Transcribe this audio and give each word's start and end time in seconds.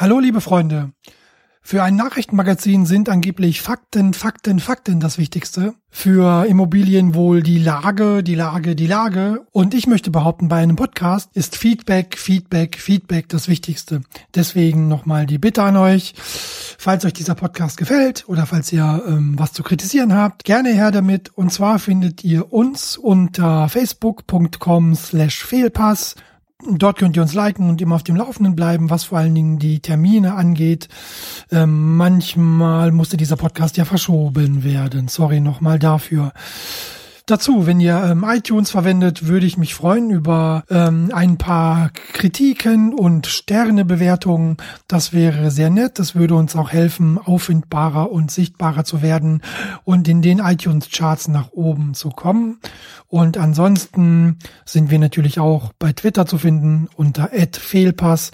Hallo, 0.00 0.20
liebe 0.20 0.40
Freunde. 0.40 0.92
Für 1.60 1.82
ein 1.82 1.96
Nachrichtenmagazin 1.96 2.86
sind 2.86 3.08
angeblich 3.08 3.62
Fakten, 3.62 4.14
Fakten, 4.14 4.60
Fakten 4.60 5.00
das 5.00 5.18
Wichtigste. 5.18 5.74
Für 5.90 6.46
Immobilien 6.46 7.16
wohl 7.16 7.42
die 7.42 7.58
Lage, 7.58 8.22
die 8.22 8.36
Lage, 8.36 8.76
die 8.76 8.86
Lage. 8.86 9.44
Und 9.50 9.74
ich 9.74 9.88
möchte 9.88 10.12
behaupten, 10.12 10.46
bei 10.46 10.62
einem 10.62 10.76
Podcast 10.76 11.30
ist 11.34 11.56
Feedback, 11.56 12.16
Feedback, 12.16 12.78
Feedback 12.78 13.28
das 13.28 13.48
Wichtigste. 13.48 14.02
Deswegen 14.36 14.86
nochmal 14.86 15.26
die 15.26 15.38
Bitte 15.38 15.64
an 15.64 15.76
euch, 15.76 16.14
falls 16.16 17.04
euch 17.04 17.14
dieser 17.14 17.34
Podcast 17.34 17.76
gefällt 17.76 18.28
oder 18.28 18.46
falls 18.46 18.72
ihr 18.72 19.02
ähm, 19.04 19.34
was 19.36 19.52
zu 19.52 19.64
kritisieren 19.64 20.14
habt, 20.14 20.44
gerne 20.44 20.68
her 20.68 20.92
damit. 20.92 21.36
Und 21.36 21.52
zwar 21.52 21.80
findet 21.80 22.22
ihr 22.22 22.52
uns 22.52 22.96
unter 22.96 23.68
facebook.com 23.68 24.94
slash 24.94 25.44
Fehlpass 25.44 26.14
Dort 26.66 26.98
könnt 26.98 27.14
ihr 27.14 27.22
uns 27.22 27.34
liken 27.34 27.68
und 27.68 27.80
immer 27.80 27.94
auf 27.94 28.02
dem 28.02 28.16
Laufenden 28.16 28.56
bleiben, 28.56 28.90
was 28.90 29.04
vor 29.04 29.18
allen 29.18 29.34
Dingen 29.34 29.60
die 29.60 29.78
Termine 29.78 30.34
angeht. 30.34 30.88
Ähm, 31.52 31.96
manchmal 31.96 32.90
musste 32.90 33.16
dieser 33.16 33.36
Podcast 33.36 33.76
ja 33.76 33.84
verschoben 33.84 34.64
werden. 34.64 35.06
Sorry 35.06 35.38
nochmal 35.38 35.78
dafür. 35.78 36.32
Dazu, 37.28 37.66
wenn 37.66 37.78
ihr 37.78 38.02
ähm, 38.04 38.24
iTunes 38.26 38.70
verwendet, 38.70 39.26
würde 39.26 39.44
ich 39.44 39.58
mich 39.58 39.74
freuen 39.74 40.08
über 40.08 40.64
ähm, 40.70 41.10
ein 41.12 41.36
paar 41.36 41.90
Kritiken 42.14 42.94
und 42.94 43.26
Sternebewertungen. 43.26 44.56
Das 44.86 45.12
wäre 45.12 45.50
sehr 45.50 45.68
nett. 45.68 45.98
Das 45.98 46.14
würde 46.14 46.34
uns 46.36 46.56
auch 46.56 46.72
helfen, 46.72 47.18
auffindbarer 47.18 48.10
und 48.10 48.30
sichtbarer 48.30 48.84
zu 48.84 49.02
werden 49.02 49.42
und 49.84 50.08
in 50.08 50.22
den 50.22 50.38
iTunes-Charts 50.38 51.28
nach 51.28 51.52
oben 51.52 51.92
zu 51.92 52.08
kommen. 52.08 52.60
Und 53.08 53.36
ansonsten 53.36 54.38
sind 54.64 54.90
wir 54.90 54.98
natürlich 54.98 55.38
auch 55.38 55.74
bei 55.78 55.92
Twitter 55.92 56.24
zu 56.24 56.38
finden 56.38 56.88
unter 56.96 57.28
@fehlpass. 57.52 58.30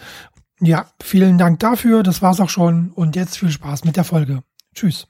Ja, 0.61 0.87
vielen 1.03 1.37
Dank 1.37 1.59
dafür. 1.59 2.05
Das 2.05 2.23
war's 2.23 2.39
auch 2.39 2.49
schon. 2.49 2.93
Und 2.93 3.17
jetzt 3.17 3.39
viel 3.39 3.51
Spaß 3.51 3.83
mit 3.83 3.97
der 3.97 4.05
Folge. 4.05 4.45
Tschüss. 4.73 5.09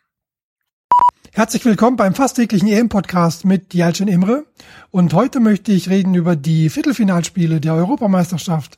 Herzlich 1.36 1.64
willkommen 1.64 1.96
beim 1.96 2.14
fast 2.14 2.36
täglichen 2.36 2.68
EM-Podcast 2.68 3.44
mit 3.44 3.74
Jalcin 3.74 4.06
Imre. 4.06 4.44
Und 4.92 5.14
heute 5.14 5.40
möchte 5.40 5.72
ich 5.72 5.90
reden 5.90 6.14
über 6.14 6.36
die 6.36 6.70
Viertelfinalspiele 6.70 7.60
der 7.60 7.74
Europameisterschaft. 7.74 8.77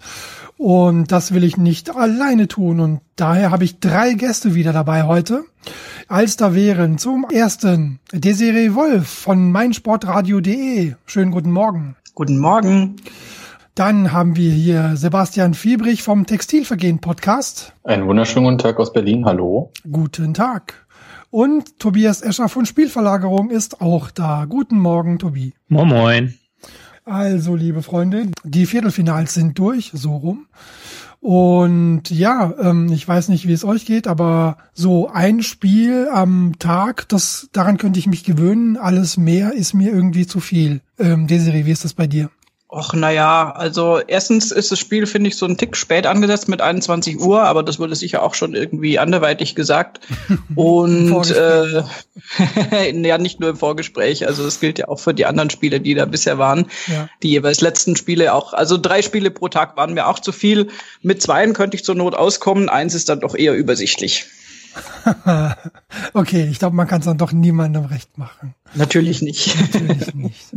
Und 0.56 1.12
das 1.12 1.34
will 1.34 1.44
ich 1.44 1.58
nicht 1.58 1.94
alleine 1.94 2.48
tun. 2.48 2.80
Und 2.80 3.02
daher 3.14 3.50
habe 3.50 3.64
ich 3.64 3.78
drei 3.78 4.14
Gäste 4.14 4.54
wieder 4.54 4.72
dabei 4.72 5.02
heute. 5.02 5.44
Als 6.08 6.38
da 6.38 6.54
wären 6.54 6.96
zum 6.96 7.26
ersten 7.30 8.00
Desiree 8.14 8.72
Wolf 8.72 9.06
von 9.06 9.52
meinsportradio.de. 9.52 10.94
Schönen 11.04 11.32
guten 11.32 11.52
Morgen. 11.52 11.96
Guten 12.14 12.38
Morgen. 12.38 12.96
Dann 13.74 14.12
haben 14.12 14.36
wir 14.36 14.50
hier 14.50 14.96
Sebastian 14.96 15.52
Fiebrich 15.52 16.02
vom 16.02 16.24
Textilvergehen 16.24 17.02
Podcast. 17.02 17.74
Einen 17.84 18.06
wunderschönen 18.06 18.46
guten 18.46 18.58
Tag 18.58 18.80
aus 18.80 18.94
Berlin. 18.94 19.26
Hallo. 19.26 19.72
Guten 19.92 20.32
Tag. 20.32 20.85
Und 21.30 21.78
Tobias 21.78 22.22
Escher 22.22 22.48
von 22.48 22.66
Spielverlagerung 22.66 23.50
ist 23.50 23.80
auch 23.80 24.10
da. 24.10 24.44
Guten 24.44 24.78
Morgen, 24.78 25.18
Tobi. 25.18 25.54
Moin, 25.68 25.88
moin. 25.88 26.34
Also, 27.04 27.54
liebe 27.54 27.82
Freunde, 27.82 28.28
die 28.42 28.66
Viertelfinals 28.66 29.34
sind 29.34 29.58
durch, 29.58 29.92
so 29.94 30.16
rum. 30.16 30.46
Und 31.20 32.10
ja, 32.10 32.54
ähm, 32.60 32.92
ich 32.92 33.06
weiß 33.06 33.28
nicht, 33.28 33.48
wie 33.48 33.52
es 33.52 33.64
euch 33.64 33.84
geht, 33.84 34.06
aber 34.06 34.58
so 34.74 35.08
ein 35.08 35.42
Spiel 35.42 36.08
am 36.12 36.52
Tag, 36.58 37.08
das 37.08 37.48
daran 37.52 37.78
könnte 37.78 37.98
ich 37.98 38.06
mich 38.06 38.22
gewöhnen. 38.22 38.76
Alles 38.76 39.16
mehr 39.16 39.52
ist 39.52 39.74
mir 39.74 39.92
irgendwie 39.92 40.26
zu 40.26 40.40
viel. 40.40 40.82
Ähm, 40.98 41.26
Desiree, 41.26 41.64
wie 41.64 41.72
ist 41.72 41.84
das 41.84 41.94
bei 41.94 42.06
dir? 42.06 42.30
Och, 42.76 42.92
naja, 42.92 43.52
also 43.56 44.00
erstens 44.06 44.52
ist 44.52 44.70
das 44.70 44.78
Spiel, 44.78 45.06
finde 45.06 45.28
ich, 45.28 45.38
so 45.38 45.46
ein 45.46 45.56
Tick 45.56 45.78
spät 45.78 46.06
angesetzt 46.06 46.46
mit 46.46 46.60
21 46.60 47.18
Uhr, 47.18 47.42
aber 47.42 47.62
das 47.62 47.78
wurde 47.78 47.96
sicher 47.96 48.22
auch 48.22 48.34
schon 48.34 48.54
irgendwie 48.54 48.98
anderweitig 48.98 49.54
gesagt. 49.54 50.00
Und 50.54 51.30
äh, 51.30 51.82
ja, 52.92 53.16
nicht 53.16 53.40
nur 53.40 53.48
im 53.48 53.56
Vorgespräch, 53.56 54.26
also 54.26 54.44
das 54.44 54.60
gilt 54.60 54.78
ja 54.78 54.88
auch 54.88 54.98
für 54.98 55.14
die 55.14 55.24
anderen 55.24 55.48
Spiele, 55.48 55.80
die 55.80 55.94
da 55.94 56.04
bisher 56.04 56.36
waren. 56.36 56.66
Ja. 56.86 57.08
Die 57.22 57.30
jeweils 57.30 57.62
letzten 57.62 57.96
Spiele 57.96 58.34
auch. 58.34 58.52
Also 58.52 58.76
drei 58.76 59.00
Spiele 59.00 59.30
pro 59.30 59.48
Tag 59.48 59.78
waren 59.78 59.94
mir 59.94 60.06
auch 60.06 60.18
zu 60.18 60.32
viel. 60.32 60.68
Mit 61.00 61.22
zweien 61.22 61.54
könnte 61.54 61.76
ich 61.76 61.84
zur 61.84 61.94
Not 61.94 62.14
auskommen, 62.14 62.68
eins 62.68 62.92
ist 62.92 63.08
dann 63.08 63.20
doch 63.20 63.34
eher 63.34 63.54
übersichtlich. 63.54 64.26
okay, 66.12 66.46
ich 66.50 66.58
glaube, 66.58 66.76
man 66.76 66.86
kann 66.86 67.00
es 67.00 67.06
dann 67.06 67.16
doch 67.16 67.32
niemandem 67.32 67.86
recht 67.86 68.18
machen. 68.18 68.54
Natürlich 68.74 69.22
nicht. 69.22 69.56
Natürlich 69.56 70.14
nicht. 70.14 70.52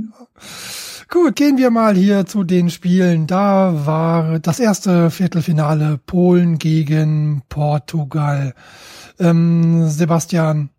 Gut, 1.11 1.35
gehen 1.35 1.57
wir 1.57 1.71
mal 1.71 1.95
hier 1.95 2.27
zu 2.27 2.43
den 2.43 2.69
Spielen. 2.69 3.25
Da 3.25 3.87
war 3.87 4.37
das 4.37 4.59
erste 4.59 5.09
Viertelfinale 5.09 5.97
Polen 6.05 6.59
gegen 6.59 7.41
Portugal. 7.49 8.53
Ähm, 9.17 9.89
Sebastian, 9.89 10.69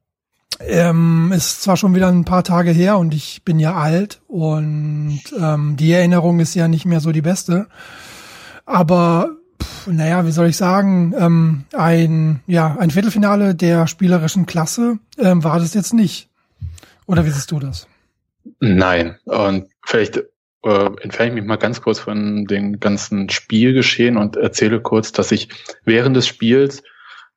ähm, 0.61 1.33
ist 1.35 1.63
zwar 1.63 1.77
schon 1.77 1.97
wieder 1.97 2.07
ein 2.07 2.25
paar 2.25 2.45
Tage 2.45 2.71
her 2.71 2.97
und 2.99 3.13
ich 3.13 3.43
bin 3.45 3.59
ja 3.59 3.75
alt 3.75 4.21
und 4.29 5.21
ähm, 5.37 5.77
die 5.77 5.91
Erinnerung 5.91 6.39
ist 6.39 6.55
ja 6.55 6.69
nicht 6.69 6.85
mehr 6.85 7.01
so 7.01 7.11
die 7.11 7.23
beste. 7.23 7.67
Aber 8.67 9.31
pff, 9.61 9.89
naja, 9.89 10.27
wie 10.27 10.33
soll 10.33 10.47
ich 10.47 10.57
sagen, 10.57 11.13
ähm, 11.19 11.65
ein, 11.73 12.39
ja, 12.47 12.77
ein 12.79 12.91
Viertelfinale 12.91 13.57
der 13.57 13.89
spielerischen 13.89 14.47
Klasse 14.47 15.01
ähm, 15.19 15.43
war 15.43 15.59
das 15.59 15.75
jetzt 15.75 15.93
nicht. 15.93 16.29
Oder 17.07 17.27
wie 17.27 17.31
siehst 17.31 17.51
du 17.51 17.59
das? 17.59 17.89
Nein. 18.61 19.17
Und 19.25 19.70
vielleicht 19.85 20.17
äh, 20.63 20.91
entferne 21.01 21.31
ich 21.31 21.35
mich 21.35 21.45
mal 21.45 21.57
ganz 21.57 21.81
kurz 21.81 21.99
von 21.99 22.45
dem 22.45 22.81
ganzen 22.81 23.29
Spielgeschehen 23.31 24.17
und 24.17 24.37
erzähle 24.37 24.81
kurz, 24.81 25.13
dass 25.13 25.33
ich 25.33 25.49
während 25.85 26.17
des 26.17 26.27
Spiels 26.27 26.83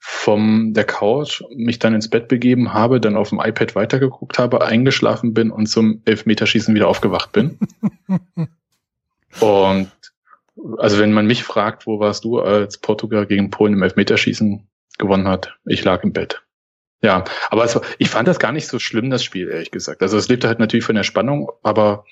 vom 0.06 0.74
der 0.74 0.84
Couch 0.84 1.42
mich 1.56 1.80
dann 1.80 1.96
ins 1.96 2.10
Bett 2.10 2.28
begeben 2.28 2.74
habe, 2.74 3.00
dann 3.00 3.16
auf 3.16 3.30
dem 3.30 3.40
iPad 3.40 3.76
weitergeguckt 3.76 4.38
habe, 4.38 4.62
eingeschlafen 4.62 5.34
bin 5.34 5.50
und 5.50 5.68
zum 5.68 6.02
Elfmeterschießen 6.04 6.76
wieder 6.76 6.90
aufgewacht 6.90 7.32
bin. 7.32 7.58
und 9.40 9.92
also 10.78 11.00
wenn 11.00 11.14
man 11.14 11.26
mich 11.26 11.46
fragt, 11.46 11.88
wo 11.88 12.02
warst 12.02 12.26
du, 12.26 12.40
als 12.40 12.78
Portugal 12.78 13.26
gegen 13.26 13.50
Polen 13.50 13.74
im 13.74 13.84
Elfmeterschießen 13.84 14.68
gewonnen 14.98 15.30
hat, 15.30 15.56
ich 15.66 15.86
lag 15.86 16.04
im 16.04 16.12
Bett. 16.12 16.43
Ja, 17.04 17.26
aber 17.50 17.66
es, 17.66 17.80
ich 17.98 18.10
fand 18.10 18.30
das 18.30 18.40
gar 18.40 18.54
nicht 18.54 18.68
so 18.68 18.80
schlimm, 18.80 19.10
das 19.10 19.26
Spiel, 19.26 19.50
ehrlich 19.50 19.72
gesagt. 19.72 20.02
Also 20.02 20.18
es 20.18 20.30
lebte 20.30 20.48
halt 20.48 20.60
natürlich 20.60 20.86
von 20.86 20.96
der 20.96 21.04
Spannung, 21.04 21.52
aber 21.62 22.06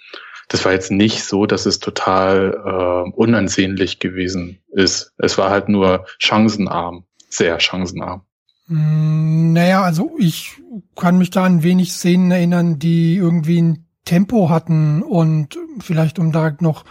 das 0.49 0.65
war 0.65 0.73
jetzt 0.73 0.91
nicht 0.91 1.23
so, 1.23 1.45
dass 1.45 1.65
es 1.65 1.79
total 1.79 2.61
äh, 2.65 3.11
unansehnlich 3.15 3.99
gewesen 3.99 4.59
ist. 4.69 5.13
Es 5.17 5.37
war 5.37 5.49
halt 5.49 5.69
nur 5.69 6.05
chancenarm, 6.19 7.05
sehr 7.29 7.57
chancenarm. 7.61 8.23
Mm, 8.67 9.53
naja, 9.53 9.81
also 9.81 10.11
ich 10.19 10.57
kann 10.97 11.17
mich 11.17 11.29
da 11.29 11.45
an 11.45 11.63
wenig 11.63 11.93
Szenen 11.93 12.29
erinnern, 12.29 12.77
die 12.77 13.15
irgendwie 13.15 13.61
ein 13.61 13.85
Tempo 14.03 14.49
hatten 14.49 15.03
und 15.03 15.57
vielleicht 15.79 16.19
um 16.19 16.33
da 16.33 16.53
noch 16.59 16.83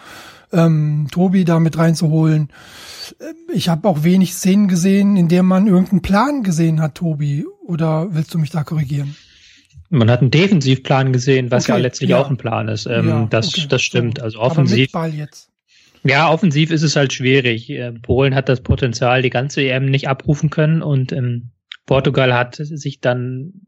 ähm, 0.52 1.08
Tobi 1.10 1.44
da 1.44 1.60
mit 1.60 1.78
reinzuholen. 1.78 2.48
Äh, 3.18 3.24
ich 3.52 3.68
habe 3.68 3.88
auch 3.88 4.02
wenig 4.02 4.34
Szenen 4.34 4.68
gesehen, 4.68 5.16
in 5.16 5.28
der 5.28 5.42
man 5.42 5.66
irgendeinen 5.66 6.02
Plan 6.02 6.42
gesehen 6.42 6.80
hat, 6.80 6.96
Tobi. 6.96 7.46
Oder 7.66 8.08
willst 8.14 8.34
du 8.34 8.38
mich 8.38 8.50
da 8.50 8.64
korrigieren? 8.64 9.16
Man 9.90 10.10
hat 10.10 10.20
einen 10.20 10.30
Defensivplan 10.30 11.12
gesehen, 11.12 11.50
was 11.50 11.64
okay, 11.64 11.72
ja 11.72 11.78
letztlich 11.78 12.10
ja. 12.10 12.18
auch 12.18 12.30
ein 12.30 12.36
Plan 12.36 12.68
ist. 12.68 12.86
Ähm, 12.86 13.08
ja, 13.08 13.26
das, 13.28 13.48
okay. 13.48 13.66
das 13.68 13.82
stimmt. 13.82 14.20
Also 14.20 14.38
offensiv. 14.38 14.90
Ja, 16.02 16.30
offensiv 16.30 16.70
ist 16.70 16.82
es 16.82 16.96
halt 16.96 17.12
schwierig. 17.12 17.68
Äh, 17.70 17.92
Polen 17.92 18.34
hat 18.34 18.48
das 18.48 18.62
Potenzial, 18.62 19.22
die 19.22 19.30
ganze 19.30 19.62
EM 19.62 19.86
nicht 19.86 20.08
abrufen 20.08 20.48
können 20.48 20.80
und 20.80 21.12
ähm, 21.12 21.50
Portugal 21.86 22.32
hat 22.32 22.54
sich 22.54 23.00
dann 23.00 23.66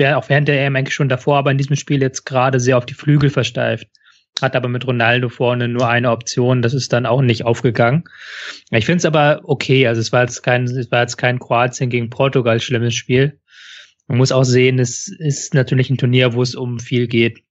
auch 0.00 0.28
während 0.28 0.48
der 0.48 0.66
EM 0.66 0.74
eigentlich 0.74 0.94
schon 0.94 1.08
davor, 1.08 1.38
aber 1.38 1.52
in 1.52 1.58
diesem 1.58 1.76
Spiel 1.76 2.02
jetzt 2.02 2.24
gerade 2.24 2.58
sehr 2.58 2.76
auf 2.76 2.84
die 2.84 2.94
Flügel 2.94 3.30
versteift. 3.30 3.86
Hat 4.42 4.56
aber 4.56 4.68
mit 4.68 4.86
Ronaldo 4.86 5.28
vorne 5.28 5.68
nur 5.68 5.88
eine 5.88 6.10
Option, 6.10 6.60
das 6.60 6.74
ist 6.74 6.92
dann 6.92 7.06
auch 7.06 7.22
nicht 7.22 7.44
aufgegangen. 7.44 8.04
Ich 8.70 8.84
finde 8.84 8.98
es 8.98 9.04
aber 9.04 9.42
okay, 9.44 9.86
also 9.86 10.00
es 10.00 10.12
war 10.12 10.22
jetzt 10.22 10.42
kein, 10.42 10.64
es 10.64 10.90
war 10.90 11.02
jetzt 11.02 11.16
kein 11.16 11.38
Kroatien 11.38 11.88
gegen 11.88 12.10
Portugal 12.10 12.60
schlimmes 12.60 12.94
Spiel. 12.94 13.38
Man 14.08 14.18
muss 14.18 14.32
auch 14.32 14.44
sehen, 14.44 14.78
es 14.78 15.08
ist 15.08 15.54
natürlich 15.54 15.88
ein 15.88 15.98
Turnier, 15.98 16.34
wo 16.34 16.42
es 16.42 16.54
um 16.54 16.78
viel 16.78 17.06
geht. 17.06 17.44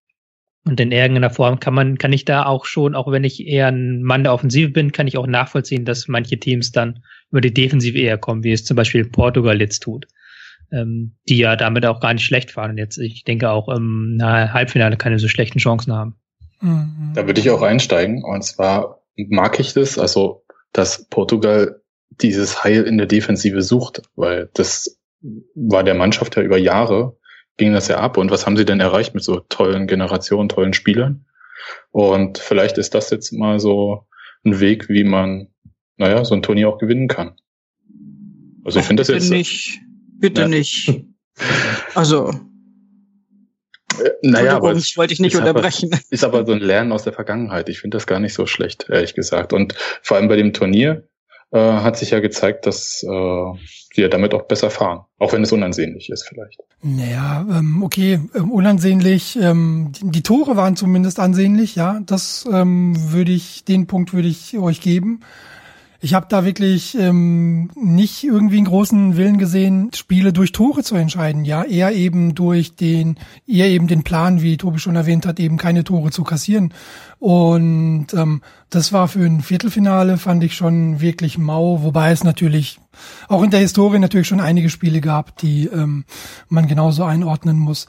Und 0.66 0.80
in 0.80 0.92
irgendeiner 0.92 1.30
Form 1.30 1.60
kann 1.60 1.74
man, 1.74 1.98
kann 1.98 2.14
ich 2.14 2.26
da 2.26 2.46
auch 2.46 2.66
schon, 2.66 2.96
auch 2.96 3.12
wenn 3.12 3.26
ich 3.26 3.46
eher 3.46 3.68
ein 3.68 4.02
Mann 4.02 4.24
der 4.24 4.34
Offensive 4.34 4.70
bin, 4.70 4.92
kann 4.94 5.08
ich 5.08 5.18
auch 5.18 5.28
nachvollziehen, 5.28 5.84
dass 5.84 6.08
manche 6.08 6.40
Teams 6.40 6.72
dann 6.72 7.04
über 7.32 7.42
die 7.42 7.54
Defensive 7.54 7.98
eher 7.98 8.18
kommen, 8.18 8.44
wie 8.44 8.52
es 8.52 8.64
zum 8.64 8.76
Beispiel 8.76 9.06
Portugal 9.06 9.60
jetzt 9.60 9.80
tut. 9.80 10.08
Ähm, 10.72 11.18
die 11.28 11.38
ja 11.38 11.56
damit 11.56 11.86
auch 11.86 12.00
gar 12.00 12.14
nicht 12.14 12.26
schlecht 12.26 12.52
fahren. 12.52 12.72
Und 12.72 12.78
jetzt, 12.78 12.98
ich 12.98 13.24
denke 13.26 13.50
auch 13.50 13.68
im 13.68 14.18
Halbfinale 14.22 14.96
keine 14.96 15.20
so 15.20 15.28
schlechten 15.28 15.60
Chancen 15.60 15.94
haben. 15.94 16.16
Da 17.14 17.28
würde 17.28 17.42
ich 17.42 17.50
auch 17.50 17.62
einsteigen. 17.62 18.24
Und 18.24 18.44
zwar 18.44 19.04
mag 19.16 19.60
ich 19.60 19.74
das, 19.74 20.00
also, 20.00 20.44
dass 20.72 21.06
Portugal 21.10 21.82
dieses 22.10 22.64
Heil 22.64 22.84
in 22.84 22.98
der 22.98 23.08
Defensive 23.08 23.62
sucht, 23.62 24.04
weil 24.16 24.50
das 24.54 25.00
war 25.56 25.84
der 25.84 25.96
Mannschaft 25.96 26.36
ja 26.36 26.42
über 26.42 26.58
Jahre, 26.58 27.18
ging 27.58 27.74
das 27.74 27.88
ja 27.88 27.98
ab. 28.00 28.18
Und 28.18 28.32
was 28.32 28.46
haben 28.46 28.58
sie 28.58 28.66
denn 28.66 28.80
erreicht 28.80 29.14
mit 29.14 29.24
so 29.24 29.40
tollen 29.40 29.88
Generationen, 29.88 30.50
tollen 30.50 30.74
Spielern? 30.74 31.26
Und 31.92 32.38
vielleicht 32.38 32.78
ist 32.78 32.94
das 32.94 33.10
jetzt 33.10 33.32
mal 33.32 33.60
so 33.60 34.06
ein 34.46 34.60
Weg, 34.60 34.90
wie 34.90 35.04
man, 35.04 35.48
naja, 35.98 36.26
so 36.26 36.36
ein 36.36 36.42
Turnier 36.42 36.70
auch 36.70 36.78
gewinnen 36.78 37.08
kann. 37.08 37.36
Also 38.66 38.80
ich 38.80 38.86
finde 38.86 39.02
das 39.02 39.10
jetzt. 39.10 39.30
Nicht, 39.30 39.82
bitte 40.18 40.42
ja. 40.42 40.48
nicht. 40.48 41.06
Also. 41.96 42.32
Äh, 44.02 44.12
naja, 44.22 44.56
aber 44.56 44.74
das 44.74 44.96
wollte 44.98 45.14
ich 45.14 45.20
nicht 45.20 45.36
unterbrechen. 45.36 45.90
Aber, 45.92 46.02
ist 46.10 46.24
aber 46.24 46.46
so 46.46 46.54
ein 46.54 46.60
Lernen 46.60 46.92
aus 46.92 47.04
der 47.04 47.14
Vergangenheit. 47.14 47.70
Ich 47.70 47.80
finde 47.80 47.98
das 47.98 48.08
gar 48.08 48.20
nicht 48.20 48.34
so 48.34 48.46
schlecht, 48.46 48.88
ehrlich 48.90 49.14
gesagt. 49.14 49.54
Und 49.54 49.76
vor 50.02 50.18
allem 50.18 50.28
bei 50.28 50.36
dem 50.36 50.54
Turnier 50.54 51.08
äh, 51.52 51.60
hat 51.60 51.98
sich 51.98 52.12
ja 52.12 52.20
gezeigt, 52.20 52.66
dass 52.66 53.04
äh, 53.04 53.54
sie 53.94 54.02
ja 54.02 54.08
damit 54.08 54.34
auch 54.34 54.44
besser 54.44 54.70
fahren, 54.70 55.02
auch 55.20 55.34
wenn 55.34 55.44
es 55.44 55.52
unansehnlich 55.52 56.10
ist 56.10 56.28
vielleicht. 56.28 56.60
Naja, 56.82 57.46
ähm, 57.50 57.84
okay, 57.84 58.20
ähm, 58.36 58.52
unansehnlich. 58.52 59.38
Ähm, 59.40 59.92
die, 59.92 60.10
die, 60.10 60.24
Tore 60.24 60.58
waren 60.58 60.76
zumindest 60.76 61.20
ansehnlich, 61.20 61.76
ja. 61.76 62.00
Das 62.06 62.46
ähm, 62.52 62.96
würde 63.12 63.32
ich, 63.32 63.64
den 63.66 63.88
Punkt 63.88 64.14
würde 64.14 64.28
ich 64.28 64.58
euch 64.58 64.82
geben. 64.82 65.22
Ich 66.04 66.14
habe 66.14 66.26
da 66.28 66.44
wirklich 66.44 66.98
ähm, 67.00 67.72
nicht 67.76 68.26
irgendwie 68.26 68.58
einen 68.58 68.66
großen 68.66 69.16
Willen 69.16 69.38
gesehen, 69.38 69.90
Spiele 69.96 70.34
durch 70.34 70.52
Tore 70.52 70.84
zu 70.84 70.96
entscheiden. 70.96 71.46
Ja, 71.46 71.64
eher 71.64 71.94
eben 71.94 72.36
durch 72.36 72.76
den, 72.76 73.18
eher 73.48 73.70
eben 73.70 73.88
den 73.88 74.04
Plan, 74.04 74.42
wie 74.42 74.58
Tobi 74.58 74.80
schon 74.80 74.98
erwähnt 74.98 75.26
hat, 75.26 75.40
eben 75.40 75.56
keine 75.56 75.86
Tore 75.86 76.12
zu 76.12 76.26
kassieren. 76.26 76.74
Und 77.20 78.08
ähm, 78.14 78.42
das 78.70 78.92
war 78.92 79.08
für 79.08 79.24
ein 79.24 79.40
Viertelfinale 79.40 80.18
fand 80.18 80.44
ich 80.44 80.56
schon 80.56 81.00
wirklich 81.00 81.38
mau, 81.38 81.84
wobei 81.84 82.12
es 82.12 82.26
natürlich 82.26 82.82
auch 83.30 83.42
in 83.42 83.52
der 83.52 83.62
Historie 83.62 84.00
natürlich 84.00 84.28
schon 84.28 84.42
einige 84.42 84.70
Spiele 84.70 85.00
gab, 85.00 85.38
die 85.38 85.68
ähm, 85.68 86.04
man 86.50 86.68
genauso 86.68 87.06
einordnen 87.06 87.58
muss. 87.58 87.88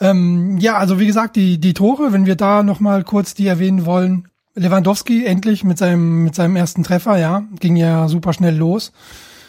Ähm, 0.00 0.58
ja, 0.58 0.76
also 0.76 0.98
wie 0.98 1.06
gesagt, 1.06 1.36
die 1.36 1.60
die 1.60 1.72
Tore, 1.72 2.12
wenn 2.12 2.26
wir 2.26 2.34
da 2.34 2.64
noch 2.64 2.80
mal 2.80 3.04
kurz 3.04 3.34
die 3.34 3.46
erwähnen 3.46 3.86
wollen, 3.86 4.26
Lewandowski 4.56 5.26
endlich 5.26 5.64
mit 5.64 5.78
seinem, 5.78 6.24
mit 6.24 6.34
seinem 6.34 6.56
ersten 6.56 6.82
Treffer, 6.82 7.18
ja, 7.18 7.44
ging 7.60 7.76
ja 7.76 8.08
super 8.08 8.32
schnell 8.32 8.56
los. 8.56 8.92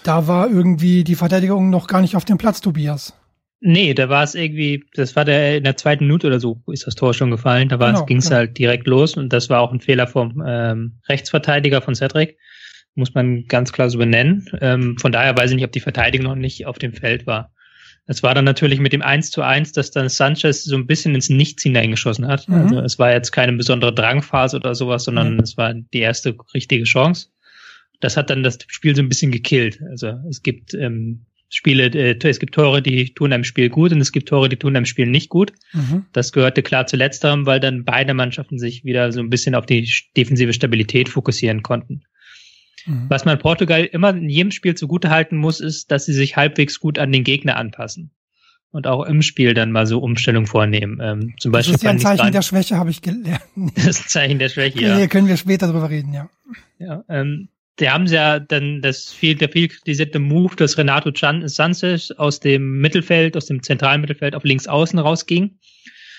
Da 0.03 0.27
war 0.27 0.49
irgendwie 0.49 1.03
die 1.03 1.15
Verteidigung 1.15 1.69
noch 1.69 1.87
gar 1.87 2.01
nicht 2.01 2.15
auf 2.15 2.25
dem 2.25 2.37
Platz, 2.37 2.61
Tobias. 2.61 3.13
Nee, 3.59 3.93
da 3.93 4.09
war 4.09 4.23
es 4.23 4.35
irgendwie, 4.35 4.83
das 4.93 5.15
war 5.15 5.25
der 5.25 5.57
in 5.57 5.63
der 5.63 5.77
zweiten 5.77 6.05
Minute 6.05 6.27
oder 6.27 6.39
so, 6.39 6.61
ist 6.67 6.85
das 6.85 6.95
Tor 6.95 7.13
schon 7.13 7.31
gefallen. 7.31 7.69
Da 7.69 7.77
genau, 7.77 8.05
ging 8.05 8.17
es 8.17 8.25
genau. 8.25 8.37
halt 8.37 8.57
direkt 8.57 8.85
los 8.85 9.17
und 9.17 9.33
das 9.33 9.49
war 9.49 9.61
auch 9.61 9.71
ein 9.71 9.79
Fehler 9.79 10.05
vom 10.07 10.43
ähm, 10.45 10.99
Rechtsverteidiger 11.09 11.81
von 11.81 11.95
Cedric. 11.95 12.37
Muss 12.93 13.13
man 13.13 13.45
ganz 13.47 13.71
klar 13.71 13.89
so 13.89 13.97
benennen. 13.97 14.47
Ähm, 14.61 14.97
von 14.99 15.11
daher 15.11 15.35
weiß 15.37 15.49
ich 15.49 15.55
nicht, 15.55 15.65
ob 15.65 15.71
die 15.71 15.79
Verteidigung 15.79 16.27
noch 16.27 16.35
nicht 16.35 16.65
auf 16.65 16.77
dem 16.77 16.93
Feld 16.93 17.25
war. 17.25 17.51
Es 18.07 18.23
war 18.23 18.33
dann 18.33 18.45
natürlich 18.45 18.79
mit 18.79 18.93
dem 18.93 19.01
1 19.01 19.31
zu 19.31 19.41
1, 19.41 19.73
dass 19.73 19.91
dann 19.91 20.07
Sanchez 20.07 20.63
so 20.63 20.75
ein 20.75 20.87
bisschen 20.87 21.13
ins 21.13 21.29
Nichts 21.29 21.63
hineingeschossen 21.63 22.25
hat. 22.25 22.47
Mhm. 22.47 22.55
Also 22.55 22.79
es 22.79 22.99
war 22.99 23.11
jetzt 23.11 23.31
keine 23.31 23.53
besondere 23.53 23.93
Drangphase 23.93 24.55
oder 24.55 24.73
sowas, 24.75 25.03
sondern 25.03 25.35
mhm. 25.35 25.41
es 25.41 25.57
war 25.57 25.73
die 25.73 25.99
erste 25.99 26.35
richtige 26.53 26.85
Chance. 26.85 27.27
Das 27.99 28.15
hat 28.15 28.29
dann 28.29 28.43
das 28.43 28.59
Spiel 28.67 28.95
so 28.95 29.01
ein 29.01 29.09
bisschen 29.09 29.31
gekillt. 29.31 29.81
Also 29.89 30.13
es 30.29 30.41
gibt 30.41 30.73
ähm, 30.73 31.25
Spiele, 31.49 31.87
äh, 31.87 32.17
es 32.21 32.39
gibt 32.39 32.55
Tore, 32.55 32.81
die 32.81 33.13
tun 33.13 33.33
einem 33.33 33.43
Spiel 33.43 33.69
gut 33.69 33.91
und 33.91 33.99
es 33.99 34.11
gibt 34.11 34.29
Tore, 34.29 34.47
die 34.47 34.57
tun 34.57 34.75
einem 34.75 34.85
Spiel 34.85 35.07
nicht 35.07 35.29
gut. 35.29 35.51
Mhm. 35.73 36.05
Das 36.13 36.31
gehörte 36.31 36.63
klar 36.63 36.87
zu 36.87 36.95
letzterem, 36.95 37.45
weil 37.45 37.59
dann 37.59 37.83
beide 37.83 38.13
Mannschaften 38.13 38.57
sich 38.57 38.85
wieder 38.85 39.11
so 39.11 39.19
ein 39.19 39.29
bisschen 39.29 39.53
auf 39.53 39.65
die 39.65 39.89
defensive 40.15 40.53
Stabilität 40.53 41.09
fokussieren 41.09 41.61
konnten. 41.61 42.03
Mhm. 42.87 43.05
Was 43.09 43.25
man 43.25 43.37
Portugal 43.37 43.83
immer 43.83 44.09
in 44.09 44.29
jedem 44.29 44.51
Spiel 44.51 44.75
zugutehalten 44.75 45.37
muss, 45.37 45.59
ist, 45.59 45.91
dass 45.91 46.05
sie 46.05 46.13
sich 46.13 46.35
halbwegs 46.35 46.79
gut 46.79 46.97
an 46.97 47.11
den 47.11 47.23
Gegner 47.23 47.57
anpassen. 47.57 48.11
Und 48.71 48.85
auch 48.85 49.05
im 49.05 49.21
Spiel 49.21 49.53
dann 49.53 49.71
mal 49.71 49.87
so 49.87 49.99
Umstellungen 49.99 50.45
vornehmen. 50.45 50.99
Ähm, 51.01 51.33
zum 51.39 51.51
Beispiel 51.51 51.73
das 51.73 51.81
ist 51.81 51.85
ja 51.85 51.91
ein 51.91 51.99
Zeichen 51.99 52.31
der 52.31 52.41
Schwäche, 52.41 52.77
habe 52.77 52.89
ich 52.89 53.01
gelernt. 53.01 53.41
das 53.75 53.85
ist 53.85 54.05
ein 54.05 54.09
Zeichen 54.09 54.39
der 54.39 54.49
Schwäche, 54.49 54.81
ja. 54.81 54.97
Hier 54.97 55.07
können 55.07 55.27
wir 55.27 55.37
später 55.37 55.67
drüber 55.71 55.89
reden, 55.89 56.13
ja. 56.13 56.29
Ja, 56.79 57.03
ähm, 57.09 57.49
die 57.79 57.89
haben 57.89 58.05
ja 58.07 58.39
dann 58.39 58.81
das 58.81 59.11
viel, 59.11 59.35
der 59.35 59.49
viel 59.49 59.67
kritisierte 59.67 60.19
Move, 60.19 60.55
dass 60.55 60.77
Renato 60.77 61.11
Sanchez 61.13 62.11
aus 62.11 62.39
dem 62.39 62.79
Mittelfeld, 62.79 63.37
aus 63.37 63.45
dem 63.45 63.61
zentralen 63.61 64.01
Mittelfeld 64.01 64.35
auf 64.35 64.43
links 64.43 64.67
außen 64.67 64.97
rausging, 64.99 65.57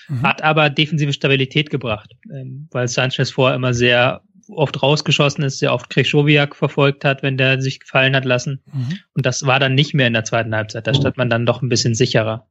mhm. 0.07 0.21
hat 0.23 0.41
aber 0.41 0.69
defensive 0.69 1.13
Stabilität 1.13 1.69
gebracht, 1.69 2.15
ähm, 2.33 2.67
weil 2.71 2.87
Sanchez 2.87 3.31
vorher 3.31 3.55
immer 3.55 3.73
sehr 3.73 4.21
oft 4.49 4.81
rausgeschossen 4.81 5.43
ist, 5.43 5.59
sehr 5.59 5.73
oft 5.73 5.89
Krejcowiak 5.89 6.55
verfolgt 6.55 7.05
hat, 7.05 7.23
wenn 7.23 7.37
der 7.37 7.61
sich 7.61 7.79
gefallen 7.79 8.15
hat 8.15 8.25
lassen. 8.25 8.61
Mhm. 8.71 8.99
Und 9.13 9.25
das 9.25 9.45
war 9.45 9.59
dann 9.59 9.75
nicht 9.75 9.93
mehr 9.93 10.07
in 10.07 10.13
der 10.13 10.23
zweiten 10.23 10.55
Halbzeit. 10.55 10.87
Da 10.87 10.93
stand 10.93 11.17
man 11.17 11.29
dann 11.29 11.45
doch 11.45 11.61
ein 11.61 11.69
bisschen 11.69 11.95
sicherer. 11.95 12.47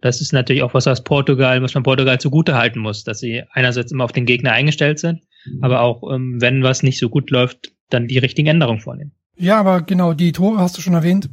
Das 0.00 0.20
ist 0.20 0.32
natürlich 0.32 0.62
auch 0.62 0.74
was, 0.74 0.86
was 0.86 1.02
Portugal, 1.02 1.62
was 1.62 1.74
man 1.74 1.82
Portugal 1.82 2.20
zugute 2.20 2.54
halten 2.54 2.78
muss, 2.78 3.04
dass 3.04 3.18
sie 3.18 3.42
einerseits 3.52 3.90
immer 3.90 4.04
auf 4.04 4.12
den 4.12 4.26
Gegner 4.26 4.52
eingestellt 4.52 4.98
sind, 4.98 5.22
aber 5.60 5.80
auch, 5.80 6.02
ähm, 6.12 6.40
wenn 6.40 6.62
was 6.62 6.82
nicht 6.82 6.98
so 6.98 7.08
gut 7.08 7.30
läuft, 7.30 7.72
dann 7.90 8.06
die 8.06 8.18
richtigen 8.18 8.48
Änderungen 8.48 8.80
vornehmen. 8.80 9.12
Ja, 9.36 9.58
aber 9.58 9.82
genau, 9.82 10.14
die 10.14 10.32
Tore 10.32 10.58
hast 10.58 10.76
du 10.76 10.82
schon 10.82 10.94
erwähnt. 10.94 11.30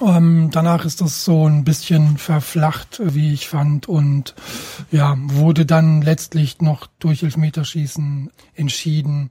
Ähm, 0.00 0.50
danach 0.50 0.84
ist 0.84 1.00
das 1.00 1.24
so 1.24 1.46
ein 1.46 1.64
bisschen 1.64 2.16
verflacht, 2.16 3.00
wie 3.04 3.32
ich 3.32 3.48
fand, 3.48 3.88
und 3.88 4.34
ja, 4.90 5.16
wurde 5.18 5.66
dann 5.66 6.02
letztlich 6.02 6.60
noch 6.60 6.86
durch 6.98 7.22
Elfmeterschießen 7.22 8.30
entschieden. 8.54 9.30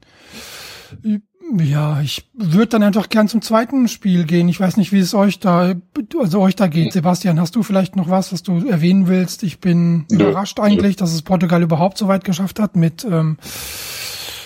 Ja, 1.58 2.02
ich 2.02 2.30
würde 2.36 2.68
dann 2.68 2.84
einfach 2.84 3.10
gern 3.10 3.28
zum 3.28 3.42
zweiten 3.42 3.88
Spiel 3.88 4.26
gehen. 4.26 4.50
Ich 4.50 4.60
weiß 4.60 4.78
nicht, 4.78 4.92
wie 4.92 5.00
es 5.00 5.16
euch 5.16 5.40
da, 5.40 5.74
also 6.20 6.40
euch 6.40 6.56
da 6.56 6.68
geht. 6.68 6.94
Sebastian, 6.94 7.40
hast 7.40 7.56
du 7.56 7.64
vielleicht 7.64 7.96
noch 7.96 8.10
was, 8.10 8.32
was 8.32 8.44
du 8.44 8.68
erwähnen 8.68 9.08
willst? 9.08 9.42
Ich 9.42 9.60
bin 9.60 10.06
ja. 10.12 10.20
überrascht 10.20 10.60
eigentlich, 10.60 10.96
dass 10.96 11.12
es 11.12 11.24
Portugal 11.24 11.64
überhaupt 11.64 11.98
so 11.98 12.08
weit 12.08 12.24
geschafft 12.24 12.60
hat 12.60 12.76
mit 12.76 13.04
ähm, 13.10 13.38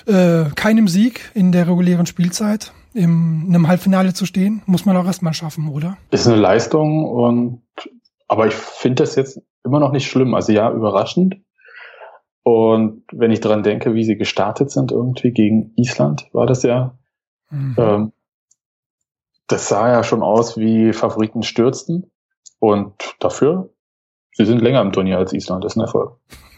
äh, 0.06 0.46
keinem 0.56 0.88
Sieg 0.88 1.32
in 1.34 1.52
der 1.52 1.68
regulären 1.68 2.06
Spielzeit 2.06 2.72
in 2.94 3.46
einem 3.48 3.68
Halbfinale 3.68 4.14
zu 4.14 4.26
stehen, 4.26 4.62
muss 4.66 4.86
man 4.86 4.96
auch 4.98 5.06
erstmal 5.06 5.34
schaffen, 5.34 5.68
oder? 5.70 5.98
Ist 6.12 6.28
eine 6.28 6.36
Leistung 6.36 7.06
und 7.06 7.62
aber 8.28 8.48
ich 8.48 8.54
finde 8.54 9.04
das 9.04 9.16
jetzt 9.16 9.42
immer 9.64 9.80
noch 9.80 9.92
nicht 9.92 10.10
schlimm. 10.10 10.34
Also 10.34 10.52
ja, 10.52 10.72
überraschend. 10.72 11.38
Und 12.44 13.04
wenn 13.12 13.32
ich 13.32 13.40
dran 13.40 13.64
denke, 13.64 13.94
wie 13.94 14.04
sie 14.04 14.18
gestartet 14.18 14.70
sind 14.70 14.92
irgendwie 14.92 15.32
gegen 15.32 15.74
Island, 15.76 16.28
war 16.34 16.46
das 16.46 16.64
ja. 16.64 16.98
Mhm. 17.50 17.76
Ähm, 17.78 18.12
das 19.48 19.70
sah 19.70 19.90
ja 19.90 20.04
schon 20.04 20.24
aus 20.24 20.58
wie 20.58 20.94
Favoriten 20.94 21.44
stürzten. 21.44 22.12
Und 22.60 23.16
dafür, 23.20 23.70
sie 24.34 24.46
sind 24.46 24.62
länger 24.62 24.82
im 24.82 24.92
Turnier 24.92 25.18
als 25.18 25.34
Island, 25.34 25.64
das 25.64 25.74
ist 25.74 25.78
ein 25.78 25.82
Erfolg. 25.82 26.18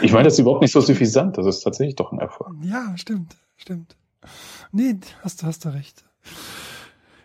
ich 0.00 0.12
meine, 0.12 0.24
das 0.24 0.34
ist 0.34 0.38
überhaupt 0.38 0.62
nicht 0.62 0.72
so 0.72 0.80
suffisant, 0.80 1.36
das 1.36 1.46
ist 1.46 1.60
tatsächlich 1.60 1.96
doch 1.96 2.12
ein 2.12 2.20
Erfolg. 2.20 2.54
Ja, 2.62 2.96
stimmt, 2.96 3.36
stimmt. 3.56 3.96
Nee, 4.76 4.96
hast 5.22 5.40
du, 5.40 5.46
hast 5.46 5.64
du 5.64 5.68
recht. 5.68 6.02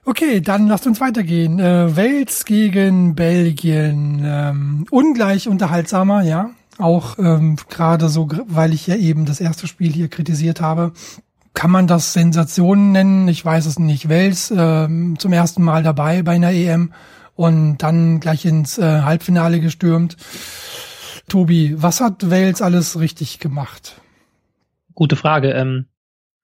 Okay, 0.06 0.40
dann 0.40 0.68
lasst 0.68 0.86
uns 0.86 1.02
weitergehen. 1.02 1.60
Äh, 1.60 1.98
Wales 1.98 2.46
gegen 2.46 3.16
Belgien. 3.16 4.22
Ähm, 4.24 4.86
ungleich 4.92 5.48
unterhaltsamer, 5.48 6.22
ja. 6.22 6.52
Auch 6.78 7.18
ähm, 7.18 7.58
gerade 7.68 8.08
so, 8.10 8.30
weil 8.46 8.72
ich 8.72 8.86
ja 8.86 8.96
eben 8.96 9.26
das 9.26 9.42
erste 9.42 9.66
Spiel 9.66 9.92
hier 9.92 10.10
kritisiert 10.10 10.62
habe. 10.62 10.94
Kann 11.56 11.72
man 11.72 11.88
das 11.88 12.14
Sensationen 12.14 12.92
nennen? 12.92 13.28
Ich 13.28 13.44
weiß 13.44 13.66
es 13.66 13.80
nicht. 13.80 14.10
Wales 14.10 14.54
ähm, 14.56 15.18
zum 15.18 15.34
ersten 15.34 15.64
Mal 15.64 15.82
dabei 15.82 16.22
bei 16.22 16.34
einer 16.34 16.52
EM 16.52 16.94
und 17.34 17.80
dann 17.80 18.20
gleich 18.20 18.46
ins 18.46 18.78
äh, 18.78 19.02
Halbfinale 19.02 19.60
gestürmt. 19.60 20.18
Tobi, 21.28 21.82
was 21.82 22.00
hat 22.00 22.30
Wales 22.30 22.62
alles 22.62 23.00
richtig 23.00 23.40
gemacht? 23.40 24.00
Gute 24.94 25.16
Frage. 25.16 25.50
Ähm, 25.50 25.88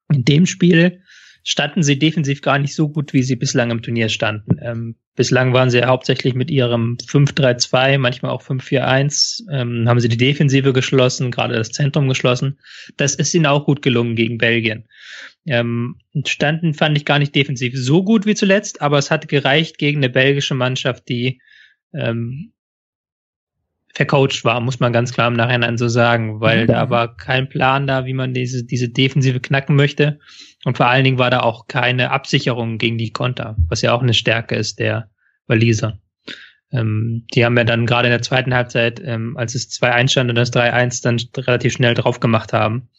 in 0.10 0.24
dem 0.26 0.46
Spiel 0.46 1.02
standen 1.48 1.84
sie 1.84 2.00
defensiv 2.00 2.42
gar 2.42 2.58
nicht 2.58 2.74
so 2.74 2.90
gut, 2.90 3.14
wie 3.14 3.22
sie 3.22 3.36
bislang 3.36 3.70
im 3.70 3.84
Turnier 3.84 4.10
standen. 4.10 4.58
Ähm, 4.62 4.96
bislang 5.16 5.54
waren 5.54 5.70
sie 5.70 5.84
hauptsächlich 5.84 6.34
mit 6.34 6.50
ihrem 6.50 6.98
5-3-2, 6.98 8.00
manchmal 8.00 8.32
auch 8.32 8.42
5-4-1, 8.42 9.44
ähm, 9.52 9.88
haben 9.88 10.00
sie 10.00 10.10
die 10.10 10.18
Defensive 10.18 10.74
geschlossen, 10.74 11.30
gerade 11.30 11.54
das 11.54 11.70
Zentrum 11.70 12.10
geschlossen. 12.10 12.60
Das 12.98 13.14
ist 13.14 13.34
ihnen 13.36 13.46
auch 13.46 13.66
gut 13.66 13.84
gelungen 13.84 14.16
gegen 14.16 14.40
Belgien. 14.40 14.88
Ähm, 15.46 15.98
standen 16.26 16.74
fand 16.74 16.98
ich 16.98 17.06
gar 17.06 17.20
nicht 17.20 17.36
defensiv 17.36 17.74
so 17.76 18.04
gut 18.04 18.26
wie 18.26 18.34
zuletzt, 18.34 18.82
aber 18.82 18.98
es 18.98 19.12
hat 19.12 19.28
gereicht 19.28 19.78
gegen 19.78 20.00
eine 20.00 20.10
belgische 20.10 20.56
Mannschaft, 20.56 21.08
die 21.08 21.40
ähm, 21.94 22.54
vercoacht 23.96 24.44
war, 24.44 24.60
muss 24.60 24.82
man 24.82 24.92
ganz 24.92 25.14
klar 25.14 25.30
im 25.30 25.34
Nachhinein 25.36 25.78
so 25.78 25.88
sagen, 25.88 26.42
weil 26.42 26.64
mhm. 26.64 26.68
da 26.68 26.90
war 26.90 27.16
kein 27.16 27.48
Plan 27.48 27.88
da, 27.88 28.06
wie 28.06 28.14
man 28.14 28.34
diese, 28.34 28.66
diese 28.66 28.90
Defensive 28.90 29.40
knacken 29.40 29.76
möchte. 29.76 30.20
Und 30.66 30.78
vor 30.78 30.88
allen 30.88 31.06
Dingen 31.06 31.18
war 31.18 31.30
da 31.30 31.40
auch 31.40 31.68
keine 31.68 32.12
Absicherung 32.12 32.78
gegen 32.78 32.98
die 32.98 33.12
Konter, 33.12 33.56
was 33.70 33.82
ja 33.82 33.94
auch 33.94 34.02
eine 34.02 34.14
Stärke 34.14 34.56
ist 34.56 34.80
der 34.80 35.10
Waliser. 35.48 36.00
Ähm, 36.72 37.26
die 37.34 37.46
haben 37.46 37.58
ja 37.58 37.64
dann 37.64 37.86
gerade 37.86 38.08
in 38.08 38.12
der 38.12 38.22
zweiten 38.22 38.54
Halbzeit, 38.54 39.02
ähm, 39.04 39.38
als 39.38 39.56
es 39.56 39.70
2-1 39.70 40.10
stand 40.10 40.30
und 40.30 40.36
das 40.36 40.52
3-1 40.52 41.02
dann 41.02 41.22
relativ 41.46 41.74
schnell 41.74 41.94
drauf 41.94 42.20
gemacht 42.20 42.52
haben. 42.52 42.90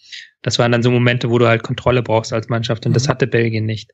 Das 0.40 0.58
waren 0.58 0.72
dann 0.72 0.82
so 0.82 0.90
Momente, 0.90 1.28
wo 1.28 1.38
du 1.38 1.46
halt 1.46 1.62
Kontrolle 1.62 2.02
brauchst 2.02 2.32
als 2.32 2.48
Mannschaft 2.48 2.86
und 2.86 2.92
mhm. 2.92 2.94
das 2.94 3.08
hatte 3.08 3.26
Belgien 3.26 3.66
nicht. 3.66 3.92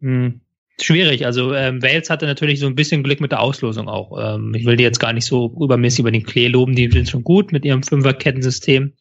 Mhm. 0.00 0.40
Schwierig. 0.80 1.26
Also 1.26 1.54
ähm, 1.54 1.82
Wales 1.82 2.10
hatte 2.10 2.26
natürlich 2.26 2.60
so 2.60 2.66
ein 2.66 2.74
bisschen 2.74 3.02
Glück 3.02 3.20
mit 3.20 3.32
der 3.32 3.40
Auslosung 3.40 3.88
auch. 3.88 4.18
Ähm, 4.20 4.54
ich 4.54 4.64
will 4.64 4.76
die 4.76 4.84
jetzt 4.84 5.00
gar 5.00 5.12
nicht 5.12 5.26
so 5.26 5.54
übermäßig 5.60 6.00
über 6.00 6.10
den 6.10 6.24
Klee 6.24 6.48
loben, 6.48 6.74
die 6.74 6.90
sind 6.90 7.08
schon 7.08 7.24
gut 7.24 7.52
mit 7.52 7.64
ihrem 7.64 7.82
Fünferkettensystem. 7.82 8.94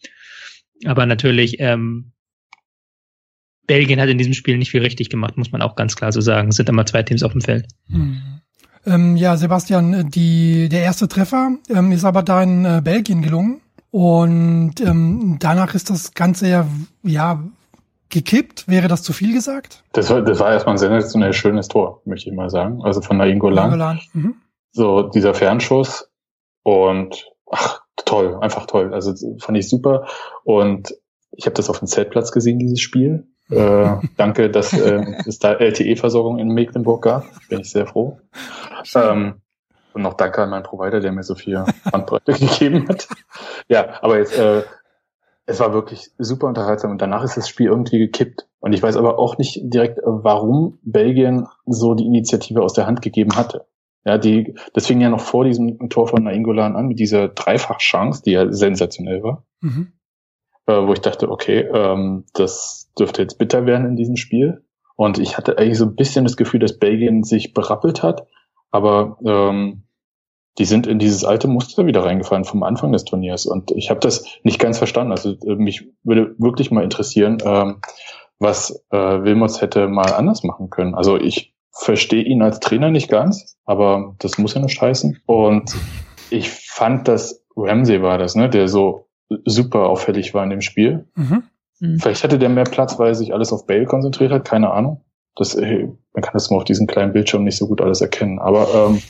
Aber 0.86 1.06
natürlich 1.06 1.58
ähm, 1.60 2.12
Belgien 3.66 4.00
hat 4.00 4.10
in 4.10 4.18
diesem 4.18 4.34
Spiel 4.34 4.58
nicht 4.58 4.72
viel 4.72 4.82
richtig 4.82 5.10
gemacht, 5.10 5.38
muss 5.38 5.52
man 5.52 5.62
auch 5.62 5.76
ganz 5.76 5.96
klar 5.96 6.12
so 6.12 6.22
sagen. 6.22 6.50
Es 6.50 6.58
sind 6.58 6.70
immer 6.70 6.86
zwei 6.86 7.04
Teams 7.04 7.24
auf 7.24 7.32
dem 7.32 7.42
Feld. 7.42 7.68
Mhm. 7.88 8.22
Ähm, 8.86 9.16
ja, 9.16 9.38
Sebastian, 9.38 10.10
die, 10.10 10.68
der 10.68 10.84
erste 10.84 11.08
Treffer 11.08 11.58
ähm, 11.70 11.92
ist 11.94 12.04
aber 12.04 12.22
da 12.22 12.44
in 12.44 12.66
äh, 12.66 12.82
Belgien 12.84 13.22
gelungen. 13.22 13.62
Und 13.92 14.82
ähm, 14.82 15.38
danach 15.40 15.76
ist 15.76 15.90
das 15.90 16.14
Ganze 16.14 16.50
ja, 16.50 16.68
ja 17.04 17.44
gekippt. 18.14 18.68
Wäre 18.68 18.88
das 18.88 19.04
zu 19.04 19.12
viel 19.12 19.34
gesagt? 19.34 19.84
Das 19.92 20.10
war, 20.10 20.22
das 20.22 20.40
war 20.40 20.52
erstmal 20.52 20.76
ein 20.76 20.80
sensationell 20.80 21.34
schönes 21.34 21.68
Tor, 21.68 22.02
möchte 22.06 22.30
ich 22.30 22.36
mal 22.36 22.50
sagen. 22.50 22.82
Also 22.84 23.02
von 23.02 23.18
Nain 23.18 23.40
Golan. 23.40 24.00
Mhm. 24.14 24.36
So 24.72 25.04
dieser 25.04 25.34
Fernschuss 25.34 26.10
und 26.64 27.26
ach, 27.52 27.82
toll, 28.06 28.38
einfach 28.42 28.66
toll. 28.66 28.94
Also 28.94 29.14
fand 29.40 29.58
ich 29.58 29.70
super. 29.70 30.08
Und 30.44 30.96
ich 31.32 31.46
habe 31.46 31.56
das 31.56 31.70
auf 31.70 31.80
dem 31.80 31.88
Zeltplatz 31.88 32.32
gesehen, 32.32 32.60
dieses 32.60 32.80
Spiel. 32.80 33.28
Äh, 33.50 33.98
danke, 34.18 34.50
dass 34.50 34.74
äh, 34.74 35.04
es 35.26 35.40
da 35.40 35.54
LTE-Versorgung 35.54 36.40
in 36.40 36.50
Mecklenburg 36.50 37.04
gab. 37.04 37.26
Bin 37.50 37.60
ich 37.60 37.72
sehr 37.72 37.88
froh. 37.88 38.20
Ähm, 38.96 39.42
und 39.94 40.02
noch 40.02 40.16
danke 40.16 40.42
an 40.42 40.50
meinen 40.50 40.64
Provider, 40.64 41.00
der 41.00 41.12
mir 41.12 41.24
so 41.24 41.36
viel 41.36 41.64
Bandbreite 41.92 42.34
gegeben 42.40 42.88
hat. 42.88 43.08
Ja, 43.68 44.02
aber 44.02 44.18
jetzt, 44.18 44.38
äh, 44.38 44.64
es 45.46 45.60
war 45.60 45.74
wirklich 45.74 46.12
super 46.18 46.48
unterhaltsam 46.48 46.92
und 46.92 47.02
danach 47.02 47.24
ist 47.24 47.36
das 47.36 47.50
Spiel 47.50 47.68
irgendwie 47.68 48.00
gekippt. 48.00 48.48
Und 48.60 48.74
ich 48.74 48.82
weiß 48.82 48.96
aber 48.96 49.20
auch 49.20 49.38
nicht 49.38 49.60
direkt, 49.64 50.00
warum 50.04 50.80
Belgien 50.84 51.48
so 51.66 51.96
die 51.96 52.06
Initiative 52.06 52.62
aus 52.62 52.74
der 52.74 52.88
Hand 52.88 53.02
gegeben 53.02 53.36
hatte. 53.36 53.66
Ja, 54.06 54.18
die, 54.18 54.56
das 54.74 54.88
fing 54.88 55.02
ja 55.02 55.10
noch 55.10 55.20
vor 55.22 55.46
diesem 55.46 55.90
Tor 55.90 56.08
von 56.08 56.24
Nainggolan 56.24 56.76
an, 56.76 56.88
mit 56.88 57.00
dieser 57.00 57.30
Dreifachchance, 57.30 58.22
die 58.24 58.32
ja 58.32 58.52
sensationell 58.52 59.24
war. 59.24 59.46
Mhm. 59.62 59.94
Äh, 60.66 60.88
wo 60.88 60.94
ich 60.94 61.00
dachte, 61.00 61.30
okay, 61.30 61.60
ähm, 61.74 62.26
das 62.34 62.92
dürfte 62.98 63.22
jetzt 63.22 63.38
bitter 63.38 63.66
werden 63.66 63.88
in 63.88 63.96
diesem 63.96 64.16
Spiel. 64.16 64.64
Und 64.96 65.20
ich 65.20 65.38
hatte 65.38 65.58
eigentlich 65.58 65.78
so 65.78 65.86
ein 65.86 65.96
bisschen 65.96 66.24
das 66.24 66.38
Gefühl, 66.38 66.60
dass 66.60 66.80
Belgien 66.80 67.24
sich 67.24 67.54
berappelt 67.54 68.04
hat, 68.04 68.28
aber 68.72 69.18
ähm, 69.26 69.84
die 70.58 70.66
sind 70.66 70.86
in 70.86 71.00
dieses 71.00 71.24
alte 71.24 71.48
Muster 71.48 71.86
wieder 71.86 72.04
reingefallen 72.04 72.46
vom 72.46 72.64
Anfang 72.64 72.92
des 72.92 73.06
Turniers. 73.06 73.46
Und 73.46 73.72
ich 73.72 73.90
habe 73.90 74.00
das 74.00 74.26
nicht 74.44 74.60
ganz 74.60 74.78
verstanden. 74.78 75.12
Also 75.12 75.32
äh, 75.32 75.56
mich 75.56 75.90
würde 76.04 76.36
wirklich 76.38 76.72
mal 76.72 76.84
interessieren, 76.84 77.40
ähm, 77.44 77.82
was 78.40 78.86
äh, 78.92 78.98
Wilmots 78.98 79.62
hätte 79.62 79.88
mal 79.88 80.14
anders 80.14 80.44
machen 80.44 80.70
können. 80.70 80.96
Also 80.96 81.18
ich 81.18 81.54
verstehe 81.72 82.24
ihn 82.24 82.42
als 82.44 82.60
Trainer 82.60 82.92
nicht 82.92 83.10
ganz, 83.10 83.58
aber 83.66 84.16
das 84.20 84.38
muss 84.38 84.54
ja 84.54 84.62
nicht 84.62 84.80
heißen. 84.80 85.22
Und 85.26 85.76
ich 86.30 86.50
fand, 86.50 87.08
dass 87.08 87.44
Ramsey 87.56 88.02
war 88.02 88.18
das, 88.18 88.36
ne, 88.36 88.50
der 88.50 88.68
so 88.68 89.08
super 89.46 89.88
auffällig 89.90 90.34
war 90.34 90.44
in 90.44 90.52
dem 90.52 90.62
Spiel. 90.62 91.08
Mhm. 91.16 91.44
Mhm. 91.80 92.00
Vielleicht 92.00 92.24
hatte 92.24 92.38
der 92.38 92.50
mehr 92.50 92.66
Platz, 92.66 93.00
weil 93.00 93.10
er 93.10 93.16
sich 93.16 93.34
alles 93.34 93.52
auf 93.52 93.66
Bale 93.66 93.86
konzentriert 93.86 94.32
hat, 94.32 94.46
keine 94.46 94.72
Ahnung. 94.72 95.04
Das, 95.36 95.56
äh, 95.56 95.88
man 96.14 96.22
kann 96.22 96.34
das 96.34 96.52
mal 96.52 96.58
auf 96.58 96.64
diesem 96.64 96.86
kleinen 96.86 97.14
Bildschirm 97.14 97.44
nicht 97.44 97.58
so 97.58 97.68
gut 97.68 97.82
alles 97.82 98.02
erkennen. 98.02 98.38
Aber 98.40 98.68
ähm, 98.74 99.02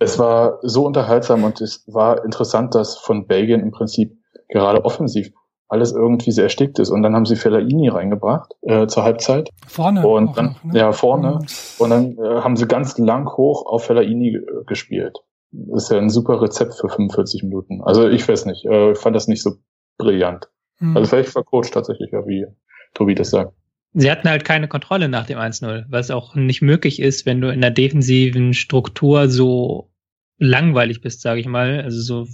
es 0.00 0.18
war 0.18 0.58
so 0.62 0.84
unterhaltsam 0.84 1.44
und 1.44 1.60
es 1.60 1.84
war 1.86 2.24
interessant, 2.24 2.74
dass 2.74 2.96
von 2.96 3.26
Belgien 3.26 3.60
im 3.60 3.70
Prinzip 3.70 4.16
gerade 4.48 4.84
offensiv 4.84 5.32
alles 5.68 5.92
irgendwie 5.92 6.30
sehr 6.30 6.44
erstickt 6.44 6.78
ist. 6.78 6.90
Und 6.90 7.02
dann 7.02 7.14
haben 7.14 7.26
sie 7.26 7.36
Fellaini 7.36 7.88
reingebracht 7.88 8.54
äh, 8.62 8.86
zur 8.86 9.02
Halbzeit. 9.02 9.50
Vorne. 9.66 10.06
Und 10.06 10.36
dann, 10.36 10.46
noch, 10.46 10.64
ne? 10.64 10.78
ja, 10.78 10.92
vorne. 10.92 11.40
Und 11.78 11.90
dann 11.90 12.16
äh, 12.18 12.40
haben 12.40 12.56
sie 12.56 12.66
ganz 12.66 12.96
lang 12.98 13.28
hoch 13.36 13.66
auf 13.66 13.84
Fellaini 13.84 14.38
gespielt. 14.66 15.18
Das 15.50 15.84
ist 15.84 15.90
ja 15.90 15.98
ein 15.98 16.10
super 16.10 16.40
Rezept 16.40 16.74
für 16.74 16.88
45 16.88 17.42
Minuten. 17.42 17.82
Also 17.82 18.08
ich 18.08 18.28
weiß 18.28 18.46
nicht, 18.46 18.64
äh, 18.66 18.92
ich 18.92 18.98
fand 18.98 19.16
das 19.16 19.26
nicht 19.26 19.42
so 19.42 19.52
brillant. 19.98 20.48
Mhm. 20.78 20.96
Also 20.96 21.08
vielleicht 21.08 21.34
war 21.34 21.42
Coach 21.42 21.70
tatsächlich, 21.70 22.10
ja, 22.12 22.26
wie 22.26 22.46
Tobi 22.94 23.14
das 23.14 23.30
sagt. 23.30 23.52
Sie 23.98 24.10
hatten 24.10 24.28
halt 24.28 24.44
keine 24.44 24.68
Kontrolle 24.68 25.08
nach 25.08 25.24
dem 25.24 25.38
1-0, 25.38 25.86
was 25.88 26.10
auch 26.10 26.34
nicht 26.34 26.60
möglich 26.60 27.00
ist, 27.00 27.24
wenn 27.24 27.40
du 27.40 27.50
in 27.50 27.62
der 27.62 27.70
defensiven 27.70 28.52
Struktur 28.52 29.30
so 29.30 29.90
langweilig 30.36 31.00
bist, 31.00 31.22
sage 31.22 31.40
ich 31.40 31.46
mal. 31.46 31.80
Also 31.80 32.02
so 32.02 32.28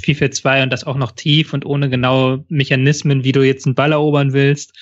4-4-2 0.00 0.62
und 0.62 0.72
das 0.72 0.84
auch 0.84 0.96
noch 0.96 1.12
tief 1.12 1.52
und 1.52 1.66
ohne 1.66 1.90
genaue 1.90 2.46
Mechanismen, 2.48 3.22
wie 3.22 3.32
du 3.32 3.42
jetzt 3.42 3.66
einen 3.66 3.74
Ball 3.74 3.92
erobern 3.92 4.32
willst. 4.32 4.72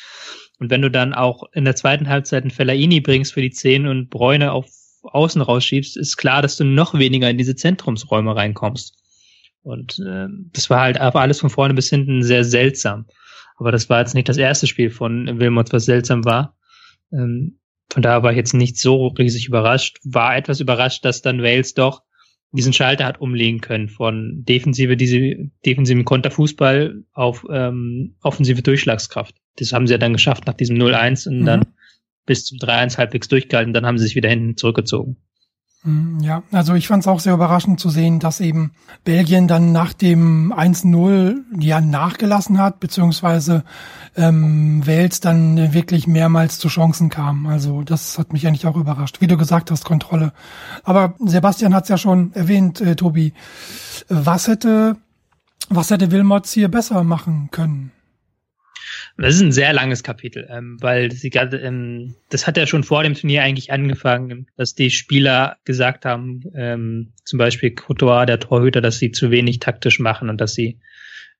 Und 0.61 0.71
wenn 0.71 0.81
du 0.81 0.93
dann 0.93 1.13
auch 1.13 1.43
in 1.55 1.65
der 1.65 1.75
zweiten 1.75 2.09
Halbzeit 2.09 2.45
einen 2.45 2.53
Fellaini 2.53 3.01
bringst 3.01 3.33
für 3.33 3.43
die 3.43 3.51
10 3.51 3.89
und 3.89 4.09
Bräune 4.09 4.53
auf 4.53 4.69
außen 5.03 5.43
rausschiebst, 5.43 5.97
ist 5.97 6.17
klar, 6.17 6.41
dass 6.41 6.57
du 6.57 6.63
noch 6.63 6.95
weniger 6.95 7.29
in 7.29 7.37
diese 7.37 7.57
Zentrumsräume 7.57 8.37
reinkommst. 8.37 8.95
Und 9.65 9.99
äh, 9.99 10.29
das 10.53 10.71
war 10.71 10.83
halt 10.83 11.01
aber 11.01 11.21
alles 11.21 11.41
von 11.41 11.51
vorne 11.51 11.75
bis 11.75 11.91
hinten 11.91 12.23
sehr 12.23 12.45
seltsam. 12.45 13.07
Aber 13.57 13.73
das 13.73 13.89
war 13.89 14.01
jetzt 14.01 14.15
nicht 14.15 14.29
das 14.29 14.37
erste 14.37 14.67
Spiel 14.67 14.91
von 14.91 15.39
Wilmots, 15.39 15.73
was 15.73 15.85
seltsam 15.85 16.25
war. 16.25 16.57
Ähm, 17.13 17.59
von 17.91 18.03
daher 18.03 18.23
war 18.23 18.33
ich 18.33 18.37
jetzt 18.37 18.55
nicht 18.55 18.79
so 18.79 19.09
riesig 19.09 19.49
überrascht. 19.49 19.99
War 20.05 20.37
etwas 20.37 20.61
überrascht, 20.61 21.05
dass 21.05 21.23
dann 21.23 21.43
Wales 21.43 21.75
doch 21.75 22.03
diesen 22.53 22.73
Schalter 22.73 23.05
hat 23.05 23.21
umlegen 23.21 23.61
können 23.61 23.89
von 23.89 24.45
defensive, 24.45 24.97
diese 24.97 25.51
defensiven 25.65 26.05
Konterfußball 26.05 27.03
auf 27.13 27.45
ähm, 27.51 28.17
offensive 28.23 28.63
Durchschlagskraft. 28.63 29.35
Das 29.57 29.73
haben 29.73 29.87
sie 29.87 29.95
ja 29.95 29.99
dann 29.99 30.13
geschafft 30.13 30.47
nach 30.47 30.55
diesem 30.55 30.77
0-1 30.77 31.29
und 31.29 31.41
mhm. 31.41 31.45
dann 31.45 31.67
bis 32.25 32.45
zum 32.45 32.59
3-1 32.59 32.99
halbwegs 32.99 33.29
durchgehalten, 33.29 33.73
dann 33.73 33.87
haben 33.87 33.99
sie 33.99 34.05
sich 34.05 34.17
wieder 34.17 34.29
hinten 34.29 34.57
zurückgezogen. 34.57 35.17
Mhm, 35.87 36.19
ja, 36.21 36.43
also 36.51 36.75
ich 36.75 36.89
fand 36.89 37.05
es 37.05 37.07
auch 37.07 37.21
sehr 37.21 37.35
überraschend 37.35 37.79
zu 37.79 37.91
sehen, 37.91 38.19
dass 38.19 38.41
eben 38.41 38.73
Belgien 39.05 39.47
dann 39.47 39.71
nach 39.71 39.93
dem 39.93 40.53
1-0 40.53 41.37
ja 41.61 41.81
nachgelassen 41.81 42.59
hat, 42.59 42.81
beziehungsweise 42.81 43.63
ähm, 44.17 44.85
Wales 44.85 45.21
dann 45.21 45.73
wirklich 45.73 46.09
mehrmals 46.09 46.59
zu 46.59 46.69
Chancen 46.69 47.09
kam. 47.09 47.47
Also 47.47 47.83
das 47.83 48.19
hat 48.19 48.33
mich 48.33 48.47
eigentlich 48.47 48.67
auch 48.67 48.77
überrascht. 48.77 49.21
Wie 49.21 49.29
du 49.29 49.37
gesagt 49.37 49.71
hast, 49.71 49.85
Kontrolle. 49.85 50.33
Aber 50.83 51.15
Sebastian 51.21 51.73
hat 51.73 51.85
es 51.85 51.91
ja 51.91 51.99
schon 51.99 52.33
erwähnt, 52.35 52.81
äh, 52.81 52.97
Tobi. 52.97 53.33
Was 54.09 54.49
hätte, 54.49 54.97
was 55.69 55.91
hätte 55.91 56.11
Wilmots 56.11 56.53
hier 56.53 56.69
besser 56.69 57.05
machen 57.05 57.49
können? 57.53 57.93
Das 59.19 59.35
ist 59.35 59.41
ein 59.41 59.53
sehr 59.53 59.73
langes 59.73 60.03
Kapitel, 60.03 60.47
ähm, 60.51 60.77
weil 60.81 61.11
sie 61.11 61.29
ähm, 61.29 62.15
das 62.29 62.47
hat 62.47 62.59
ja 62.59 62.67
schon 62.67 62.85
vor 62.85 63.03
dem 63.03 63.15
Turnier 63.15 63.43
eigentlich 63.43 63.73
angefangen, 63.73 64.47
dass 64.57 64.75
die 64.75 64.91
Spieler 64.91 65.57
gesagt 65.65 66.05
haben, 66.05 66.43
ähm, 66.55 67.13
zum 67.25 67.39
Beispiel 67.39 67.71
Courtois, 67.71 68.27
der 68.27 68.41
Torhüter, 68.41 68.83
dass 68.83 68.99
sie 68.99 69.13
zu 69.13 69.31
wenig 69.31 69.59
taktisch 69.59 70.01
machen 70.01 70.29
und 70.29 70.39
dass 70.41 70.53
sie 70.53 70.81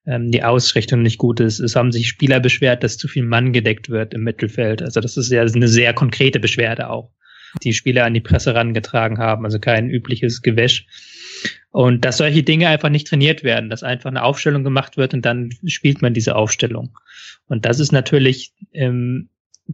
ähm, 0.07 0.31
die 0.31 0.43
Ausrichtung 0.43 1.03
nicht 1.03 1.19
gut 1.19 1.39
ist. 1.41 1.61
Es 1.61 1.77
haben 1.77 1.93
sich 1.93 2.09
Spieler 2.09 2.41
beschwert, 2.41 2.83
dass 2.83 2.97
zu 2.97 3.09
viel 3.09 3.25
Mann 3.25 3.53
gedeckt 3.53 3.91
wird 3.91 4.15
im 4.15 4.23
Mittelfeld. 4.23 4.81
Also 4.81 5.01
das 5.01 5.19
ist 5.19 5.31
ja 5.31 5.43
eine 5.43 5.69
sehr 5.69 5.93
konkrete 5.93 6.41
Beschwerde 6.41 6.89
auch, 6.89 7.13
die 7.63 7.75
Spieler 7.75 8.07
an 8.07 8.15
die 8.15 8.21
Presse 8.21 8.55
rangetragen 8.55 9.19
haben, 9.19 9.45
also 9.45 9.59
kein 9.59 9.91
übliches 9.91 10.41
Gewäsch. 10.41 10.87
Und 11.71 12.05
dass 12.05 12.19
solche 12.19 12.43
Dinge 12.43 12.69
einfach 12.69 12.89
nicht 12.89 13.07
trainiert 13.07 13.45
werden, 13.45 13.71
dass 13.71 13.83
einfach 13.83 14.11
eine 14.11 14.23
Aufstellung 14.23 14.65
gemacht 14.65 14.97
wird 14.97 15.15
und 15.15 15.27
dann 15.27 15.51
spielt 15.67 16.03
man 16.03 16.15
diese 16.15 16.35
Aufstellung. 16.35 16.99
Und 17.49 17.65
das 17.65 17.81
ist 17.81 17.93
natürlich, 17.93 18.53
ähm, 18.73 19.29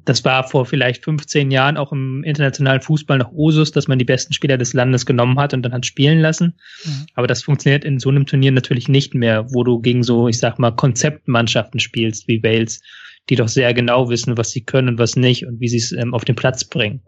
das 0.04 0.24
war 0.24 0.48
vor 0.48 0.64
vielleicht 0.64 1.04
15 1.04 1.50
Jahren 1.50 1.76
auch 1.76 1.92
im 1.92 2.24
internationalen 2.24 2.80
Fußball 2.80 3.18
noch 3.18 3.32
Usus, 3.32 3.72
dass 3.72 3.88
man 3.88 3.98
die 3.98 4.04
besten 4.04 4.32
Spieler 4.32 4.56
des 4.56 4.72
Landes 4.72 5.04
genommen 5.04 5.38
hat 5.38 5.52
und 5.52 5.62
dann 5.62 5.72
hat 5.72 5.84
spielen 5.84 6.20
lassen. 6.20 6.54
Mhm. 6.84 7.06
Aber 7.14 7.26
das 7.26 7.42
funktioniert 7.42 7.84
in 7.84 7.98
so 7.98 8.08
einem 8.08 8.26
Turnier 8.26 8.52
natürlich 8.52 8.88
nicht 8.88 9.14
mehr, 9.14 9.52
wo 9.52 9.64
du 9.64 9.80
gegen 9.80 10.02
so, 10.02 10.28
ich 10.28 10.38
sag 10.38 10.58
mal, 10.58 10.70
Konzeptmannschaften 10.70 11.78
spielst 11.78 12.26
wie 12.26 12.42
Wales, 12.42 12.80
die 13.28 13.36
doch 13.36 13.48
sehr 13.48 13.74
genau 13.74 14.08
wissen, 14.08 14.36
was 14.36 14.50
sie 14.50 14.64
können 14.64 14.88
und 14.88 14.98
was 14.98 15.16
nicht 15.16 15.46
und 15.46 15.60
wie 15.60 15.68
sie 15.68 15.76
es 15.76 15.92
ähm, 15.92 16.14
auf 16.14 16.24
den 16.24 16.36
Platz 16.36 16.64
bringen. 16.64 17.02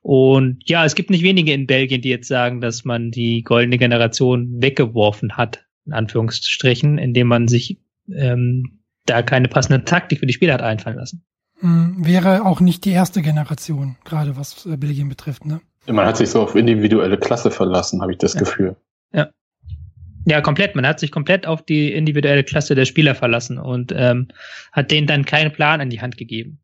Und 0.00 0.62
ja, 0.66 0.84
es 0.84 0.94
gibt 0.94 1.10
nicht 1.10 1.22
wenige 1.22 1.52
in 1.52 1.66
Belgien, 1.66 2.00
die 2.00 2.08
jetzt 2.08 2.28
sagen, 2.28 2.60
dass 2.60 2.84
man 2.84 3.10
die 3.10 3.42
goldene 3.42 3.78
Generation 3.78 4.62
weggeworfen 4.62 5.36
hat, 5.36 5.66
in 5.86 5.92
Anführungsstrichen, 5.92 6.98
indem 6.98 7.26
man 7.26 7.48
sich 7.48 7.78
ähm, 8.14 8.80
da 9.06 9.22
keine 9.22 9.48
passende 9.48 9.84
Taktik 9.84 10.20
für 10.20 10.26
die 10.26 10.32
Spieler 10.32 10.54
hat 10.54 10.62
einfallen 10.62 10.96
lassen. 10.96 11.24
Hm, 11.60 11.96
wäre 11.98 12.46
auch 12.46 12.60
nicht 12.60 12.84
die 12.84 12.92
erste 12.92 13.20
Generation, 13.22 13.96
gerade 14.04 14.36
was 14.36 14.64
äh, 14.66 14.76
Belgien 14.76 15.08
betrifft, 15.08 15.44
ne? 15.44 15.60
Man 15.86 16.06
hat 16.06 16.18
sich 16.18 16.28
so 16.28 16.42
auf 16.42 16.54
individuelle 16.54 17.16
Klasse 17.16 17.50
verlassen, 17.50 18.02
habe 18.02 18.12
ich 18.12 18.18
das 18.18 18.34
ja. 18.34 18.40
Gefühl. 18.40 18.76
Ja. 19.12 19.30
Ja, 20.26 20.42
komplett. 20.42 20.76
Man 20.76 20.86
hat 20.86 21.00
sich 21.00 21.10
komplett 21.10 21.46
auf 21.46 21.62
die 21.62 21.90
individuelle 21.92 22.44
Klasse 22.44 22.74
der 22.74 22.84
Spieler 22.84 23.14
verlassen 23.14 23.58
und 23.58 23.92
ähm, 23.96 24.28
hat 24.72 24.90
denen 24.90 25.06
dann 25.06 25.24
keinen 25.24 25.52
Plan 25.52 25.80
an 25.80 25.88
die 25.88 26.02
Hand 26.02 26.18
gegeben. 26.18 26.60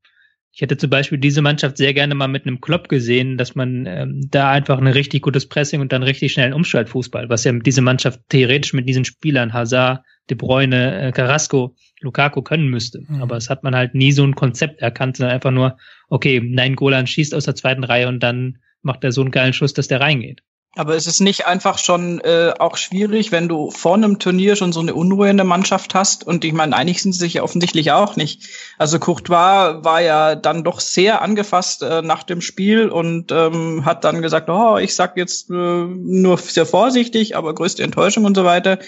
Ich 0.55 0.61
hätte 0.61 0.77
zum 0.77 0.89
Beispiel 0.89 1.19
diese 1.19 1.43
Mannschaft 1.43 1.77
sehr 1.77 1.93
gerne 1.95 2.15
mal 2.15 2.29
mit 2.29 2.47
einem 2.47 2.61
Klopp 2.61 2.89
gesehen, 2.89 3.37
dass 3.37 3.57
man 3.57 3.87
ähm, 3.87 4.21
da 4.31 4.53
einfach 4.53 4.79
ein 4.79 4.87
richtig 4.87 5.23
gutes 5.23 5.49
Pressing 5.49 5.81
und 5.81 5.93
dann 5.93 6.05
richtig 6.05 6.33
schnellen 6.33 6.53
Umschaltfußball, 6.53 7.29
was 7.29 7.43
ja 7.43 7.53
diese 7.53 7.83
Mannschaft 7.83 8.21
theoretisch 8.29 8.73
mit 8.73 8.89
diesen 8.89 9.05
Spielern 9.05 9.53
Hazard, 9.53 10.05
De 10.31 10.37
Bruyne, 10.37 11.09
äh, 11.09 11.13
Carrasco, 11.13 11.75
Lukaku 12.01 12.43
können 12.43 12.69
müsste. 12.69 13.01
Mhm. 13.01 13.21
Aber 13.21 13.37
es 13.37 13.51
hat 13.51 13.65
man 13.65 13.75
halt 13.75 13.97
nie 13.97 14.13
so 14.13 14.23
ein 14.23 14.37
Konzept 14.37 14.81
erkannt, 14.81 15.17
sondern 15.17 15.35
einfach 15.35 15.51
nur, 15.51 15.77
okay, 16.09 16.41
nein, 16.41 16.77
Golan 16.77 17.09
schießt 17.09 17.35
aus 17.35 17.47
der 17.47 17.57
zweiten 17.57 17.83
Reihe 17.83 18.07
und 18.07 18.23
dann 18.23 18.59
macht 18.81 19.03
er 19.03 19.11
so 19.11 19.23
einen 19.23 19.33
geilen 19.33 19.55
Schuss, 19.55 19.75
dass 19.75 19.89
der 19.89 20.01
reingeht. 20.01 20.43
Aber 20.77 20.95
es 20.97 21.07
ist 21.07 21.21
nicht 21.21 21.47
einfach 21.47 21.79
schon 21.79 22.21
äh, 22.21 22.53
auch 22.59 22.77
schwierig, 22.77 23.31
wenn 23.31 23.49
du 23.49 23.71
vor 23.71 23.95
einem 23.95 24.19
Turnier 24.19 24.57
schon 24.57 24.73
so 24.73 24.81
eine 24.81 24.95
Unruhe 24.95 25.31
in 25.31 25.37
der 25.37 25.47
Mannschaft 25.47 25.95
hast? 25.95 26.27
Und 26.27 26.45
ich 26.45 26.53
meine, 26.53 26.77
einig 26.77 27.01
sind 27.01 27.13
sie 27.13 27.21
sich 27.21 27.35
ja 27.35 27.43
offensichtlich 27.43 27.93
auch 27.93 28.17
nicht. 28.17 28.49
Also 28.77 28.99
Courtois 28.99 29.85
war 29.85 30.01
ja 30.01 30.35
dann 30.35 30.65
doch 30.65 30.81
sehr 30.81 31.23
angefasst 31.23 31.83
äh, 31.83 32.03
nach 32.03 32.25
dem 32.25 32.41
Spiel 32.41 32.89
und 32.89 33.31
ähm, 33.31 33.85
hat 33.85 34.05
dann 34.05 34.23
gesagt, 34.23 34.49
oh, 34.51 34.77
ich 34.79 34.95
sag 34.95 35.17
jetzt 35.17 35.51
äh, 35.51 35.55
nur 35.55 36.39
sehr 36.39 36.67
vorsichtig, 36.67 37.37
aber 37.37 37.55
größte 37.55 37.83
Enttäuschung 37.83 38.25
und 38.25 38.37
so 38.37 38.45
weiter. 38.45 38.79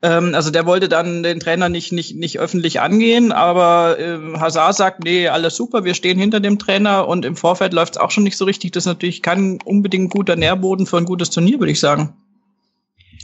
Ähm, 0.00 0.34
also 0.34 0.50
der 0.50 0.66
wollte 0.66 0.88
dann 0.88 1.22
den 1.22 1.40
Trainer 1.40 1.68
nicht, 1.68 1.92
nicht, 1.92 2.14
nicht 2.14 2.38
öffentlich 2.38 2.80
angehen, 2.80 3.32
aber 3.32 3.98
äh, 3.98 4.38
Hazard 4.38 4.76
sagt, 4.76 5.04
nee, 5.04 5.28
alles 5.28 5.56
super, 5.56 5.84
wir 5.84 5.94
stehen 5.94 6.18
hinter 6.18 6.40
dem 6.40 6.58
Trainer 6.58 7.08
und 7.08 7.24
im 7.24 7.36
Vorfeld 7.36 7.72
läuft 7.72 7.96
es 7.96 8.00
auch 8.00 8.10
schon 8.10 8.22
nicht 8.22 8.36
so 8.36 8.44
richtig. 8.44 8.72
Das 8.72 8.84
ist 8.84 8.88
natürlich 8.88 9.22
kein 9.22 9.58
unbedingt 9.64 10.10
guter 10.10 10.36
Nährboden 10.36 10.86
für 10.86 10.98
ein 10.98 11.04
gutes 11.04 11.30
Turnier, 11.30 11.58
würde 11.58 11.72
ich 11.72 11.80
sagen. 11.80 12.14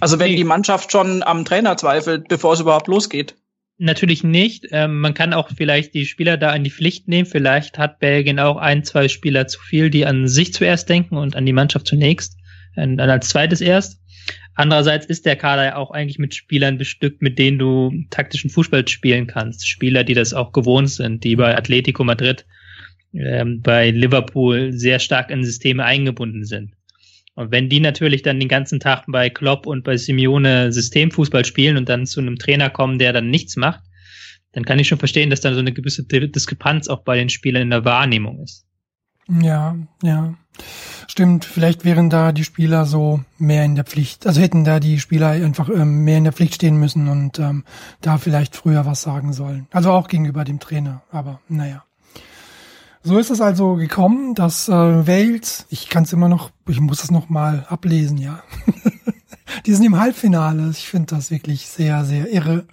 Also 0.01 0.19
wenn 0.19 0.33
nee. 0.33 0.37
die 0.37 0.45
Mannschaft 0.45 0.91
schon 0.91 1.23
am 1.23 1.45
Trainer 1.45 1.77
zweifelt, 1.77 2.27
bevor 2.29 2.55
es 2.55 2.61
überhaupt 2.61 2.89
losgeht. 2.89 3.37
Natürlich 3.79 4.23
nicht. 4.23 4.67
Ähm, 4.71 5.01
man 5.01 5.15
kann 5.15 5.33
auch 5.33 5.51
vielleicht 5.57 5.95
die 5.95 6.07
Spieler 6.07 6.37
da 6.37 6.55
in 6.55 6.65
die 6.65 6.71
Pflicht 6.71 7.09
nehmen. 7.09 7.27
Vielleicht 7.27 7.79
hat 7.79 7.99
Belgien 7.99 8.39
auch 8.39 8.57
ein, 8.57 8.85
zwei 8.85 9.09
Spieler 9.09 9.47
zu 9.47 9.61
viel, 9.61 9.91
die 9.91 10.07
an 10.07 10.29
sich 10.29 10.53
zuerst 10.53 10.89
denken 10.89 11.17
und 11.17 11.37
an 11.37 11.47
die 11.47 11.53
Mannschaft 11.53 11.87
zunächst, 11.87 12.37
und 12.77 12.97
dann 12.97 13.11
als 13.11 13.29
zweites 13.29 13.61
erst. 13.61 14.01
Andererseits 14.57 15.07
ist 15.07 15.27
der 15.27 15.37
Kader 15.37 15.65
ja 15.65 15.77
auch 15.77 15.91
eigentlich 15.91 16.19
mit 16.19 16.35
Spielern 16.35 16.79
bestückt, 16.79 17.23
mit 17.23 17.39
denen 17.39 17.59
du 17.59 17.93
taktischen 18.11 18.51
Fußball 18.51 18.87
spielen 18.87 19.27
kannst. 19.27 19.69
Spieler, 19.69 20.05
die 20.05 20.15
das 20.15 20.33
auch 20.33 20.53
gewohnt 20.53 20.91
sind, 20.91 21.25
die 21.25 21.35
bei 21.37 21.57
Atletico 21.57 22.05
Madrid, 22.05 22.47
ähm, 23.13 23.63
bei 23.63 23.91
Liverpool 23.91 24.73
sehr 24.73 25.01
stark 25.01 25.31
in 25.31 25.45
Systeme 25.45 25.85
eingebunden 25.85 26.45
sind. 26.45 26.73
Und 27.35 27.51
wenn 27.51 27.69
die 27.69 27.81
natürlich 27.81 28.23
dann 28.23 28.39
den 28.39 28.49
ganzen 28.49 28.79
Tag 28.79 29.05
bei 29.09 29.29
Klopp 29.29 29.67
und 29.67 29.83
bei 29.83 29.97
Simeone 29.97 30.73
Systemfußball 30.73 31.45
spielen 31.45 31.77
und 31.77 31.89
dann 31.89 32.07
zu 32.07 32.21
einem 32.21 32.37
Trainer 32.37 32.71
kommen, 32.71 33.01
der 33.01 33.13
dann 33.13 33.31
nichts 33.31 33.57
macht, 33.57 33.83
dann 34.53 34.65
kann 34.65 34.79
ich 34.79 34.87
schon 34.87 34.99
verstehen, 34.99 35.31
dass 35.31 35.41
da 35.41 35.53
so 35.53 35.59
eine 35.59 35.73
gewisse 35.73 36.05
Diskrepanz 36.05 36.87
auch 36.87 37.03
bei 37.03 37.17
den 37.17 37.29
Spielern 37.29 37.63
in 37.63 37.71
der 37.71 37.85
Wahrnehmung 37.85 38.41
ist. 38.41 38.64
Ja, 39.29 39.77
ja. 40.03 40.35
Stimmt, 41.09 41.45
vielleicht 41.45 41.85
wären 41.85 42.11
da 42.11 42.33
die 42.33 42.45
Spieler 42.45 42.87
so 42.87 43.21
mehr 43.39 43.65
in 43.65 43.75
der 43.75 43.85
Pflicht, 43.85 44.27
also 44.27 44.41
hätten 44.41 44.65
da 44.65 44.81
die 44.81 45.01
Spieler 45.01 45.29
einfach 45.29 45.69
ähm, 45.69 46.05
mehr 46.05 46.19
in 46.19 46.25
der 46.25 46.33
Pflicht 46.33 46.55
stehen 46.55 46.77
müssen 46.77 47.09
und 47.09 47.39
ähm, 47.39 47.65
da 48.01 48.19
vielleicht 48.19 48.57
früher 48.57 48.87
was 48.87 49.03
sagen 49.03 49.33
sollen. 49.33 49.67
Also 49.73 49.91
auch 49.91 50.09
gegenüber 50.09 50.45
dem 50.45 50.61
Trainer, 50.61 51.03
aber 51.11 51.41
naja. 51.49 51.85
So 53.03 53.19
ist 53.19 53.31
es 53.31 53.43
also 53.43 53.75
gekommen, 53.75 54.35
dass 54.35 54.69
äh, 54.69 54.73
Wales, 54.73 55.67
ich 55.69 55.91
kann 55.91 56.05
es 56.05 56.13
immer 56.13 56.29
noch, 56.29 56.51
ich 56.67 56.81
muss 56.81 57.05
es 57.05 57.11
noch 57.11 57.29
mal 57.29 57.67
ablesen, 57.69 58.17
ja. 58.17 58.43
die 59.67 59.75
sind 59.75 59.85
im 59.85 59.99
Halbfinale. 59.99 60.71
Ich 60.71 60.89
finde 60.89 61.15
das 61.15 61.31
wirklich 61.31 61.69
sehr, 61.69 62.05
sehr 62.07 62.33
irre. 62.33 62.65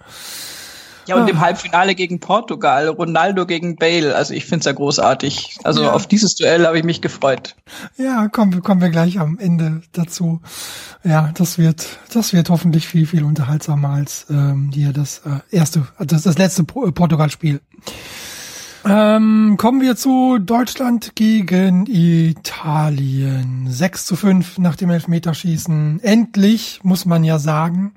Ja, 1.06 1.16
und 1.16 1.22
ah. 1.22 1.28
im 1.28 1.40
Halbfinale 1.40 1.94
gegen 1.94 2.20
Portugal, 2.20 2.88
Ronaldo 2.88 3.46
gegen 3.46 3.76
Bale. 3.76 4.14
Also 4.14 4.34
ich 4.34 4.44
finde 4.44 4.60
es 4.60 4.64
ja 4.66 4.72
großartig. 4.72 5.58
Also 5.64 5.82
ja. 5.82 5.92
auf 5.92 6.06
dieses 6.06 6.36
Duell 6.36 6.66
habe 6.66 6.78
ich 6.78 6.84
mich 6.84 7.00
gefreut. 7.00 7.56
Ja, 7.96 8.28
kommen, 8.28 8.62
kommen 8.62 8.80
wir 8.80 8.90
gleich 8.90 9.18
am 9.18 9.38
Ende 9.38 9.82
dazu. 9.92 10.40
Ja, 11.04 11.30
das 11.34 11.58
wird, 11.58 11.98
das 12.12 12.32
wird 12.32 12.50
hoffentlich 12.50 12.86
viel, 12.86 13.06
viel 13.06 13.24
unterhaltsamer 13.24 13.90
als 13.90 14.26
ähm, 14.30 14.70
hier 14.72 14.92
das 14.92 15.22
äh, 15.26 15.56
erste, 15.56 15.88
das, 15.98 16.22
das 16.22 16.38
letzte 16.38 16.64
Portugal-Spiel. 16.64 17.60
Ähm, 18.84 19.56
kommen 19.58 19.80
wir 19.80 19.94
zu 19.94 20.38
Deutschland 20.38 21.14
gegen 21.14 21.86
Italien. 21.86 23.66
6 23.68 24.06
zu 24.06 24.16
5 24.16 24.58
nach 24.58 24.74
dem 24.76 24.90
Elfmeterschießen. 24.90 26.00
Endlich, 26.02 26.80
muss 26.82 27.04
man 27.04 27.22
ja 27.22 27.38
sagen 27.38 27.92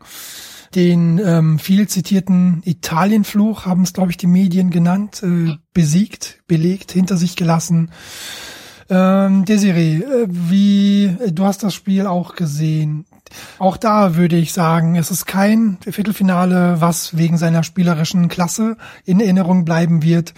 den 0.76 1.20
ähm, 1.24 1.60
viel 1.60 1.88
zitierten 1.88 2.62
Italienfluch, 2.66 3.66
haben 3.66 3.84
es, 3.84 3.94
glaube 3.94 4.12
ich, 4.12 4.18
die 4.18 4.28
Medien 4.28 4.70
genannt, 4.70 5.24
äh, 5.24 5.56
besiegt, 5.74 6.42
belegt, 6.48 6.92
hinter 6.92 7.18
sich 7.18 7.36
gelassen. 7.36 7.92
Ähm, 8.90 9.46
Desiree, 9.46 9.98
äh, 9.98 10.28
wie, 10.30 11.16
du 11.32 11.46
hast 11.46 11.64
das 11.64 11.74
Spiel 11.74 12.06
auch 12.06 12.36
gesehen. 12.36 13.06
Auch 13.58 13.78
da 13.78 14.16
würde 14.16 14.36
ich 14.36 14.54
sagen, 14.54 14.96
es 14.96 15.10
ist 15.10 15.26
kein 15.26 15.78
Viertelfinale, 15.82 16.80
was 16.80 17.18
wegen 17.18 17.38
seiner 17.38 17.64
spielerischen 17.64 18.28
Klasse 18.28 18.78
in 19.04 19.20
Erinnerung 19.20 19.66
bleiben 19.66 20.04
wird. 20.04 20.34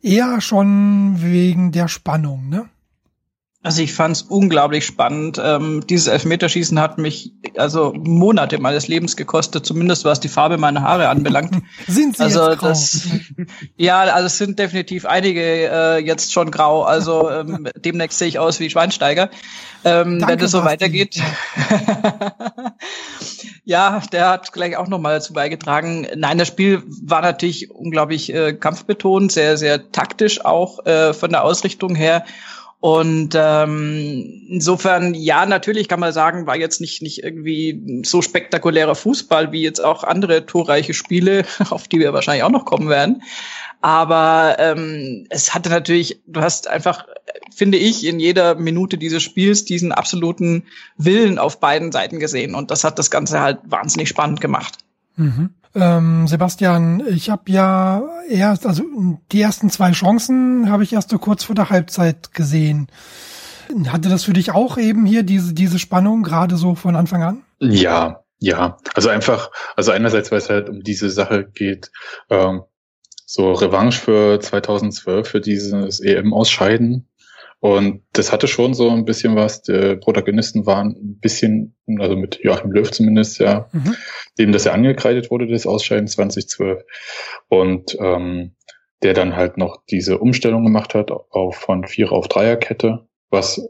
Eher 0.00 0.40
schon 0.40 1.20
wegen 1.20 1.72
der 1.72 1.88
Spannung, 1.88 2.48
ne? 2.48 2.64
Also 3.64 3.80
ich 3.80 3.92
fand 3.92 4.16
es 4.16 4.22
unglaublich 4.22 4.84
spannend. 4.84 5.40
Ähm, 5.42 5.84
dieses 5.88 6.08
Elfmeterschießen 6.08 6.80
hat 6.80 6.98
mich 6.98 7.32
also 7.56 7.92
Monate 7.96 8.58
meines 8.58 8.88
Lebens 8.88 9.16
gekostet, 9.16 9.64
zumindest 9.64 10.04
was 10.04 10.18
die 10.18 10.28
Farbe 10.28 10.58
meiner 10.58 10.82
Haare 10.82 11.08
anbelangt. 11.08 11.62
sind 11.86 12.16
sie 12.16 12.24
also 12.24 12.50
jetzt 12.50 12.58
grau? 12.58 12.68
Das, 12.68 13.06
ja, 13.76 14.00
also 14.00 14.26
es 14.26 14.38
sind 14.38 14.58
definitiv 14.58 15.06
einige 15.06 15.40
äh, 15.40 15.98
jetzt 15.98 16.32
schon 16.32 16.50
grau. 16.50 16.82
Also 16.82 17.30
ähm, 17.30 17.68
demnächst 17.76 18.18
sehe 18.18 18.26
ich 18.26 18.40
aus 18.40 18.58
wie 18.58 18.68
Schweinsteiger, 18.68 19.30
ähm, 19.84 20.18
Danke, 20.18 20.26
wenn 20.26 20.44
es 20.44 20.50
so 20.50 20.64
weitergeht. 20.64 21.22
ja, 23.64 24.02
der 24.10 24.28
hat 24.28 24.52
gleich 24.52 24.76
auch 24.76 24.88
nochmal 24.88 25.14
dazu 25.14 25.34
beigetragen. 25.34 26.08
Nein, 26.16 26.38
das 26.38 26.48
Spiel 26.48 26.82
war 27.04 27.22
natürlich 27.22 27.70
unglaublich 27.70 28.34
äh, 28.34 28.54
kampfbetont, 28.54 29.30
sehr, 29.30 29.56
sehr 29.56 29.92
taktisch 29.92 30.44
auch 30.44 30.84
äh, 30.84 31.14
von 31.14 31.30
der 31.30 31.44
Ausrichtung 31.44 31.94
her. 31.94 32.24
Und 32.82 33.36
ähm, 33.36 34.44
insofern, 34.48 35.14
ja, 35.14 35.46
natürlich 35.46 35.86
kann 35.86 36.00
man 36.00 36.12
sagen, 36.12 36.48
war 36.48 36.56
jetzt 36.56 36.80
nicht, 36.80 37.00
nicht 37.00 37.22
irgendwie 37.22 38.02
so 38.04 38.22
spektakulärer 38.22 38.96
Fußball 38.96 39.52
wie 39.52 39.62
jetzt 39.62 39.78
auch 39.78 40.02
andere 40.02 40.46
torreiche 40.46 40.92
Spiele, 40.92 41.44
auf 41.70 41.86
die 41.86 42.00
wir 42.00 42.12
wahrscheinlich 42.12 42.42
auch 42.42 42.50
noch 42.50 42.64
kommen 42.64 42.88
werden. 42.88 43.22
Aber 43.82 44.56
ähm, 44.58 45.28
es 45.30 45.54
hatte 45.54 45.70
natürlich, 45.70 46.22
du 46.26 46.40
hast 46.40 46.66
einfach, 46.66 47.06
finde 47.54 47.78
ich, 47.78 48.04
in 48.04 48.18
jeder 48.18 48.56
Minute 48.56 48.98
dieses 48.98 49.22
Spiels 49.22 49.64
diesen 49.64 49.92
absoluten 49.92 50.64
Willen 50.96 51.38
auf 51.38 51.60
beiden 51.60 51.92
Seiten 51.92 52.18
gesehen. 52.18 52.56
Und 52.56 52.72
das 52.72 52.82
hat 52.82 52.98
das 52.98 53.12
Ganze 53.12 53.40
halt 53.40 53.60
wahnsinnig 53.62 54.08
spannend 54.08 54.40
gemacht. 54.40 54.78
Mhm. 55.14 55.50
Ähm, 55.74 56.26
Sebastian, 56.28 57.02
ich 57.08 57.30
habe 57.30 57.50
ja 57.50 58.02
erst, 58.28 58.66
also 58.66 58.84
die 59.32 59.40
ersten 59.40 59.70
zwei 59.70 59.92
Chancen 59.92 60.70
habe 60.70 60.82
ich 60.82 60.92
erst 60.92 61.10
so 61.10 61.18
kurz 61.18 61.44
vor 61.44 61.54
der 61.54 61.70
Halbzeit 61.70 62.32
gesehen. 62.32 62.88
Hatte 63.88 64.10
das 64.10 64.24
für 64.24 64.34
dich 64.34 64.52
auch 64.52 64.76
eben 64.76 65.06
hier 65.06 65.22
diese, 65.22 65.54
diese 65.54 65.78
Spannung, 65.78 66.22
gerade 66.22 66.56
so 66.56 66.74
von 66.74 66.94
Anfang 66.94 67.22
an? 67.22 67.42
Ja, 67.58 68.22
ja. 68.38 68.76
Also 68.94 69.08
einfach, 69.08 69.50
also 69.76 69.92
einerseits, 69.92 70.30
weil 70.30 70.38
es 70.38 70.50
halt 70.50 70.68
um 70.68 70.82
diese 70.82 71.08
Sache 71.08 71.48
geht, 71.48 71.90
ähm, 72.28 72.62
so 73.24 73.52
Revanche 73.52 73.98
für 73.98 74.40
2012, 74.40 75.26
für 75.26 75.40
dieses 75.40 76.00
EM-Ausscheiden. 76.00 77.08
Und 77.62 78.02
das 78.12 78.32
hatte 78.32 78.48
schon 78.48 78.74
so 78.74 78.90
ein 78.90 79.04
bisschen 79.04 79.36
was. 79.36 79.62
Die 79.62 79.94
Protagonisten 79.94 80.66
waren 80.66 80.96
ein 80.96 81.20
bisschen, 81.20 81.76
also 82.00 82.16
mit 82.16 82.40
Joachim 82.42 82.72
Löw 82.72 82.90
zumindest, 82.90 83.38
ja, 83.38 83.68
mhm. 83.70 83.94
dem 84.36 84.50
das 84.50 84.64
ja 84.64 84.72
angekreidet 84.72 85.30
wurde, 85.30 85.46
das 85.46 85.64
Ausscheiden 85.64 86.08
2012. 86.08 86.82
Und 87.48 87.96
ähm, 88.00 88.56
der 89.04 89.14
dann 89.14 89.36
halt 89.36 89.58
noch 89.58 89.80
diese 89.88 90.18
Umstellung 90.18 90.64
gemacht 90.64 90.94
hat 90.94 91.12
auf 91.12 91.54
von 91.54 91.86
Vierer 91.86 92.10
auf 92.10 92.26
Dreierkette, 92.26 93.06
was 93.30 93.64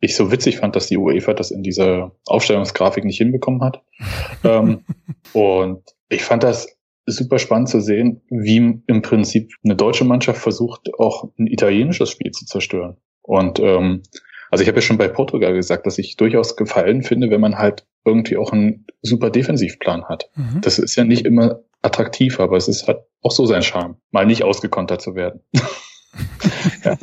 ich 0.00 0.16
so 0.16 0.32
witzig 0.32 0.56
fand, 0.56 0.74
dass 0.74 0.86
die 0.86 0.96
UEFA 0.96 1.34
das 1.34 1.50
in 1.50 1.62
dieser 1.62 2.12
Aufstellungsgrafik 2.24 3.04
nicht 3.04 3.18
hinbekommen 3.18 3.60
hat. 3.60 3.82
ähm, 4.44 4.86
und 5.34 5.82
ich 6.08 6.22
fand 6.22 6.44
das 6.44 6.78
super 7.04 7.38
spannend 7.38 7.68
zu 7.68 7.82
sehen, 7.82 8.22
wie 8.30 8.80
im 8.86 9.02
Prinzip 9.02 9.52
eine 9.62 9.76
deutsche 9.76 10.04
Mannschaft 10.06 10.40
versucht, 10.40 10.88
auch 10.98 11.28
ein 11.38 11.46
italienisches 11.46 12.08
Spiel 12.08 12.30
zu 12.30 12.46
zerstören. 12.46 12.96
Und 13.24 13.58
ähm, 13.58 14.02
also 14.50 14.62
ich 14.62 14.68
habe 14.68 14.78
ja 14.78 14.82
schon 14.82 14.98
bei 14.98 15.08
Portugal 15.08 15.52
gesagt, 15.52 15.86
dass 15.86 15.98
ich 15.98 16.16
durchaus 16.16 16.56
gefallen 16.56 17.02
finde, 17.02 17.30
wenn 17.30 17.40
man 17.40 17.58
halt 17.58 17.86
irgendwie 18.04 18.36
auch 18.36 18.52
einen 18.52 18.86
super 19.02 19.30
Defensivplan 19.30 20.04
hat. 20.04 20.30
Mhm. 20.36 20.60
Das 20.60 20.78
ist 20.78 20.94
ja 20.94 21.04
nicht 21.04 21.26
immer 21.26 21.60
attraktiv, 21.82 22.38
aber 22.38 22.56
es 22.56 22.68
ist 22.68 22.86
halt 22.86 22.98
auch 23.22 23.32
so 23.32 23.46
sein 23.46 23.62
Charme, 23.62 23.96
mal 24.10 24.26
nicht 24.26 24.44
ausgekontert 24.44 25.02
zu 25.02 25.14
werden. 25.14 25.40
ja. 26.84 26.96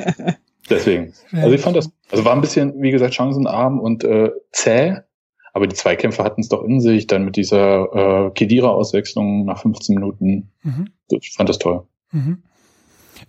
Deswegen. 0.70 1.12
Also 1.32 1.52
ich 1.52 1.60
fand 1.60 1.76
das, 1.76 1.90
also 2.10 2.24
war 2.24 2.32
ein 2.32 2.40
bisschen, 2.40 2.80
wie 2.80 2.90
gesagt, 2.90 3.14
chancenarm 3.14 3.80
und 3.80 4.04
äh, 4.04 4.30
zäh, 4.52 4.98
aber 5.52 5.66
die 5.66 5.74
Zweikämpfe 5.74 6.24
hatten 6.24 6.40
es 6.40 6.48
doch 6.48 6.62
in 6.62 6.80
sich, 6.80 7.06
dann 7.06 7.24
mit 7.24 7.36
dieser 7.36 8.28
äh, 8.28 8.30
Kedira-Auswechslung 8.30 9.44
nach 9.44 9.60
15 9.60 9.94
Minuten. 9.96 10.52
Mhm. 10.62 10.88
Ich 11.10 11.32
fand 11.36 11.48
das 11.48 11.58
toll. 11.58 11.86
Mhm. 12.12 12.42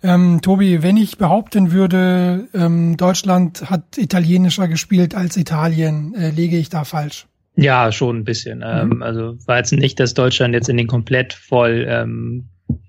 Ähm, 0.02 0.40
Tobi, 0.42 0.82
wenn 0.82 0.96
ich 0.96 1.18
behaupten 1.18 1.72
würde, 1.72 2.48
ähm, 2.54 2.96
Deutschland 2.96 3.70
hat 3.70 3.98
italienischer 3.98 4.68
gespielt 4.68 5.14
als 5.14 5.36
Italien, 5.36 6.14
äh, 6.14 6.30
lege 6.30 6.56
ich 6.56 6.68
da 6.68 6.84
falsch? 6.84 7.26
Ja, 7.56 7.92
schon 7.92 8.18
ein 8.18 8.24
bisschen. 8.24 8.58
Mhm. 8.58 8.64
Ähm, 8.64 9.02
also 9.02 9.36
war 9.46 9.58
jetzt 9.58 9.72
nicht, 9.72 10.00
dass 10.00 10.14
Deutschland 10.14 10.54
jetzt 10.54 10.68
in 10.68 10.76
den 10.76 10.86
komplett 10.86 11.32
voll 11.32 11.86
ähm, 11.88 12.48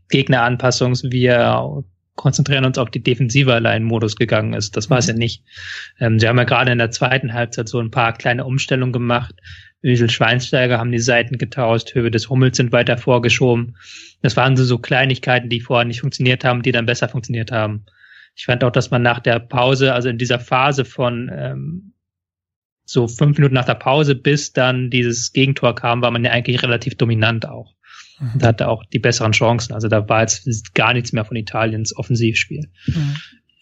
Gegneranpassungs 0.10 1.04
wie 1.04 1.30
konzentrieren 2.16 2.66
uns 2.66 2.78
auf 2.78 2.90
die 2.90 3.04
Defensive 3.04 3.54
allein 3.54 3.84
Modus 3.84 4.16
gegangen 4.16 4.54
ist. 4.54 4.78
Das 4.78 4.90
war 4.90 4.98
es 4.98 5.08
mhm. 5.08 5.14
ja 5.14 5.18
nicht. 5.18 5.44
Ähm, 6.00 6.20
sie 6.20 6.28
haben 6.28 6.38
ja 6.38 6.46
gerade 6.46 6.72
in 6.72 6.78
der 6.78 6.92
zweiten 6.92 7.34
Halbzeit 7.34 7.68
so 7.68 7.80
ein 7.80 7.92
paar 7.92 8.14
kleine 8.14 8.46
Umstellungen 8.46 8.94
gemacht. 8.94 9.36
Wiesel 9.86 10.10
Schweinsteiger 10.10 10.80
haben 10.80 10.92
die 10.92 11.00
Seiten 11.00 11.38
getauscht, 11.38 11.94
Höhe 11.94 12.10
des 12.10 12.30
Hummels 12.30 12.58
sind 12.58 12.72
weiter 12.72 12.98
vorgeschoben. 12.98 13.78
Das 14.24 14.36
waren 14.36 14.58
so, 14.58 14.64
so 14.64 14.80
Kleinigkeiten, 14.80 15.48
die 15.48 15.62
vorher 15.62 15.86
nicht 15.86 16.02
funktioniert 16.02 16.44
haben, 16.44 16.64
die 16.64 16.72
dann 16.72 16.88
besser 16.88 17.08
funktioniert 17.08 17.52
haben. 17.52 17.86
Ich 18.36 18.46
fand 18.46 18.64
auch, 18.64 18.72
dass 18.72 18.90
man 18.90 19.04
nach 19.04 19.20
der 19.20 19.40
Pause, 19.40 19.94
also 19.94 20.10
in 20.10 20.18
dieser 20.18 20.40
Phase 20.40 20.86
von 20.86 21.30
ähm, 21.32 21.94
so 22.84 23.08
fünf 23.08 23.38
Minuten 23.38 23.54
nach 23.54 23.66
der 23.66 23.76
Pause, 23.76 24.16
bis 24.16 24.54
dann 24.54 24.90
dieses 24.90 25.32
Gegentor 25.34 25.76
kam, 25.76 26.02
war 26.02 26.12
man 26.12 26.26
ja 26.26 26.32
eigentlich 26.32 26.64
relativ 26.64 26.96
dominant 26.96 27.48
auch. 27.48 27.76
Mhm. 28.20 28.32
Und 28.34 28.44
hatte 28.44 28.68
auch 28.68 28.84
die 28.86 29.00
besseren 29.00 29.34
Chancen. 29.34 29.74
Also 29.74 29.88
da 29.88 30.10
war 30.10 30.22
jetzt 30.22 30.74
gar 30.74 30.94
nichts 30.94 31.14
mehr 31.14 31.26
von 31.26 31.38
Italiens 31.38 31.96
Offensivspiel. 31.96 32.72
Mhm. 32.88 33.16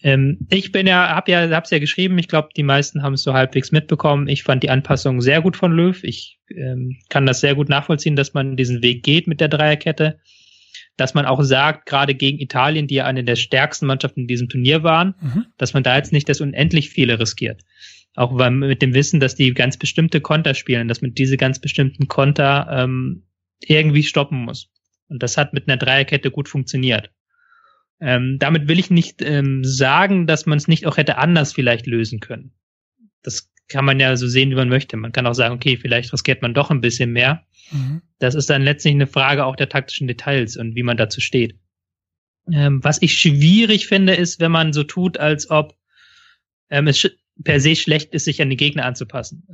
Ähm, 0.04 0.46
ich 0.50 0.74
bin 0.74 0.86
ja, 0.86 1.16
hab 1.16 1.30
ja, 1.30 1.50
hab's 1.50 1.72
ja 1.72 1.80
geschrieben. 1.80 2.18
Ich 2.20 2.28
glaube, 2.28 2.50
die 2.56 2.64
meisten 2.64 3.02
haben 3.02 3.14
es 3.14 3.24
so 3.24 3.34
halbwegs 3.34 3.72
mitbekommen. 3.72 4.28
Ich 4.28 4.44
fand 4.44 4.62
die 4.62 4.70
Anpassung 4.70 5.22
sehr 5.22 5.42
gut 5.42 5.56
von 5.56 5.72
Löw. 5.72 6.04
Ich 6.04 6.40
ähm, 6.50 6.98
kann 7.10 7.26
das 7.26 7.40
sehr 7.40 7.56
gut 7.56 7.70
nachvollziehen, 7.70 8.18
dass 8.18 8.34
man 8.34 8.58
diesen 8.58 8.84
Weg 8.84 9.04
geht 9.04 9.28
mit 9.28 9.40
der 9.40 9.48
Dreierkette. 9.48 10.20
Dass 10.98 11.14
man 11.14 11.26
auch 11.26 11.42
sagt, 11.42 11.88
gerade 11.88 12.14
gegen 12.14 12.40
Italien, 12.40 12.86
die 12.86 12.96
ja 12.96 13.06
eine 13.06 13.24
der 13.24 13.38
stärksten 13.38 13.88
Mannschaften 13.88 14.22
in 14.22 14.28
diesem 14.28 14.50
Turnier 14.50 14.84
waren, 14.84 15.16
mhm. 15.22 15.46
dass 15.58 15.74
man 15.74 15.84
da 15.84 15.96
jetzt 15.96 16.12
nicht 16.12 16.28
das 16.30 16.42
unendlich 16.42 16.90
viele 16.90 17.20
riskiert. 17.20 17.62
Auch 18.16 18.38
weil 18.38 18.52
mit 18.52 18.82
dem 18.82 18.94
Wissen, 18.94 19.20
dass 19.20 19.36
die 19.36 19.54
ganz 19.54 19.78
bestimmte 19.78 20.22
Konter 20.22 20.54
spielen, 20.54 20.88
dass 20.88 21.02
man 21.02 21.14
diese 21.14 21.38
ganz 21.38 21.60
bestimmten 21.60 22.08
Konter 22.08 22.68
ähm, 22.70 23.24
irgendwie 23.60 24.04
stoppen 24.04 24.44
muss. 24.44 24.70
Und 25.08 25.24
das 25.24 25.38
hat 25.38 25.54
mit 25.54 25.68
einer 25.68 25.78
Dreierkette 25.78 26.30
gut 26.30 26.50
funktioniert. 26.50 27.10
Ähm, 28.00 28.38
damit 28.40 28.68
will 28.68 28.80
ich 28.80 28.90
nicht 28.90 29.22
ähm, 29.22 29.64
sagen, 29.64 30.28
dass 30.28 30.46
man 30.46 30.58
es 30.58 30.68
nicht 30.68 30.86
auch 30.86 30.98
hätte 30.98 31.18
anders 31.18 31.54
vielleicht 31.54 31.88
lösen 31.88 32.20
können. 32.20 32.52
Das 33.22 33.52
kann 33.70 33.86
man 33.86 34.00
ja 34.00 34.16
so 34.18 34.28
sehen, 34.28 34.50
wie 34.52 34.56
man 34.56 34.70
möchte. 34.70 34.98
Man 34.98 35.12
kann 35.12 35.26
auch 35.26 35.34
sagen, 35.34 35.56
okay, 35.56 35.78
vielleicht 35.78 36.12
riskiert 36.12 36.42
man 36.42 36.54
doch 36.54 36.70
ein 36.70 36.82
bisschen 36.82 37.12
mehr. 37.12 37.46
Mhm. 37.72 38.02
Das 38.20 38.36
ist 38.36 38.50
dann 38.50 38.64
letztlich 38.64 38.94
eine 38.94 39.08
Frage 39.08 39.46
auch 39.46 39.56
der 39.56 39.70
taktischen 39.70 40.08
Details 40.08 40.58
und 40.58 40.76
wie 40.76 40.84
man 40.84 40.98
dazu 40.98 41.22
steht. 41.22 41.58
Ähm, 42.52 42.84
was 42.84 43.02
ich 43.02 43.18
schwierig 43.18 43.88
finde, 43.88 44.16
ist, 44.16 44.40
wenn 44.42 44.52
man 44.52 44.74
so 44.74 44.84
tut, 44.84 45.18
als 45.18 45.50
ob 45.50 45.76
ähm, 46.70 46.88
es 46.88 47.10
per 47.44 47.60
se 47.60 47.76
schlecht 47.76 48.14
ist, 48.14 48.26
sich 48.26 48.42
an 48.42 48.50
die 48.50 48.58
Gegner 48.58 48.86
anzupassen. 48.86 49.48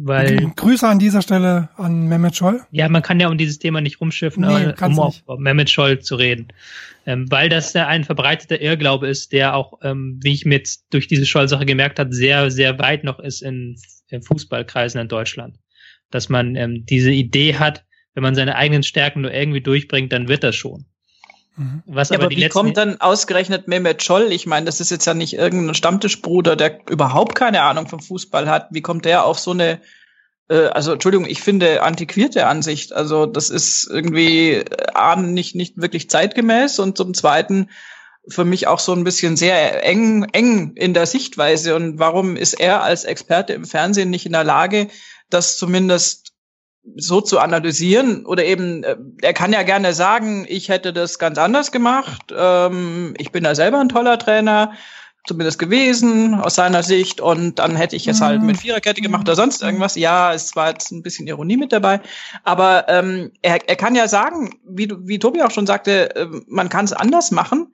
Weil, 0.00 0.52
Grüße 0.54 0.86
an 0.86 1.00
dieser 1.00 1.22
Stelle 1.22 1.70
an 1.76 2.06
Mehmet 2.06 2.36
Scholl. 2.36 2.60
Ja, 2.70 2.88
man 2.88 3.02
kann 3.02 3.18
ja 3.18 3.28
um 3.28 3.36
dieses 3.36 3.58
Thema 3.58 3.80
nicht 3.80 4.00
rumschiffen, 4.00 4.46
nee, 4.46 4.72
um 4.80 4.98
auf, 5.00 5.24
auf 5.26 5.40
Mehmet 5.40 5.70
Scholl 5.70 5.98
zu 5.98 6.14
reden. 6.14 6.46
Ähm, 7.04 7.28
weil 7.30 7.48
das 7.48 7.72
ja 7.72 7.88
ein 7.88 8.04
verbreiteter 8.04 8.60
Irrglaube 8.60 9.08
ist, 9.08 9.32
der 9.32 9.56
auch, 9.56 9.80
ähm, 9.82 10.20
wie 10.22 10.34
ich 10.34 10.44
mir 10.44 10.58
jetzt 10.58 10.86
durch 10.90 11.08
diese 11.08 11.26
Scholl-Sache 11.26 11.66
gemerkt 11.66 11.98
habe, 11.98 12.14
sehr, 12.14 12.48
sehr 12.52 12.78
weit 12.78 13.02
noch 13.02 13.18
ist 13.18 13.42
in, 13.42 13.76
in 14.06 14.22
Fußballkreisen 14.22 15.00
in 15.00 15.08
Deutschland. 15.08 15.58
Dass 16.10 16.28
man 16.28 16.54
ähm, 16.54 16.86
diese 16.86 17.10
Idee 17.10 17.56
hat, 17.56 17.84
wenn 18.14 18.22
man 18.22 18.36
seine 18.36 18.54
eigenen 18.54 18.84
Stärken 18.84 19.22
nur 19.22 19.34
irgendwie 19.34 19.62
durchbringt, 19.62 20.12
dann 20.12 20.28
wird 20.28 20.44
das 20.44 20.54
schon. 20.54 20.86
Mhm. 21.58 21.82
Was 21.86 22.10
ja, 22.10 22.16
aber, 22.16 22.26
aber 22.26 22.36
wie 22.36 22.48
kommt 22.48 22.76
dann 22.76 23.00
ausgerechnet 23.00 23.66
Mehmet 23.66 24.02
Scholl? 24.02 24.32
Ich 24.32 24.46
meine, 24.46 24.66
das 24.66 24.80
ist 24.80 24.90
jetzt 24.90 25.06
ja 25.06 25.14
nicht 25.14 25.34
irgendein 25.34 25.74
Stammtischbruder, 25.74 26.54
der 26.54 26.78
überhaupt 26.88 27.34
keine 27.34 27.62
Ahnung 27.62 27.88
vom 27.88 28.00
Fußball 28.00 28.48
hat. 28.48 28.68
Wie 28.70 28.80
kommt 28.80 29.04
der 29.04 29.24
auf 29.24 29.40
so 29.40 29.50
eine, 29.50 29.80
äh, 30.48 30.66
also 30.68 30.92
Entschuldigung, 30.92 31.26
ich 31.26 31.42
finde 31.42 31.82
antiquierte 31.82 32.46
Ansicht. 32.46 32.92
Also 32.92 33.26
das 33.26 33.50
ist 33.50 33.88
irgendwie 33.90 34.52
äh, 34.52 34.66
A, 34.94 35.16
nicht, 35.16 35.56
nicht 35.56 35.76
wirklich 35.76 36.08
zeitgemäß 36.08 36.78
und 36.78 36.96
zum 36.96 37.12
Zweiten 37.12 37.68
für 38.28 38.44
mich 38.44 38.66
auch 38.66 38.78
so 38.78 38.92
ein 38.92 39.04
bisschen 39.04 39.36
sehr 39.36 39.84
eng, 39.84 40.24
eng 40.32 40.74
in 40.76 40.94
der 40.94 41.06
Sichtweise. 41.06 41.74
Und 41.74 41.98
warum 41.98 42.36
ist 42.36 42.54
er 42.54 42.82
als 42.82 43.04
Experte 43.04 43.52
im 43.52 43.64
Fernsehen 43.64 44.10
nicht 44.10 44.26
in 44.26 44.32
der 44.32 44.44
Lage, 44.44 44.88
das 45.28 45.56
zumindest 45.56 46.27
so 46.96 47.20
zu 47.20 47.38
analysieren 47.38 48.26
oder 48.26 48.44
eben, 48.44 48.84
äh, 48.84 48.96
er 49.22 49.32
kann 49.32 49.52
ja 49.52 49.62
gerne 49.62 49.92
sagen, 49.94 50.46
ich 50.48 50.68
hätte 50.68 50.92
das 50.92 51.18
ganz 51.18 51.38
anders 51.38 51.72
gemacht, 51.72 52.32
ähm, 52.36 53.14
ich 53.18 53.32
bin 53.32 53.44
ja 53.44 53.54
selber 53.54 53.80
ein 53.80 53.88
toller 53.88 54.18
Trainer, 54.18 54.72
zumindest 55.28 55.58
gewesen 55.58 56.34
aus 56.34 56.56
seiner 56.56 56.82
Sicht. 56.82 57.20
Und 57.20 57.58
dann 57.58 57.76
hätte 57.76 57.94
ich 57.94 58.08
es 58.08 58.20
halt 58.20 58.42
mit 58.42 58.56
Viererkette 58.56 59.00
gemacht 59.00 59.22
oder 59.22 59.36
sonst 59.36 59.62
irgendwas. 59.62 59.94
Ja, 59.94 60.32
es 60.32 60.56
war 60.56 60.70
jetzt 60.70 60.90
ein 60.90 61.02
bisschen 61.02 61.26
Ironie 61.28 61.56
mit 61.56 61.72
dabei, 61.72 62.00
aber 62.42 62.88
ähm, 62.88 63.30
er, 63.42 63.68
er 63.68 63.76
kann 63.76 63.94
ja 63.94 64.08
sagen, 64.08 64.58
wie, 64.66 64.90
wie 65.00 65.18
Tobi 65.18 65.42
auch 65.42 65.50
schon 65.50 65.66
sagte, 65.66 66.16
äh, 66.16 66.26
man 66.48 66.68
kann 66.68 66.86
es 66.86 66.92
anders 66.92 67.30
machen, 67.30 67.72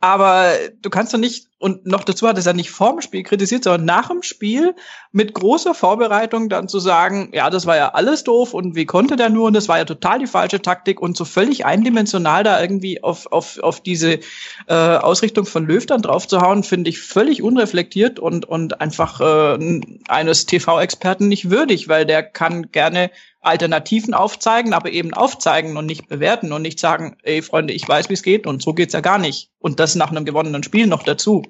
aber 0.00 0.52
du 0.80 0.90
kannst 0.90 1.12
doch 1.12 1.18
nicht, 1.18 1.48
und 1.60 1.86
noch 1.86 2.04
dazu 2.04 2.26
hat 2.26 2.38
es 2.38 2.46
ja 2.46 2.54
nicht 2.54 2.70
vor 2.70 2.92
dem 2.92 3.02
Spiel 3.02 3.22
kritisiert, 3.22 3.64
sondern 3.64 3.84
nach 3.84 4.08
dem 4.08 4.22
Spiel 4.22 4.74
mit 5.12 5.34
großer 5.34 5.74
Vorbereitung 5.74 6.48
dann 6.48 6.68
zu 6.68 6.80
sagen, 6.80 7.32
ja, 7.34 7.50
das 7.50 7.66
war 7.66 7.76
ja 7.76 7.90
alles 7.90 8.24
doof 8.24 8.54
und 8.54 8.76
wie 8.76 8.86
konnte 8.86 9.16
der 9.16 9.28
nur 9.28 9.46
und 9.46 9.52
das 9.52 9.68
war 9.68 9.76
ja 9.76 9.84
total 9.84 10.20
die 10.20 10.26
falsche 10.26 10.62
Taktik 10.62 11.02
und 11.02 11.18
so 11.18 11.26
völlig 11.26 11.66
eindimensional 11.66 12.44
da 12.44 12.58
irgendwie 12.62 13.02
auf, 13.02 13.30
auf, 13.30 13.58
auf 13.58 13.82
diese 13.82 14.20
äh, 14.68 14.74
Ausrichtung 14.74 15.44
von 15.44 15.66
Löw 15.66 15.84
dann 15.84 16.00
drauf 16.00 16.28
finde 16.62 16.88
ich 16.88 16.98
völlig 16.98 17.42
unreflektiert 17.42 18.18
und, 18.18 18.46
und 18.46 18.80
einfach 18.80 19.20
äh, 19.20 19.80
eines 20.08 20.46
TV-Experten 20.46 21.28
nicht 21.28 21.50
würdig, 21.50 21.88
weil 21.88 22.06
der 22.06 22.22
kann 22.22 22.72
gerne 22.72 23.10
Alternativen 23.42 24.12
aufzeigen, 24.12 24.72
aber 24.74 24.90
eben 24.90 25.14
aufzeigen 25.14 25.76
und 25.76 25.86
nicht 25.86 26.08
bewerten 26.08 26.52
und 26.52 26.62
nicht 26.62 26.78
sagen, 26.78 27.16
ey 27.22 27.42
Freunde, 27.42 27.72
ich 27.72 27.86
weiß, 27.88 28.08
wie 28.08 28.14
es 28.14 28.22
geht 28.22 28.46
und 28.46 28.62
so 28.62 28.74
geht's 28.74 28.92
ja 28.92 29.00
gar 29.00 29.18
nicht. 29.18 29.50
Und 29.58 29.80
das 29.80 29.94
nach 29.94 30.10
einem 30.10 30.24
gewonnenen 30.24 30.62
Spiel 30.62 30.86
noch 30.86 31.02
dazu. 31.02 31.42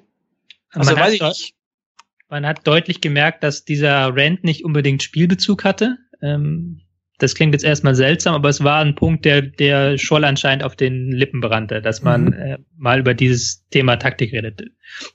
Also 0.71 0.93
man 0.93 1.01
weiß 1.01 1.13
ich 1.13 1.21
nicht. 1.21 1.53
Man 2.29 2.45
hat 2.45 2.65
deutlich 2.65 3.01
gemerkt, 3.01 3.43
dass 3.43 3.65
dieser 3.65 4.15
Rant 4.15 4.43
nicht 4.43 4.63
unbedingt 4.63 5.03
Spielbezug 5.03 5.63
hatte. 5.65 5.97
Ähm, 6.21 6.81
das 7.17 7.35
klingt 7.35 7.53
jetzt 7.53 7.63
erstmal 7.63 7.93
seltsam, 7.93 8.33
aber 8.33 8.49
es 8.49 8.63
war 8.63 8.79
ein 8.79 8.95
Punkt, 8.95 9.25
der, 9.25 9.41
der 9.41 9.97
Scholl 9.97 10.23
anscheinend 10.23 10.63
auf 10.63 10.75
den 10.75 11.11
Lippen 11.11 11.41
brannte, 11.41 11.81
dass 11.81 12.01
man 12.01 12.25
mhm. 12.25 12.33
äh, 12.33 12.57
mal 12.77 12.99
über 12.99 13.13
dieses 13.13 13.67
Thema 13.69 13.97
Taktik 13.97 14.33
redet. 14.33 14.63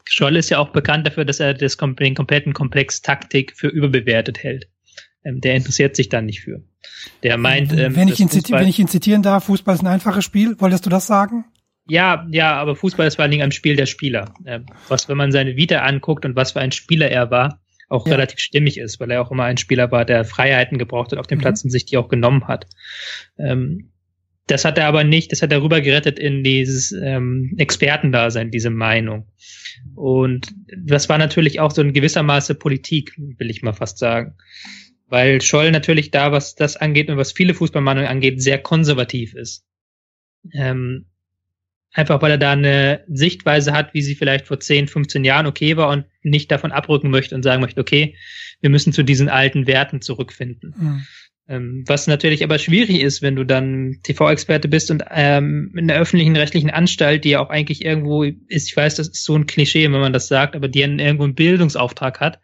Scholl 0.04 0.36
ist 0.36 0.50
ja 0.50 0.58
auch 0.58 0.68
bekannt 0.68 1.06
dafür, 1.06 1.24
dass 1.24 1.40
er 1.40 1.54
das, 1.54 1.76
den 1.76 2.14
kompletten 2.14 2.52
Komplex 2.52 3.02
Taktik 3.02 3.56
für 3.56 3.68
überbewertet 3.68 4.42
hält 4.42 4.68
ähm, 5.26 5.40
der 5.40 5.56
interessiert 5.56 5.96
sich 5.96 6.08
da 6.08 6.22
nicht 6.22 6.40
für. 6.40 6.62
Der 7.22 7.36
meint, 7.36 7.72
ähm, 7.72 7.96
wenn, 7.96 8.08
ich 8.08 8.20
ihn 8.20 8.28
Fußball, 8.28 8.60
wenn 8.60 8.68
ich 8.68 8.78
ihn 8.78 8.88
zitieren 8.88 9.22
darf, 9.22 9.44
Fußball 9.44 9.74
ist 9.74 9.82
ein 9.82 9.88
einfaches 9.88 10.24
Spiel. 10.24 10.58
Wolltest 10.60 10.86
du 10.86 10.90
das 10.90 11.06
sagen? 11.06 11.44
Ja, 11.88 12.26
ja, 12.30 12.54
aber 12.54 12.74
Fußball 12.74 13.06
ist 13.06 13.16
vor 13.16 13.22
allen 13.22 13.30
Dingen 13.30 13.44
ein 13.44 13.52
Spiel 13.52 13.76
der 13.76 13.86
Spieler. 13.86 14.34
Was, 14.88 15.08
wenn 15.08 15.16
man 15.16 15.32
seine 15.32 15.56
Vita 15.56 15.80
anguckt 15.80 16.24
und 16.24 16.34
was 16.36 16.52
für 16.52 16.60
ein 16.60 16.72
Spieler 16.72 17.10
er 17.10 17.30
war, 17.30 17.60
auch 17.88 18.06
ja. 18.06 18.14
relativ 18.14 18.40
stimmig 18.40 18.78
ist, 18.78 18.98
weil 18.98 19.10
er 19.12 19.22
auch 19.22 19.30
immer 19.30 19.44
ein 19.44 19.56
Spieler 19.56 19.92
war, 19.92 20.04
der 20.04 20.24
Freiheiten 20.24 20.78
gebraucht 20.78 21.12
hat 21.12 21.18
auf 21.18 21.28
dem 21.28 21.38
mhm. 21.38 21.42
Platz 21.42 21.62
und 21.62 21.70
sich 21.70 21.84
die 21.84 21.96
auch 21.96 22.08
genommen 22.08 22.48
hat. 22.48 22.66
Ähm, 23.38 23.92
das 24.48 24.64
hat 24.64 24.78
er 24.78 24.86
aber 24.86 25.04
nicht, 25.04 25.32
das 25.32 25.42
hat 25.42 25.52
er 25.52 25.62
rüber 25.62 25.80
gerettet 25.80 26.18
in 26.18 26.44
dieses 26.44 26.92
ähm, 26.92 27.54
Expertendasein, 27.56 28.50
diese 28.50 28.70
Meinung. 28.70 29.28
Und 29.94 30.54
das 30.76 31.08
war 31.08 31.18
natürlich 31.18 31.60
auch 31.60 31.70
so 31.70 31.82
in 31.82 31.92
gewisser 31.92 32.22
Maße 32.22 32.54
Politik, 32.54 33.12
will 33.16 33.50
ich 33.50 33.62
mal 33.62 33.72
fast 33.72 33.98
sagen 33.98 34.34
weil 35.08 35.40
Scholl 35.40 35.70
natürlich 35.70 36.10
da, 36.10 36.32
was 36.32 36.54
das 36.54 36.76
angeht 36.76 37.08
und 37.08 37.16
was 37.16 37.32
viele 37.32 37.54
Fußballmeinungen 37.54 38.08
angeht, 38.08 38.42
sehr 38.42 38.58
konservativ 38.58 39.34
ist. 39.34 39.64
Ähm, 40.52 41.06
einfach 41.92 42.20
weil 42.22 42.32
er 42.32 42.38
da 42.38 42.52
eine 42.52 43.04
Sichtweise 43.08 43.72
hat, 43.72 43.94
wie 43.94 44.02
sie 44.02 44.14
vielleicht 44.14 44.46
vor 44.46 44.60
10, 44.60 44.88
15 44.88 45.24
Jahren 45.24 45.46
okay 45.46 45.76
war 45.76 45.88
und 45.88 46.04
nicht 46.22 46.50
davon 46.50 46.72
abrücken 46.72 47.10
möchte 47.10 47.34
und 47.34 47.42
sagen 47.42 47.60
möchte, 47.60 47.80
okay, 47.80 48.16
wir 48.60 48.70
müssen 48.70 48.92
zu 48.92 49.02
diesen 49.02 49.28
alten 49.28 49.66
Werten 49.66 50.02
zurückfinden. 50.02 50.74
Mhm. 50.76 51.06
Ähm, 51.48 51.84
was 51.86 52.08
natürlich 52.08 52.42
aber 52.42 52.58
schwierig 52.58 53.00
ist, 53.00 53.22
wenn 53.22 53.36
du 53.36 53.44
dann 53.44 54.00
TV-Experte 54.02 54.66
bist 54.66 54.90
und 54.90 55.04
ähm, 55.10 55.72
in 55.76 55.86
der 55.86 55.98
öffentlichen 56.00 56.34
rechtlichen 56.34 56.70
Anstalt, 56.70 57.24
die 57.24 57.30
ja 57.30 57.40
auch 57.40 57.50
eigentlich 57.50 57.84
irgendwo 57.84 58.24
ist, 58.24 58.68
ich 58.68 58.76
weiß, 58.76 58.96
das 58.96 59.08
ist 59.08 59.24
so 59.24 59.36
ein 59.36 59.46
Klischee, 59.46 59.84
wenn 59.84 60.00
man 60.00 60.12
das 60.12 60.26
sagt, 60.26 60.56
aber 60.56 60.66
die 60.66 60.80
irgendwo 60.80 61.22
einen 61.22 61.36
Bildungsauftrag 61.36 62.18
hat, 62.18 62.40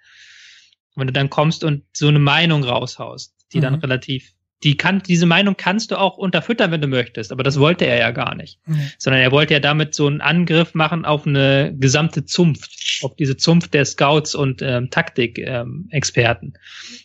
wenn 0.94 1.08
du 1.08 1.12
dann 1.12 1.30
kommst 1.30 1.64
und 1.64 1.82
so 1.92 2.06
eine 2.06 2.20
Meinung 2.20 2.62
raushaust, 2.62 3.34
die 3.52 3.58
mhm. 3.58 3.62
dann 3.62 3.74
relativ, 3.76 4.34
die 4.64 4.76
kann, 4.76 5.02
diese 5.02 5.26
Meinung 5.26 5.56
kannst 5.56 5.90
du 5.90 5.98
auch 5.98 6.16
unterfüttern, 6.16 6.70
wenn 6.70 6.80
du 6.80 6.86
möchtest, 6.86 7.32
aber 7.32 7.42
das 7.42 7.58
wollte 7.58 7.84
er 7.84 7.98
ja 7.98 8.10
gar 8.10 8.34
nicht. 8.34 8.58
Mhm. 8.66 8.90
Sondern 8.98 9.22
er 9.22 9.32
wollte 9.32 9.54
ja 9.54 9.60
damit 9.60 9.94
so 9.94 10.06
einen 10.06 10.20
Angriff 10.20 10.74
machen 10.74 11.04
auf 11.04 11.26
eine 11.26 11.74
gesamte 11.76 12.24
Zunft, 12.24 13.00
auf 13.02 13.16
diese 13.16 13.36
Zunft 13.36 13.74
der 13.74 13.84
Scouts 13.84 14.34
und 14.34 14.62
ähm, 14.62 14.90
Taktik-Experten. 14.90 16.54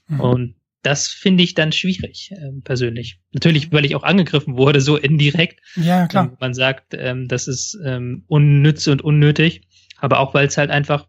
Ähm, 0.10 0.16
mhm. 0.16 0.22
Und 0.22 0.56
das 0.84 1.08
finde 1.08 1.44
ich 1.44 1.54
dann 1.54 1.72
schwierig, 1.72 2.32
ähm, 2.32 2.62
persönlich. 2.64 3.20
Natürlich, 3.34 3.72
weil 3.72 3.86
ich 3.86 3.96
auch 3.96 4.04
angegriffen 4.04 4.58
wurde, 4.58 4.80
so 4.80 4.96
indirekt. 4.96 5.60
Ja, 5.76 6.08
klar. 6.08 6.38
Man 6.40 6.54
sagt, 6.54 6.94
ähm, 6.94 7.28
das 7.28 7.48
ist 7.48 7.78
ähm, 7.84 8.24
unnütz 8.28 8.88
und 8.88 9.02
unnötig, 9.02 9.68
aber 9.98 10.20
auch 10.20 10.34
weil 10.34 10.48
es 10.48 10.58
halt 10.58 10.70
einfach 10.70 11.08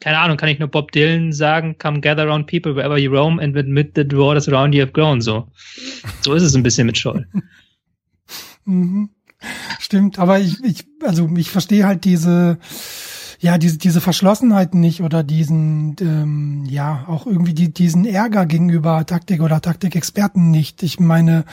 keine 0.00 0.18
Ahnung, 0.18 0.36
kann 0.36 0.48
ich 0.48 0.58
nur 0.58 0.68
Bob 0.68 0.92
Dylan 0.92 1.32
sagen, 1.32 1.76
come 1.78 2.00
gather 2.00 2.24
around 2.24 2.46
people 2.46 2.74
wherever 2.74 2.98
you 2.98 3.10
roam 3.10 3.38
and 3.38 3.56
admit 3.56 3.92
the 3.94 4.04
waters 4.16 4.48
around 4.48 4.74
you 4.74 4.82
have 4.82 4.92
grown, 4.92 5.20
so. 5.20 5.48
So 6.22 6.34
ist 6.34 6.42
es 6.42 6.54
ein 6.54 6.62
bisschen 6.62 6.86
mit 6.86 6.98
Scholl. 6.98 7.26
mhm. 8.64 9.10
Stimmt, 9.80 10.18
aber 10.18 10.38
ich, 10.38 10.62
ich, 10.64 10.84
also 11.02 11.28
ich 11.36 11.50
verstehe 11.50 11.86
halt 11.86 12.04
diese, 12.04 12.58
ja, 13.40 13.58
diese, 13.58 13.78
diese 13.78 14.00
Verschlossenheit 14.00 14.74
nicht 14.74 15.02
oder 15.02 15.22
diesen, 15.22 15.96
ähm, 16.00 16.64
ja, 16.66 17.04
auch 17.06 17.26
irgendwie 17.26 17.54
die, 17.54 17.72
diesen 17.72 18.04
Ärger 18.04 18.46
gegenüber 18.46 19.04
Taktik 19.04 19.42
oder 19.42 19.60
Taktikexperten 19.60 20.50
nicht. 20.50 20.82
Ich 20.82 21.00
meine, 21.00 21.44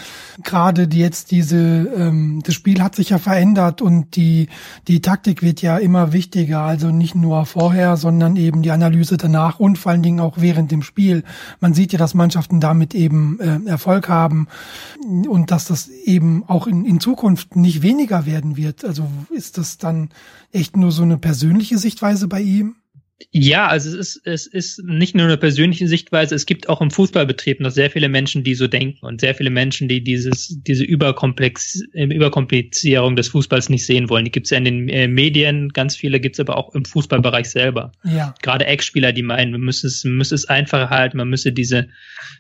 gerade 0.44 0.88
die 0.88 1.00
jetzt 1.00 1.32
diese, 1.32 1.58
ähm, 1.58 2.42
das 2.46 2.56
Spiel 2.56 2.82
hat 2.82 2.96
sich 2.96 3.10
ja 3.10 3.18
verändert 3.18 3.82
und 3.82 4.16
die, 4.16 4.48
die 4.88 5.02
Taktik 5.02 5.42
wird 5.42 5.62
ja 5.62 5.78
immer 5.78 6.14
wichtiger. 6.14 6.62
Also 6.62 6.90
nicht 6.92 7.16
nur 7.16 7.46
vorher, 7.46 7.98
sondern 7.98 8.36
eben 8.36 8.62
die 8.62 8.72
Analyse 8.72 9.18
danach 9.18 9.60
und 9.60 9.78
vor 9.78 9.92
allen 9.92 10.04
Dingen 10.04 10.20
auch 10.20 10.38
während 10.40 10.72
dem 10.72 10.84
Spiel. 10.84 11.24
Man 11.60 11.74
sieht 11.74 11.92
ja, 11.92 12.00
dass 12.00 12.14
Mannschaften 12.14 12.60
damit 12.60 12.96
eben 12.96 13.40
äh, 13.40 13.70
Erfolg 13.70 14.08
haben 14.08 14.48
und 15.28 15.52
dass 15.52 15.66
das 15.66 15.90
eben 15.90 16.44
auch 16.48 16.68
in, 16.68 16.86
in 16.86 17.00
Zukunft 17.00 17.56
nicht 17.56 17.82
weniger 17.82 18.26
werden 18.26 18.56
wird. 18.56 18.86
Also 18.86 19.06
ist 19.30 19.58
das 19.58 19.78
dann 19.78 20.10
echt 20.54 20.78
nur 20.78 20.92
so 20.92 21.04
eine 21.04 21.18
persönliche 21.18 21.78
Sichtweise 21.78 22.28
bei 22.28 22.42
ihm? 22.42 22.76
Ja, 23.32 23.68
also 23.68 23.90
es 23.90 24.16
ist, 24.16 24.28
es 24.28 24.48
ist 24.48 24.84
nicht 24.84 25.16
nur 25.16 25.26
eine 25.26 25.38
persönliche 25.38 25.88
Sichtweise, 25.88 26.36
es 26.36 26.46
gibt 26.46 26.68
auch 26.68 26.82
im 26.82 26.92
Fußballbetrieb 26.92 27.60
noch 27.60 27.72
sehr 27.72 27.90
viele 27.90 28.10
Menschen, 28.10 28.44
die 28.44 28.56
so 28.56 28.68
denken 28.68 29.06
und 29.06 29.22
sehr 29.22 29.36
viele 29.36 29.50
Menschen, 29.50 29.88
die 29.88 30.04
dieses, 30.04 30.60
diese 30.64 30.84
Überkomplex, 30.84 31.82
Überkomplizierung 31.94 33.16
des 33.16 33.30
Fußballs 33.30 33.70
nicht 33.70 33.86
sehen 33.86 34.10
wollen. 34.10 34.26
Die 34.26 34.32
gibt 34.32 34.48
es 34.48 34.52
ja 34.52 34.58
in 34.58 34.66
den 34.66 34.90
äh, 34.90 35.08
Medien, 35.08 35.70
ganz 35.70 35.96
viele 35.96 36.20
gibt 36.20 36.36
es 36.36 36.40
aber 36.40 36.58
auch 36.58 36.74
im 36.76 36.86
Fußballbereich 36.86 37.50
selber. 37.50 37.92
Ja. 38.04 38.34
Gerade 38.42 38.66
Ex-Spieler, 38.66 39.14
die 39.14 39.24
meinen, 39.24 39.52
man 39.52 39.62
müsse 39.62 39.88
es, 39.88 40.04
man 40.04 40.16
müsse 40.16 40.36
es 40.36 40.46
einfacher 40.50 40.90
halten, 40.90 41.18
man 41.18 41.30
müsse 41.30 41.52
diese 41.52 41.88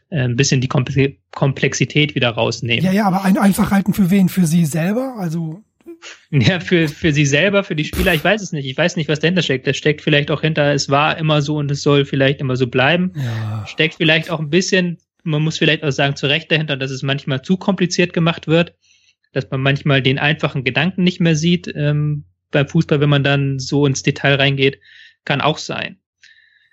äh, 0.09 0.21
ein 0.21 0.35
bisschen 0.35 0.61
die 0.61 0.69
Komplexität 0.69 2.15
wieder 2.15 2.29
rausnehmen. 2.29 2.83
Ja, 2.83 2.91
ja, 2.91 3.05
aber 3.05 3.23
ein 3.23 3.37
einfach 3.37 3.71
halten 3.71 3.93
für 3.93 4.09
wen? 4.09 4.29
Für 4.29 4.45
sie 4.45 4.65
selber? 4.65 5.15
Also 5.17 5.63
ja, 6.31 6.59
für, 6.59 6.87
für 6.87 7.13
sie 7.13 7.25
selber, 7.25 7.63
für 7.63 7.75
die 7.75 7.85
Spieler, 7.85 8.13
ich 8.13 8.23
weiß 8.23 8.41
es 8.41 8.51
nicht. 8.51 8.65
Ich 8.65 8.77
weiß 8.77 8.95
nicht, 8.95 9.09
was 9.09 9.19
dahinter 9.19 9.41
steckt. 9.41 9.67
Das 9.67 9.77
steckt 9.77 10.01
vielleicht 10.01 10.31
auch 10.31 10.41
hinter, 10.41 10.73
es 10.73 10.89
war 10.89 11.17
immer 11.17 11.41
so 11.41 11.57
und 11.57 11.71
es 11.71 11.81
soll 11.81 12.05
vielleicht 12.05 12.41
immer 12.41 12.55
so 12.55 12.67
bleiben. 12.67 13.13
Ja. 13.15 13.65
Steckt 13.67 13.95
vielleicht 13.95 14.29
auch 14.29 14.39
ein 14.39 14.49
bisschen, 14.49 14.97
man 15.23 15.41
muss 15.41 15.57
vielleicht 15.57 15.83
auch 15.83 15.91
sagen, 15.91 16.15
zu 16.15 16.27
Recht 16.27 16.51
dahinter, 16.51 16.77
dass 16.77 16.91
es 16.91 17.03
manchmal 17.03 17.41
zu 17.41 17.57
kompliziert 17.57 18.13
gemacht 18.13 18.47
wird, 18.47 18.75
dass 19.31 19.49
man 19.49 19.61
manchmal 19.61 20.01
den 20.01 20.19
einfachen 20.19 20.63
Gedanken 20.63 21.03
nicht 21.03 21.19
mehr 21.19 21.35
sieht 21.35 21.71
ähm, 21.75 22.25
beim 22.51 22.67
Fußball, 22.67 22.99
wenn 22.99 23.09
man 23.09 23.23
dann 23.23 23.59
so 23.59 23.85
ins 23.85 24.03
Detail 24.03 24.35
reingeht, 24.35 24.79
kann 25.25 25.41
auch 25.41 25.57
sein. 25.57 25.97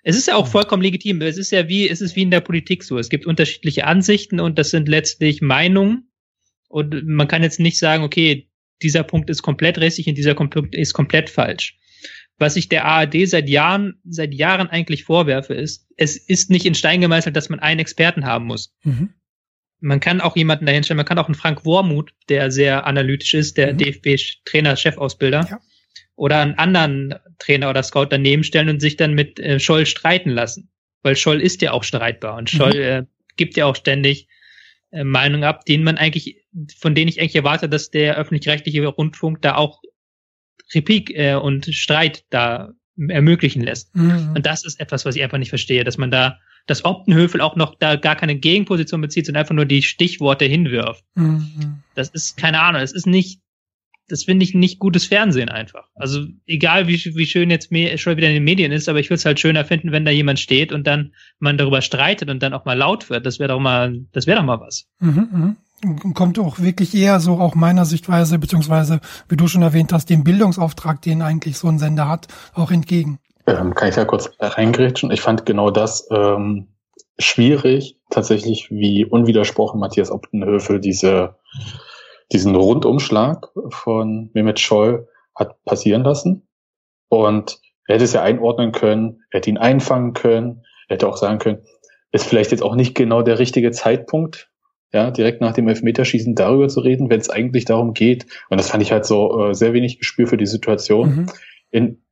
Es 0.03 0.17
ist 0.17 0.29
ja 0.29 0.37
auch 0.37 0.47
vollkommen 0.47 0.83
legitim. 0.83 1.21
Es 1.21 1.37
ist 1.37 1.53
ja 1.53 1.69
wie, 1.69 1.89
es 1.89 2.01
ist 2.01 2.17
wie 2.17 2.23
in 2.23 2.31
der 2.31 2.41
Politik 2.41 2.85
so. 2.85 2.99
Es 2.99 3.11
gibt 3.11 3.27
unterschiedliche 3.27 3.87
Ansichten 3.87 4.41
und 4.41 4.59
das 4.59 4.71
sind 4.71 4.89
letztlich 4.89 5.43
Meinungen. 5.43 6.11
Und 6.69 7.07
man 7.07 7.29
kann 7.29 7.43
jetzt 7.43 7.61
nicht 7.61 7.79
sagen, 7.79 8.05
okay, 8.05 8.50
dieser 8.83 9.03
Punkt 9.03 9.31
ist 9.31 9.43
komplett 9.43 9.79
richtig 9.79 10.07
und 10.09 10.17
dieser 10.17 10.35
Punkt 10.35 10.75
ist 10.75 10.93
komplett 10.93 11.31
falsch. 11.31 11.77
Was 12.39 12.57
ich 12.57 12.69
der 12.69 12.87
ARD 12.87 13.29
seit 13.29 13.49
Jahren, 13.51 14.01
seit 14.05 14.33
Jahren 14.33 14.69
eigentlich 14.69 15.05
vorwerfe, 15.05 15.55
ist, 15.55 15.87
es 15.97 16.17
ist 16.17 16.51
nicht 16.51 16.65
in 16.65 16.75
Stein 16.75 17.03
gemeißelt, 17.03 17.37
dass 17.37 17.51
man 17.51 17.61
einen 17.61 17.81
Experten 17.81 18.25
haben 18.25 18.47
muss. 18.47 18.75
Mhm. 18.83 19.11
Man 19.81 20.01
kann 20.01 20.21
auch 20.21 20.37
jemanden 20.37 20.67
dahinstellen, 20.67 20.97
man 20.97 21.07
kann 21.07 21.19
auch 21.19 21.27
einen 21.27 21.35
Frank 21.35 21.65
Wormuth, 21.65 22.13
der 22.29 22.51
sehr 22.51 22.87
analytisch 22.87 23.35
ist, 23.35 23.59
der 23.59 23.75
mhm. 23.75 23.79
DFB-Trainer, 23.79 24.77
Chefausbilder, 24.77 25.47
ja. 25.51 25.61
oder 26.17 26.41
einen 26.41 26.55
anderen 26.55 27.15
Trainer 27.39 27.69
oder 27.71 27.83
Scout 27.83 28.07
daneben 28.11 28.45
stellen 28.45 28.71
und 28.71 28.81
sich 28.81 28.97
dann 28.97 29.15
mit 29.15 29.39
äh, 29.39 29.61
Scholl 29.61 29.85
streiten 29.85 30.31
lassen. 30.31 30.71
Weil 31.03 31.17
Scholl 31.17 31.41
ist 31.41 31.61
ja 31.63 31.73
auch 31.73 31.85
streitbar 31.85 32.37
und 32.37 32.49
Scholl 32.49 32.75
mhm. 32.75 32.81
äh, 32.81 33.03
gibt 33.37 33.57
ja 33.57 33.67
auch 33.67 33.77
ständig 33.77 34.29
Meinung 34.93 35.45
ab, 35.45 35.65
denen 35.65 35.85
man 35.85 35.99
eigentlich, 35.99 36.45
von 36.79 36.95
denen 36.95 37.09
ich 37.09 37.21
eigentlich 37.21 37.37
erwarte, 37.37 37.69
dass 37.69 37.91
der 37.91 38.17
öffentlich-rechtliche 38.17 38.87
Rundfunk 38.87 39.41
da 39.43 39.55
auch 39.55 39.83
Replik 40.75 41.11
äh, 41.11 41.35
und 41.35 41.67
Streit 41.67 42.25
da 42.31 42.73
ermöglichen 43.09 43.63
lässt. 43.63 43.95
Mhm. 43.95 44.33
Und 44.35 44.47
das 44.47 44.65
ist 44.65 44.81
etwas, 44.81 45.05
was 45.05 45.17
ich 45.17 45.23
einfach 45.23 45.39
nicht 45.39 45.49
verstehe, 45.49 45.85
dass 45.85 45.97
man 45.97 46.11
da, 46.11 46.39
dass 46.67 46.85
Optenhöfel 46.85 47.41
auch 47.41 47.57
noch 47.57 47.77
da 47.79 47.97
gar 47.97 48.17
keine 48.17 48.37
Gegenposition 48.37 49.01
bezieht, 49.01 49.27
sondern 49.27 49.41
einfach 49.41 49.55
nur 49.55 49.65
die 49.65 49.83
Stichworte 49.83 50.45
hinwirft. 50.45 51.05
Mhm. 51.15 51.83
Das 51.95 52.11
ist 52.11 52.37
keine 52.37 52.61
Ahnung, 52.61 52.83
es 52.83 52.93
ist 52.93 53.07
nicht 53.07 53.41
das 54.11 54.25
finde 54.25 54.45
ich 54.45 54.55
nicht 54.55 54.79
gutes 54.79 55.07
Fernsehen 55.07 55.49
einfach. 55.49 55.85
Also 55.95 56.25
egal 56.47 56.89
wie, 56.89 56.95
wie 57.15 57.27
schön 57.27 57.51
jetzt 57.51 57.71
schon 58.01 58.17
wieder 58.17 58.29
in 58.29 58.35
den 58.35 58.45
Medien 58.45 58.73
ist, 58.73 58.89
aber 58.89 58.99
ich 58.99 59.09
würde 59.09 59.17
es 59.17 59.25
halt 59.25 59.41
schöner 59.41 59.65
finden, 59.65 59.93
wenn 59.93 60.05
da 60.05 60.11
jemand 60.11 60.39
steht 60.39 60.73
und 60.73 60.87
dann 60.87 61.15
man 61.39 61.59
darüber 61.59 61.83
streitet 61.83 62.31
und 62.31 62.43
dann 62.43 62.55
auch 62.55 62.65
mal 62.65 62.77
laut 62.77 63.11
wird. 63.11 63.27
Das 63.27 63.39
wäre 63.39 63.49
doch 63.49 63.61
mal, 63.61 64.01
das 64.13 64.27
wäre 64.27 64.39
doch 64.39 64.45
mal 64.45 64.61
was. 64.61 64.87
Mhm, 65.01 65.29
mh. 65.33 65.57
Kommt 66.13 66.39
auch 66.39 66.59
wirklich 66.59 66.95
eher 66.95 67.21
so 67.21 67.39
auch 67.39 67.55
meiner 67.55 67.87
Sichtweise, 67.87 68.39
beziehungsweise, 68.39 69.01
wie 69.31 69.37
du 69.37 69.49
schon 69.49 69.63
erwähnt 69.63 69.95
hast, 69.95 70.11
dem 70.11 70.25
Bildungsauftrag, 70.25 71.01
den 71.01 71.23
eigentlich 71.23 71.57
so 71.57 71.69
ein 71.69 71.79
Sender 71.79 72.07
hat, 72.07 72.29
auch 72.53 72.71
entgegen. 72.71 73.19
Ähm, 73.47 73.75
kann 73.75 73.89
ich 73.89 73.97
ja 73.97 74.05
kurz 74.05 74.31
reingrätschen? 74.39 75.11
Ich 75.11 75.23
fand 75.23 75.47
genau 75.47 75.71
das 75.71 76.07
ähm, 76.11 76.69
schwierig, 77.19 77.97
tatsächlich, 78.11 78.71
wie 78.71 79.07
unwidersprochen 79.07 79.81
Matthias 79.81 80.11
Optenhöfel 80.11 80.81
diese 80.81 81.37
diesen 82.33 82.55
Rundumschlag 82.55 83.49
von 83.69 84.31
Mehmet 84.35 84.61
Scholl 84.61 85.09
hat 85.35 85.63
passieren 85.65 86.03
lassen. 86.03 86.49
Und 87.09 87.61
er 87.87 87.95
hätte 87.95 88.05
es 88.05 88.13
ja 88.13 88.23
einordnen 88.23 88.73
können, 88.73 89.25
er 89.31 89.39
hätte 89.39 89.51
ihn 89.51 89.59
einfangen 89.59 90.13
können, 90.13 90.65
er 90.89 90.95
hätte 90.95 91.09
auch 91.09 91.17
sagen 91.17 91.39
können, 91.39 91.63
ist 92.13 92.27
vielleicht 92.27 92.53
jetzt 92.53 92.63
auch 92.63 92.75
nicht 92.75 92.95
genau 92.95 93.23
der 93.23 93.39
richtige 93.39 93.71
Zeitpunkt, 93.73 94.51
ja, 94.93 95.11
direkt 95.11 95.41
nach 95.41 95.53
dem 95.53 95.69
Elfmeterschießen 95.69 96.35
darüber 96.35 96.69
zu 96.69 96.81
reden, 96.81 97.11
wenn 97.11 97.21
es 97.21 97.31
eigentlich 97.31 97.65
darum 97.65 97.95
geht. 97.95 98.27
Und 98.49 98.59
das 98.59 98.71
fand 98.71 98.83
ich 98.83 98.91
halt 98.91 99.07
so 99.07 99.49
äh, 99.49 99.55
sehr 99.55 99.73
wenig 99.73 99.99
Gespür 99.99 100.27
für 100.27 100.37
die 100.37 100.47
Situation. 100.47 101.09
Mhm. 101.09 101.27
In, 101.71 102.03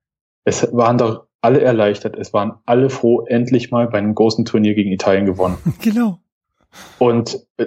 es 0.44 0.72
waren 0.72 0.98
doch 0.98 1.26
alle 1.40 1.60
erleichtert, 1.60 2.16
es 2.16 2.32
waren 2.32 2.54
alle 2.66 2.90
froh, 2.90 3.24
endlich 3.26 3.70
mal 3.70 3.88
bei 3.88 3.98
einem 3.98 4.14
großen 4.14 4.44
Turnier 4.44 4.74
gegen 4.74 4.92
Italien 4.92 5.26
gewonnen. 5.26 5.58
Genau. 5.82 6.20
Und 6.98 7.46
äh, 7.56 7.66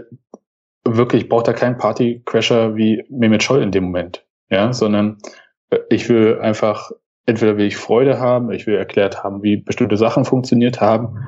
wirklich 0.83 1.29
braucht 1.29 1.47
er 1.47 1.53
keinen 1.53 1.77
Partycrasher 1.77 2.75
wie 2.75 3.03
Mehmet 3.09 3.43
Scholl 3.43 3.61
in 3.61 3.71
dem 3.71 3.85
Moment, 3.85 4.25
ja, 4.49 4.73
sondern 4.73 5.17
äh, 5.69 5.79
ich 5.89 6.09
will 6.09 6.39
einfach, 6.41 6.91
entweder 7.25 7.57
will 7.57 7.65
ich 7.65 7.77
Freude 7.77 8.19
haben, 8.19 8.51
ich 8.51 8.67
will 8.67 8.75
erklärt 8.75 9.23
haben, 9.23 9.43
wie 9.43 9.57
bestimmte 9.57 9.97
Sachen 9.97 10.25
funktioniert 10.25 10.81
haben 10.81 11.19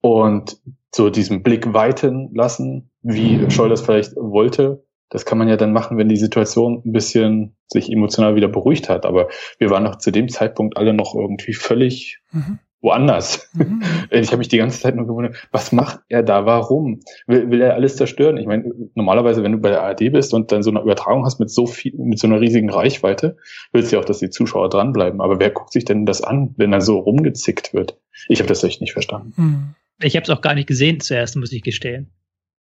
und 0.00 0.58
so 0.94 1.10
diesen 1.10 1.42
Blick 1.42 1.74
weiten 1.74 2.30
lassen, 2.34 2.90
wie 3.02 3.50
Scholl 3.50 3.68
das 3.68 3.82
vielleicht 3.82 4.16
wollte. 4.16 4.84
Das 5.08 5.24
kann 5.24 5.38
man 5.38 5.48
ja 5.48 5.56
dann 5.56 5.72
machen, 5.72 5.98
wenn 5.98 6.08
die 6.08 6.16
Situation 6.16 6.82
ein 6.84 6.92
bisschen 6.92 7.56
sich 7.68 7.92
emotional 7.92 8.34
wieder 8.34 8.48
beruhigt 8.48 8.88
hat. 8.88 9.06
Aber 9.06 9.28
wir 9.58 9.70
waren 9.70 9.84
noch 9.84 9.96
zu 9.96 10.10
dem 10.10 10.28
Zeitpunkt 10.28 10.76
alle 10.76 10.94
noch 10.94 11.14
irgendwie 11.14 11.52
völlig 11.52 12.20
mhm 12.32 12.58
woanders. 12.80 13.50
Mhm. 13.54 13.82
Ich 14.10 14.28
habe 14.28 14.38
mich 14.38 14.48
die 14.48 14.58
ganze 14.58 14.80
Zeit 14.80 14.94
nur 14.94 15.06
gewundert, 15.06 15.48
was 15.50 15.72
macht 15.72 16.00
er 16.08 16.22
da? 16.22 16.46
Warum? 16.46 17.00
Will, 17.26 17.50
will 17.50 17.60
er 17.60 17.74
alles 17.74 17.96
zerstören? 17.96 18.36
Ich 18.36 18.46
meine, 18.46 18.72
normalerweise, 18.94 19.42
wenn 19.42 19.52
du 19.52 19.58
bei 19.58 19.70
der 19.70 19.82
ARD 19.82 20.12
bist 20.12 20.32
und 20.32 20.52
dann 20.52 20.62
so 20.62 20.70
eine 20.70 20.80
Übertragung 20.80 21.24
hast 21.24 21.40
mit 21.40 21.50
so 21.50 21.66
viel, 21.66 21.92
mit 21.96 22.18
so 22.18 22.26
einer 22.26 22.40
riesigen 22.40 22.70
Reichweite, 22.70 23.36
willst 23.72 23.90
du 23.90 23.96
ja 23.96 24.02
auch, 24.02 24.06
dass 24.06 24.20
die 24.20 24.30
Zuschauer 24.30 24.68
dranbleiben. 24.68 25.20
Aber 25.20 25.40
wer 25.40 25.50
guckt 25.50 25.72
sich 25.72 25.84
denn 25.84 26.06
das 26.06 26.22
an, 26.22 26.54
wenn 26.56 26.72
er 26.72 26.80
so 26.80 26.98
rumgezickt 26.98 27.74
wird? 27.74 27.98
Ich 28.28 28.38
habe 28.38 28.48
das 28.48 28.62
echt 28.62 28.80
nicht 28.80 28.92
verstanden. 28.92 29.32
Mhm. 29.36 29.74
Ich 30.00 30.14
habe 30.14 30.24
es 30.24 30.30
auch 30.30 30.40
gar 30.40 30.54
nicht 30.54 30.68
gesehen 30.68 31.00
zuerst, 31.00 31.36
muss 31.36 31.52
ich 31.52 31.62
gestehen. 31.62 32.12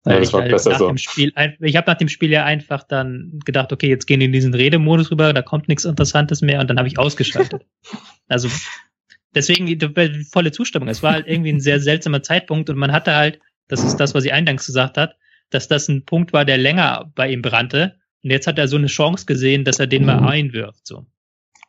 Ja, 0.06 0.20
das 0.20 0.34
war 0.34 0.42
halt 0.42 0.52
besser 0.52 0.76
so. 0.76 0.96
Spiel, 0.98 1.34
ich 1.62 1.76
habe 1.76 1.90
nach 1.90 1.98
dem 1.98 2.10
Spiel 2.10 2.30
ja 2.30 2.46
einfach 2.46 2.84
dann 2.84 3.40
gedacht, 3.44 3.74
okay, 3.74 3.90
jetzt 3.90 4.06
gehen 4.06 4.20
die 4.20 4.28
in 4.28 4.32
diesen 4.32 4.54
Redemodus 4.54 5.10
rüber, 5.10 5.34
da 5.34 5.42
kommt 5.42 5.68
nichts 5.68 5.84
Interessantes 5.84 6.42
mehr 6.42 6.60
und 6.60 6.70
dann 6.70 6.78
habe 6.78 6.88
ich 6.88 7.00
ausgeschaltet. 7.00 7.66
also 8.28 8.48
deswegen 9.36 10.26
volle 10.32 10.52
Zustimmung. 10.52 10.88
Es 10.88 11.04
war 11.04 11.14
halt 11.14 11.28
irgendwie 11.28 11.52
ein 11.52 11.60
sehr 11.60 11.80
seltsamer 11.80 12.24
Zeitpunkt 12.24 12.70
und 12.70 12.78
man 12.78 12.92
hatte 12.92 13.14
halt, 13.16 13.40
das 13.68 13.84
ist 13.84 13.98
das, 13.98 14.14
was 14.16 14.24
sie 14.24 14.32
eingangs 14.32 14.66
gesagt 14.66 14.98
hat, 14.98 15.16
dass 15.50 15.68
das 15.68 15.88
ein 15.88 16.06
Punkt 16.06 16.34
war, 16.34 16.46
der 16.46 16.58
länger 16.58 17.12
bei 17.16 17.30
ihm 17.30 17.42
brannte. 17.42 17.96
Und 18.24 18.32
jetzt 18.32 18.48
hat 18.48 18.58
er 18.58 18.68
so 18.68 18.78
eine 18.78 18.88
Chance 18.88 19.26
gesehen, 19.26 19.66
dass 19.66 19.80
er 19.80 19.88
den 19.88 20.06
mal 20.06 20.22
mhm. 20.22 20.28
einwirft. 20.28 20.88
So. 20.88 21.06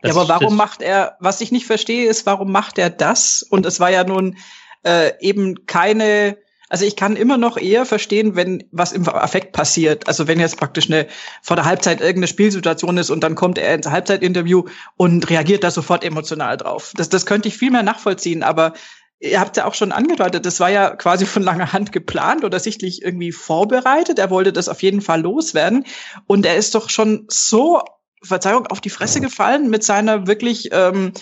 Das, 0.01 0.15
ja, 0.15 0.21
aber 0.21 0.29
warum 0.29 0.57
macht 0.57 0.83
er, 0.83 1.17
was 1.21 1.41
ich 1.41 1.53
nicht 1.53 1.67
verstehe, 1.67 2.09
ist, 2.09 2.27
warum 2.27 2.53
macht 2.53 2.79
er 2.79 2.91
das? 2.91 3.43
Und 3.43 3.67
es 3.67 3.81
war 3.81 3.91
ja 3.91 4.05
nun 4.05 4.37
äh, 4.85 5.13
eben 5.21 5.67
keine 5.67 6.39
also 6.69 6.85
ich 6.85 6.97
kann 6.97 7.17
immer 7.17 7.37
noch 7.39 7.57
eher 7.57 7.87
verstehen, 7.87 8.35
wenn 8.35 8.65
was 8.73 8.93
im 8.93 9.09
Affekt 9.09 9.53
passiert. 9.53 10.09
Also 10.09 10.27
wenn 10.27 10.41
jetzt 10.41 10.57
praktisch 10.57 10.87
eine 10.87 11.07
vor 11.43 11.57
der 11.57 11.65
Halbzeit 11.65 12.01
irgendeine 12.01 12.27
Spielsituation 12.27 12.99
ist 12.99 13.11
und 13.11 13.21
dann 13.21 13.35
kommt 13.35 13.59
er 13.59 13.75
ins 13.75 13.89
Halbzeitinterview 13.89 14.65
und 14.97 15.31
reagiert 15.31 15.63
da 15.65 15.71
sofort 15.71 16.05
emotional 16.05 16.57
drauf. 16.57 16.93
Das, 16.97 17.09
das 17.09 17.27
könnte 17.27 17.49
ich 17.49 17.57
viel 17.57 17.71
mehr 17.71 17.85
nachvollziehen, 17.85 18.43
aber 18.43 18.75
ihr 19.21 19.41
habt 19.41 19.57
ja 19.57 19.65
auch 19.65 19.75
schon 19.75 19.93
angedeutet, 19.93 20.45
das 20.45 20.61
war 20.61 20.71
ja 20.71 20.95
quasi 20.95 21.25
von 21.25 21.43
langer 21.43 21.73
Hand 21.73 21.93
geplant 21.93 22.45
oder 22.45 22.59
sichtlich 22.59 23.03
irgendwie 23.03 23.33
vorbereitet. 23.33 24.19
Er 24.19 24.31
wollte 24.31 24.53
das 24.53 24.69
auf 24.69 24.83
jeden 24.83 25.01
Fall 25.01 25.23
loswerden. 25.23 25.85
Und 26.27 26.45
er 26.47 26.57
ist 26.57 26.75
doch 26.75 26.91
schon 26.91 27.27
so, 27.29 27.83
Verzeihung, 28.23 28.67
auf 28.67 28.81
die 28.81 28.91
Fresse 28.91 29.21
gefallen 29.21 29.71
mit 29.71 29.85
seiner 29.85 30.27
wirklich 30.27 30.71
ähm, 30.73 31.13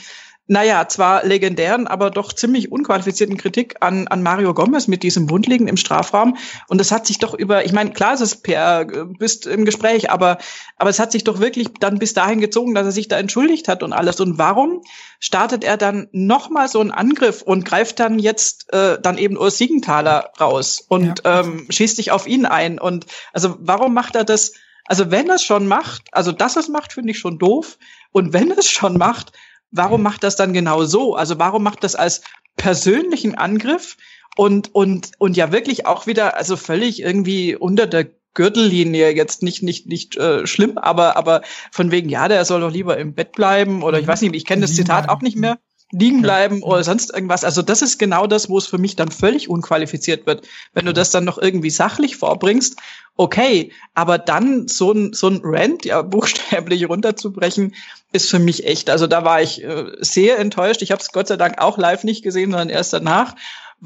naja, 0.47 0.87
zwar 0.89 1.25
legendären, 1.25 1.87
aber 1.87 2.11
doch 2.11 2.31
ziemlich 2.33 2.71
unqualifizierten 2.71 3.39
Kritik 3.39 3.77
an, 3.81 4.09
an 4.09 4.23
Mario 4.23 4.53
Gomez 4.53 4.89
mit 4.89 5.03
diesem 5.03 5.31
Wundliegen 5.31 5.69
im 5.69 5.79
Strafraum. 5.79 6.37
Und 6.69 6.83
es 6.83 6.93
hat 6.93 7.07
sich 7.07 7.19
doch 7.19 7.33
über, 7.33 7.65
ich 7.65 7.73
meine, 7.73 7.93
klar 7.93 8.13
ist 8.13 8.21
es 8.21 8.37
per, 8.37 8.83
äh, 8.83 9.05
bist 9.07 9.47
im 9.47 9.65
Gespräch, 9.65 10.11
aber, 10.11 10.37
aber 10.77 10.91
es 10.91 10.99
hat 10.99 11.13
sich 11.13 11.25
doch 11.25 11.41
wirklich 11.41 11.69
dann 11.81 11.99
bis 11.99 12.13
dahin 12.13 12.41
gezogen, 12.41 12.75
dass 12.75 12.85
er 12.85 12.93
sich 12.93 13.09
da 13.09 13.19
entschuldigt 13.19 13.69
hat 13.69 13.83
und 13.83 13.95
alles. 13.95 14.21
Und 14.21 14.37
warum 14.37 14.83
startet 15.19 15.65
er 15.65 15.79
dann 15.79 16.09
nochmal 16.13 16.69
so 16.69 16.81
einen 16.81 16.91
Angriff 16.91 17.41
und 17.41 17.65
greift 17.65 17.99
dann 17.99 18.19
jetzt 18.19 18.71
äh, 18.75 18.99
dann 19.01 19.17
eben 19.17 19.39
Urs 19.39 19.57
Siegenthaler 19.57 20.31
raus 20.39 20.85
und 20.87 21.23
ja. 21.25 21.41
ähm, 21.41 21.67
schießt 21.71 21.97
sich 21.97 22.11
auf 22.11 22.27
ihn 22.27 22.45
ein? 22.45 22.79
Und 22.79 23.07
also 23.33 23.57
warum 23.61 23.95
macht 23.95 24.15
er 24.15 24.25
das? 24.25 24.53
Also 24.85 25.11
wenn 25.11 25.31
er 25.31 25.37
es 25.37 25.43
schon 25.43 25.67
macht, 25.67 26.03
also 26.13 26.33
dass 26.33 26.57
er 26.57 26.61
es 26.61 26.69
macht, 26.69 26.93
finde 26.93 27.13
ich 27.13 27.19
schon 27.19 27.39
doof. 27.39 27.79
Und 28.13 28.35
wenn 28.35 28.51
er 28.51 28.59
es 28.59 28.69
schon 28.69 28.99
macht, 28.99 29.33
warum 29.75 30.03
macht 30.03 30.23
das 30.23 30.37
dann 30.37 30.53
genau 30.53 30.85
so? 30.85 31.15
Also 31.15 31.39
warum 31.39 31.63
macht 31.63 31.85
das 31.85 31.95
als 31.95 32.23
persönlichen 32.57 33.35
Angriff 33.35 33.97
und, 34.37 34.75
und, 34.75 35.13
und 35.19 35.37
ja 35.37 35.53
wirklich 35.53 35.87
auch 35.87 36.07
wieder, 36.07 36.37
also 36.37 36.57
völlig 36.57 37.03
irgendwie 37.03 37.55
unter 37.55 37.87
der 37.87 38.07
Gürtellinie 38.35 39.11
jetzt 39.11 39.45
nicht 39.45 39.63
nicht 39.63 39.87
nicht 39.87 40.17
äh, 40.17 40.45
schlimm, 40.45 40.77
aber 40.77 41.17
aber 41.17 41.43
von 41.71 41.93
wegen 41.93 42.09
ja, 42.09 42.27
der 42.27 42.45
soll 42.45 42.63
doch 42.63 42.73
lieber 42.73 42.99
im 42.99 43.15
Bett 43.15 43.33
bleiben 43.33 43.85
oder 43.85 43.99
ich 44.01 44.07
mhm. 44.07 44.11
weiß 44.11 44.23
nicht, 44.23 44.35
ich 44.35 44.45
kenne 44.45 44.63
das 44.63 44.75
Zitat 44.75 45.09
auch 45.09 45.21
nicht 45.21 45.37
mehr 45.37 45.59
liegen 45.99 46.23
bleiben 46.23 46.63
oder 46.63 46.83
sonst 46.83 47.13
irgendwas. 47.13 47.45
Also 47.45 47.63
das 47.63 47.83
ist 47.83 47.99
genau 47.99 48.27
das, 48.27 48.49
wo 48.49 48.59
es 48.59 48.67
für 48.67 48.79
mich 48.79 48.97
dann 48.97 49.11
völlig 49.11 49.49
unqualifiziert 49.49 50.27
wird. 50.27 50.47
Wenn 50.73 50.87
du 50.87 50.93
das 50.93 51.11
dann 51.11 51.25
noch 51.25 51.39
irgendwie 51.39 51.71
sachlich 51.71 52.17
vorbringst, 52.17 52.77
okay, 53.17 53.73
aber 53.95 54.19
dann 54.19 54.67
so 54.67 54.93
ein, 54.93 55.13
so 55.13 55.29
ein 55.29 55.41
Rant 55.45 55.85
ja 55.85 56.03
buchstäblich 56.03 56.89
runterzubrechen, 56.89 57.75
ist 58.13 58.31
für 58.31 58.39
mich 58.39 58.67
echt. 58.67 58.91
Also 58.91 59.07
da 59.07 59.25
war 59.25 59.41
ich 59.41 59.63
äh, 59.63 59.87
sehr 60.01 60.39
enttäuscht. 60.39 60.83
Ich 60.83 60.91
habe 60.91 61.01
es 61.01 61.13
Gott 61.13 61.29
sei 61.29 61.37
Dank 61.37 61.61
auch 61.61 61.79
live 61.79 62.05
nicht 62.05 62.23
gesehen, 62.23 62.51
sondern 62.51 62.71
erst 62.71 62.93
danach 62.93 63.35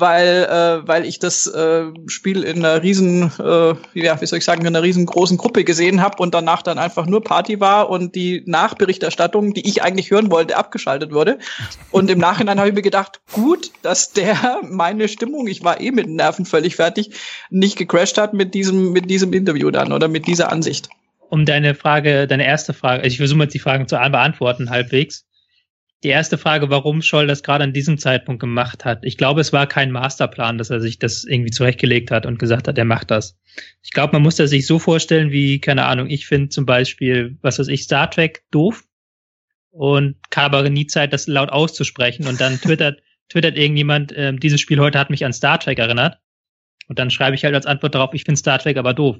weil, 0.00 0.44
äh, 0.44 0.86
weil 0.86 1.04
ich 1.04 1.18
das 1.18 1.46
äh, 1.46 1.86
Spiel 2.06 2.44
in 2.44 2.64
einer 2.64 2.82
riesen, 2.82 3.32
äh, 3.40 3.74
ja, 3.94 4.20
wie 4.20 4.26
soll 4.26 4.38
ich 4.38 4.44
sagen, 4.44 4.60
in 4.60 4.68
einer 4.68 4.82
riesengroßen 4.82 5.36
Gruppe 5.36 5.64
gesehen 5.64 6.00
habe 6.00 6.22
und 6.22 6.34
danach 6.34 6.62
dann 6.62 6.78
einfach 6.78 7.06
nur 7.06 7.24
Party 7.24 7.58
war 7.58 7.90
und 7.90 8.14
die 8.14 8.44
Nachberichterstattung, 8.46 9.54
die 9.54 9.68
ich 9.68 9.82
eigentlich 9.82 10.10
hören 10.10 10.30
wollte, 10.30 10.56
abgeschaltet 10.56 11.12
wurde. 11.12 11.38
Und 11.90 12.10
im 12.10 12.18
Nachhinein 12.18 12.58
habe 12.58 12.68
ich 12.68 12.74
mir 12.74 12.82
gedacht, 12.82 13.20
gut, 13.32 13.72
dass 13.82 14.12
der 14.12 14.60
meine 14.62 15.08
Stimmung, 15.08 15.48
ich 15.48 15.64
war 15.64 15.80
eh 15.80 15.90
mit 15.90 16.06
den 16.06 16.16
Nerven 16.16 16.44
völlig 16.44 16.76
fertig, 16.76 17.10
nicht 17.50 17.76
gecrashed 17.76 18.18
hat 18.18 18.34
mit 18.34 18.54
diesem, 18.54 18.92
mit 18.92 19.10
diesem 19.10 19.32
Interview 19.32 19.70
dann 19.70 19.92
oder 19.92 20.06
mit 20.06 20.28
dieser 20.28 20.52
Ansicht. 20.52 20.88
Um 21.28 21.44
deine 21.44 21.74
Frage, 21.74 22.26
deine 22.26 22.46
erste 22.46 22.72
Frage, 22.72 23.02
also 23.02 23.12
ich 23.12 23.18
versuche 23.18 23.42
jetzt 23.42 23.54
die 23.54 23.58
Fragen 23.58 23.88
zu 23.88 23.96
beantworten 23.96 24.70
halbwegs 24.70 25.27
die 26.04 26.08
erste 26.08 26.38
Frage, 26.38 26.70
warum 26.70 27.02
Scholl 27.02 27.26
das 27.26 27.42
gerade 27.42 27.64
an 27.64 27.72
diesem 27.72 27.98
Zeitpunkt 27.98 28.40
gemacht 28.40 28.84
hat. 28.84 29.00
Ich 29.02 29.16
glaube, 29.16 29.40
es 29.40 29.52
war 29.52 29.66
kein 29.66 29.90
Masterplan, 29.90 30.56
dass 30.56 30.70
er 30.70 30.80
sich 30.80 30.98
das 30.98 31.24
irgendwie 31.24 31.50
zurechtgelegt 31.50 32.10
hat 32.10 32.24
und 32.24 32.38
gesagt 32.38 32.68
hat, 32.68 32.78
er 32.78 32.84
macht 32.84 33.10
das. 33.10 33.36
Ich 33.82 33.90
glaube, 33.90 34.12
man 34.12 34.22
muss 34.22 34.36
das 34.36 34.50
sich 34.50 34.66
so 34.66 34.78
vorstellen 34.78 35.32
wie, 35.32 35.60
keine 35.60 35.86
Ahnung, 35.86 36.08
ich 36.08 36.26
finde 36.26 36.50
zum 36.50 36.66
Beispiel, 36.66 37.36
was 37.42 37.58
weiß 37.58 37.68
ich, 37.68 37.82
Star 37.82 38.10
Trek 38.10 38.44
doof 38.52 38.84
und 39.70 40.16
habe 40.36 40.70
nie 40.70 40.86
Zeit, 40.86 41.12
das 41.12 41.26
laut 41.26 41.50
auszusprechen 41.50 42.28
und 42.28 42.40
dann 42.40 42.58
twittert, 42.60 43.02
twittert 43.28 43.56
irgendjemand, 43.56 44.12
äh, 44.12 44.32
dieses 44.34 44.60
Spiel 44.60 44.78
heute 44.78 44.98
hat 45.00 45.10
mich 45.10 45.24
an 45.24 45.32
Star 45.32 45.58
Trek 45.58 45.78
erinnert. 45.78 46.18
Und 46.86 46.98
dann 46.98 47.10
schreibe 47.10 47.34
ich 47.34 47.44
halt 47.44 47.54
als 47.54 47.66
Antwort 47.66 47.94
darauf, 47.94 48.14
ich 48.14 48.24
finde 48.24 48.38
Star 48.38 48.58
Trek 48.58 48.76
aber 48.76 48.94
doof. 48.94 49.18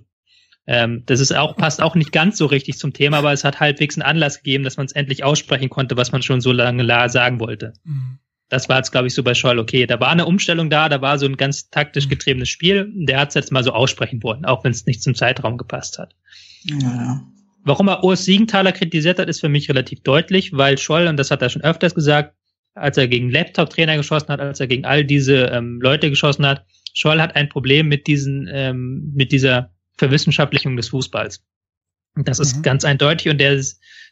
Ähm, 0.71 1.03
das 1.07 1.21
ist 1.21 1.35
auch, 1.35 1.57
passt 1.57 1.81
auch 1.81 1.95
nicht 1.95 2.13
ganz 2.13 2.37
so 2.37 2.45
richtig 2.45 2.77
zum 2.77 2.93
Thema, 2.93 3.17
aber 3.19 3.33
es 3.33 3.43
hat 3.43 3.59
halbwegs 3.59 3.97
einen 3.97 4.03
Anlass 4.03 4.37
gegeben, 4.37 4.65
dass 4.65 4.77
man 4.77 4.85
es 4.85 4.93
endlich 4.93 5.25
aussprechen 5.25 5.71
konnte, 5.71 5.97
was 5.97 6.13
man 6.13 6.23
schon 6.23 6.43
so 6.43 6.53
lange 6.53 6.85
sagen 7.09 7.41
wollte. 7.41 7.73
Mhm. 7.85 8.19
Das 8.51 8.69
war 8.69 8.77
jetzt, 8.77 8.93
glaube 8.93 9.07
ich, 9.07 9.15
so 9.15 9.23
bei 9.23 9.33
Scholl 9.33 9.59
okay. 9.59 9.87
Da 9.87 9.99
war 9.99 10.11
eine 10.11 10.27
Umstellung 10.27 10.69
da, 10.69 10.91
da 10.91 11.01
war 11.01 11.19
so 11.19 11.25
ein 11.25 11.39
ganz 11.39 11.71
taktisch 11.71 12.05
mhm. 12.05 12.11
getriebenes 12.11 12.51
Spiel. 12.51 12.93
Der 12.95 13.19
hat 13.19 13.29
es 13.31 13.35
jetzt 13.35 13.51
mal 13.51 13.65
so 13.65 13.73
aussprechen 13.73 14.23
wollen, 14.23 14.45
auch 14.45 14.63
wenn 14.63 14.73
es 14.73 14.85
nicht 14.85 15.03
zum 15.03 15.15
Zeitraum 15.15 15.57
gepasst 15.57 15.99
hat. 15.99 16.15
Ja. 16.65 17.23
Warum 17.65 17.89
er 17.89 18.05
Urs 18.05 18.27
Siegenthaler 18.27 18.73
kritisiert 18.73 19.19
hat, 19.19 19.29
ist 19.31 19.41
für 19.41 19.49
mich 19.49 19.71
relativ 19.71 20.03
deutlich, 20.03 20.53
weil 20.53 20.77
Scholl, 20.77 21.07
und 21.07 21.17
das 21.17 21.31
hat 21.31 21.41
er 21.41 21.49
schon 21.49 21.63
öfters 21.63 21.95
gesagt, 21.95 22.35
als 22.75 22.99
er 22.99 23.09
gegen 23.09 23.31
Laptop-Trainer 23.31 23.97
geschossen 23.97 24.29
hat, 24.29 24.41
als 24.41 24.61
er 24.61 24.67
gegen 24.67 24.85
all 24.85 25.07
diese 25.07 25.47
ähm, 25.47 25.81
Leute 25.81 26.11
geschossen 26.11 26.47
hat, 26.47 26.67
Scholl 26.93 27.23
hat 27.23 27.37
ein 27.37 27.49
Problem 27.49 27.89
mit 27.89 28.07
diesen, 28.07 28.49
ähm, 28.53 29.13
mit 29.15 29.33
dieser 29.33 29.73
Verwissenschaftlichung 29.99 30.77
des 30.77 30.89
Fußballs. 30.89 31.45
Das 32.15 32.39
ist 32.39 32.57
mhm. 32.57 32.63
ganz 32.63 32.85
eindeutig 32.85 33.29
und 33.29 33.39
der 33.39 33.63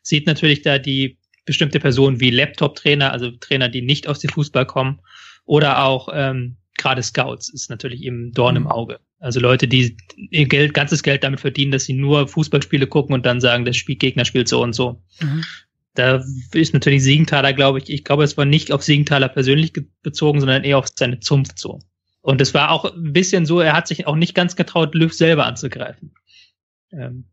sieht 0.02 0.26
natürlich 0.26 0.62
da 0.62 0.78
die 0.78 1.18
bestimmte 1.44 1.80
Personen 1.80 2.20
wie 2.20 2.30
Laptop-Trainer, 2.30 3.12
also 3.12 3.30
Trainer, 3.30 3.68
die 3.68 3.82
nicht 3.82 4.08
aus 4.08 4.18
dem 4.18 4.30
Fußball 4.30 4.66
kommen, 4.66 5.00
oder 5.44 5.84
auch 5.84 6.08
ähm, 6.12 6.56
gerade 6.76 7.02
Scouts 7.02 7.48
ist 7.48 7.70
natürlich 7.70 8.02
eben 8.02 8.32
Dorn 8.32 8.54
mhm. 8.54 8.62
im 8.62 8.66
Auge. 8.66 8.98
Also 9.18 9.40
Leute, 9.40 9.66
die 9.66 9.96
ihr 10.30 10.46
Geld, 10.46 10.74
ganzes 10.74 11.02
Geld 11.02 11.24
damit 11.24 11.40
verdienen, 11.40 11.72
dass 11.72 11.84
sie 11.84 11.94
nur 11.94 12.28
Fußballspiele 12.28 12.86
gucken 12.86 13.14
und 13.14 13.24
dann 13.24 13.40
sagen, 13.40 13.64
der 13.64 13.72
Spiel, 13.72 13.96
Gegner 13.96 14.24
spielt 14.24 14.48
so 14.48 14.62
und 14.62 14.74
so. 14.74 15.02
Mhm. 15.20 15.44
Da 15.94 16.22
ist 16.52 16.74
natürlich 16.74 17.02
Siegenthaler, 17.02 17.54
glaube 17.54 17.78
ich, 17.78 17.88
ich 17.88 18.04
glaube, 18.04 18.24
es 18.24 18.36
war 18.36 18.44
nicht 18.44 18.72
auf 18.72 18.82
Siegenthaler 18.82 19.30
persönlich 19.30 19.72
bezogen, 20.02 20.40
sondern 20.40 20.64
eher 20.64 20.76
auf 20.76 20.88
seine 20.94 21.20
Zunft 21.20 21.58
so. 21.58 21.80
Und 22.26 22.40
es 22.40 22.54
war 22.54 22.72
auch 22.72 22.84
ein 22.84 23.12
bisschen 23.12 23.46
so, 23.46 23.60
er 23.60 23.72
hat 23.72 23.86
sich 23.86 24.08
auch 24.08 24.16
nicht 24.16 24.34
ganz 24.34 24.56
getraut, 24.56 24.96
Löw 24.96 25.12
selber 25.12 25.46
anzugreifen. 25.46 26.12
Ähm, 26.90 27.26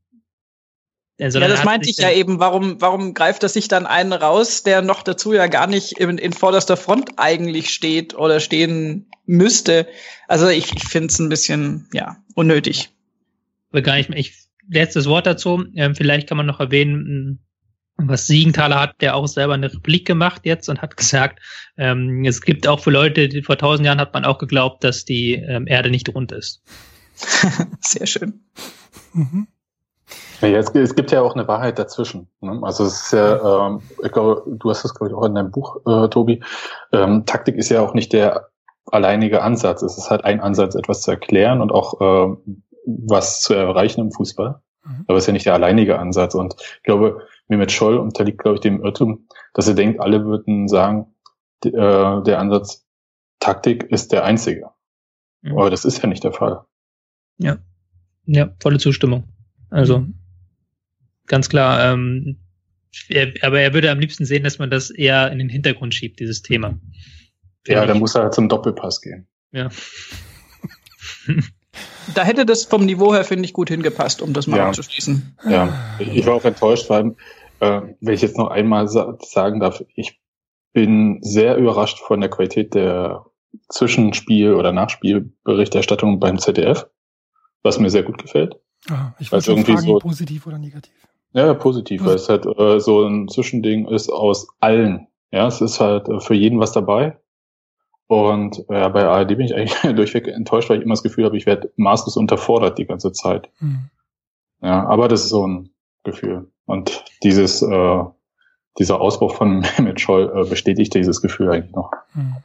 also 1.20 1.40
ja, 1.40 1.48
das 1.48 1.64
meinte 1.64 1.90
ich 1.90 1.98
ja 1.98 2.12
eben. 2.12 2.40
Warum, 2.40 2.80
warum 2.80 3.16
greift 3.16 3.42
er 3.42 3.50
sich 3.50 3.68
dann 3.68 3.88
einen 3.88 4.14
raus, 4.14 4.62
der 4.62 4.84
noch 4.84 5.02
dazu 5.02 5.34
ja 5.34 5.48
gar 5.48 5.66
nicht 5.66 5.94
in, 5.94 6.20
in 6.20 6.32
vorderster 6.32 6.78
Front 6.78 7.14
eigentlich 7.18 7.72
steht 7.72 8.14
oder 8.14 8.40
stehen 8.40 9.10
müsste? 9.26 9.88
Also 10.28 10.48
ich, 10.50 10.72
ich 10.76 10.84
finde 10.84 11.08
es 11.08 11.18
ein 11.18 11.30
bisschen, 11.30 11.90
ja, 11.92 12.18
unnötig. 12.36 12.92
Gar 13.72 13.96
nicht 13.96 14.10
mehr. 14.10 14.20
Ich, 14.20 14.46
letztes 14.70 15.08
Wort 15.08 15.26
dazu. 15.26 15.66
Ähm, 15.74 15.96
vielleicht 15.96 16.30
kann 16.30 16.38
man 16.38 16.46
noch 16.46 16.60
erwähnen, 16.60 17.40
was 17.98 18.28
Siegenthaler 18.28 18.80
hat, 18.80 19.02
der 19.02 19.16
auch 19.16 19.28
selber 19.28 19.54
eine 19.54 19.72
Replik 19.72 20.06
gemacht 20.06 20.42
jetzt 20.46 20.70
und 20.70 20.82
hat 20.82 20.98
gesagt, 20.98 21.40
ähm, 21.78 22.26
es 22.26 22.42
gibt 22.42 22.68
auch 22.68 22.80
für 22.80 22.92
Leute, 22.92 23.30
die 23.30 23.44
vor 23.44 23.58
tausend 23.58 23.86
Jahren 23.86 24.00
hat 24.00 24.14
man 24.14 24.26
auch 24.26 24.38
geglaubt, 24.38 24.84
dass 24.84 25.06
die 25.06 25.34
ähm, 25.34 25.68
Erde 25.68 25.90
nicht 25.90 26.14
rund 26.14 26.32
ist. 26.32 26.64
Sehr 27.80 28.08
schön. 28.08 28.42
Mhm. 29.14 29.48
Ja, 30.42 30.58
es, 30.58 30.70
es, 30.72 30.96
gibt 30.96 31.12
ja 31.12 31.22
auch 31.22 31.36
eine 31.36 31.48
Wahrheit 31.48 31.80
dazwischen. 31.80 32.28
Ne? 32.42 32.60
Also 32.64 32.86
es 32.86 33.04
ist 33.04 33.14
ja, 33.14 33.68
ähm, 33.68 33.82
ich 34.04 34.12
glaube, 34.12 34.44
du 34.46 34.70
hast 34.70 34.84
das 34.84 34.94
glaube 34.94 35.12
ich 35.12 35.16
auch 35.16 35.26
in 35.26 35.36
deinem 35.36 35.52
Buch, 35.52 35.78
äh, 35.86 36.10
Tobi. 36.10 36.44
Ähm, 36.92 37.26
Taktik 37.26 37.56
ist 37.56 37.70
ja 37.70 37.82
auch 37.82 37.94
nicht 37.94 38.12
der 38.12 38.50
alleinige 38.92 39.42
Ansatz. 39.42 39.82
Es 39.82 39.98
ist 39.98 40.10
halt 40.10 40.26
ein 40.26 40.42
Ansatz, 40.42 40.76
etwas 40.76 41.02
zu 41.02 41.12
erklären 41.12 41.62
und 41.62 41.72
auch 41.72 42.02
äh, 42.02 42.36
was 42.86 43.42
zu 43.42 43.54
erreichen 43.54 44.02
im 44.02 44.12
Fußball. 44.12 44.62
Mhm. 44.84 45.06
Aber 45.08 45.18
es 45.18 45.24
ist 45.24 45.28
ja 45.28 45.34
nicht 45.34 45.46
der 45.46 45.54
alleinige 45.54 45.98
Ansatz. 45.98 46.36
Und 46.36 46.56
ich 46.60 46.84
glaube, 46.84 47.22
Mehmet 47.48 47.72
Scholl 47.72 47.98
unterliegt, 47.98 48.40
glaube 48.40 48.56
ich, 48.56 48.62
dem 48.62 48.84
Irrtum, 48.84 49.28
dass 49.54 49.68
er 49.68 49.74
denkt, 49.74 50.00
alle 50.00 50.26
würden 50.26 50.68
sagen, 50.68 51.14
äh, 51.66 51.72
der 51.72 52.40
Ansatz 52.40 52.86
Taktik 53.40 53.84
ist 53.84 54.12
der 54.12 54.24
einzige. 54.24 54.70
Mhm. 55.42 55.58
Aber 55.58 55.70
das 55.70 55.86
ist 55.86 56.02
ja 56.02 56.08
nicht 56.08 56.24
der 56.24 56.34
Fall. 56.34 56.62
Ja. 57.38 57.58
Ja, 58.26 58.56
volle 58.62 58.80
Zustimmung. 58.80 59.26
Also 59.70 60.08
ganz 61.28 61.50
klar, 61.50 61.94
ähm, 61.94 62.40
er, 63.10 63.34
aber 63.42 63.60
er 63.60 63.74
würde 63.74 63.92
am 63.92 64.00
liebsten 64.00 64.26
sehen, 64.26 64.44
dass 64.44 64.60
man 64.60 64.70
das 64.70 64.92
eher 64.92 65.32
in 65.32 65.40
den 65.40 65.50
Hintergrund 65.50 65.94
schiebt, 65.96 66.20
dieses 66.20 66.42
Thema. 66.42 66.80
Ja, 67.68 67.86
dann 67.86 68.00
muss 68.00 68.16
er 68.16 68.32
zum 68.32 68.50
Doppelpass 68.50 69.02
gehen. 69.02 69.28
Ja. 69.52 69.70
da 72.14 72.24
hätte 72.24 72.46
das 72.46 72.66
vom 72.66 72.86
Niveau 72.86 73.14
her, 73.14 73.24
finde 73.24 73.46
ich, 73.46 73.54
gut 73.54 73.70
hingepasst, 73.70 74.22
um 74.22 74.34
das 74.34 74.48
mal 74.48 74.58
ja. 74.58 74.68
abzuschließen. 74.68 75.38
Ja, 75.50 75.74
ich 76.00 76.26
war 76.26 76.36
auch 76.36 76.46
enttäuscht, 76.46 76.90
weil, 76.90 77.16
äh, 77.60 77.82
wenn 78.02 78.14
ich 78.14 78.22
jetzt 78.22 78.38
noch 78.38 78.50
einmal 78.50 78.88
sa 78.88 79.18
sagen 79.22 79.60
darf, 79.60 79.84
ich 79.96 80.20
bin 80.74 81.20
sehr 81.22 81.58
überrascht 81.58 82.00
von 82.00 82.20
der 82.20 82.30
Qualität 82.30 82.74
der 82.74 83.26
Zwischenspiel- 83.70 84.56
oder 84.56 84.72
Nachspielberichterstattung 84.72 86.20
beim 86.20 86.40
ZDF, 86.40 86.88
was 87.62 87.80
mir 87.80 87.90
sehr 87.90 88.04
gut 88.04 88.18
gefällt. 88.18 88.56
Ah, 88.90 89.14
ich 89.20 89.32
wollte 89.32 89.52
irgendwie 89.52 89.74
fragen, 89.74 89.88
so, 89.88 90.00
positiv 90.00 90.48
oder 90.48 90.58
negativ? 90.58 90.94
Ja, 91.34 91.54
positiv, 91.54 92.04
weil 92.06 92.16
es 92.16 92.30
halt 92.30 92.46
äh, 92.46 92.80
so 92.80 93.06
ein 93.06 93.28
Zwischending 93.28 93.88
ist 93.88 94.10
aus 94.10 94.48
allen. 94.60 95.08
Ja, 95.32 95.48
es 95.48 95.62
ist 95.62 95.80
halt 95.80 96.08
äh, 96.10 96.20
für 96.20 96.36
jeden 96.36 96.60
was 96.60 96.74
dabei. 96.74 97.18
Und 98.14 98.64
ja, 98.70 98.90
bei 98.90 99.06
ARD 99.06 99.30
bin 99.30 99.42
ich 99.42 99.56
eigentlich 99.56 99.74
durchweg 99.96 100.28
enttäuscht, 100.28 100.70
weil 100.70 100.78
ich 100.78 100.84
immer 100.84 100.94
das 100.94 101.04
Gefühl 101.04 101.26
habe, 101.26 101.38
ich 101.38 101.46
werde 101.46 101.72
maßlos 101.78 102.16
unterfordert 102.16 102.78
die 102.78 102.86
ganze 102.86 103.12
Zeit. 103.12 103.50
Mhm. 103.60 103.90
Ja, 104.62 104.86
aber 104.86 105.08
das 105.08 105.24
ist 105.24 105.30
so 105.30 105.48
ein 105.48 105.72
Gefühl. 106.04 106.52
Und 106.66 107.04
dieses, 107.24 107.62
äh, 107.62 108.04
dieser 108.78 109.02
Ausbruch 109.02 109.36
von 109.36 109.66
Mehmet 109.78 110.00
Scholl 110.00 110.32
äh, 110.36 110.48
bestätigt 110.48 110.94
dieses 110.94 111.22
Gefühl 111.22 111.52
eigentlich 111.52 111.74
noch. 111.74 111.92
Mhm. 112.14 112.36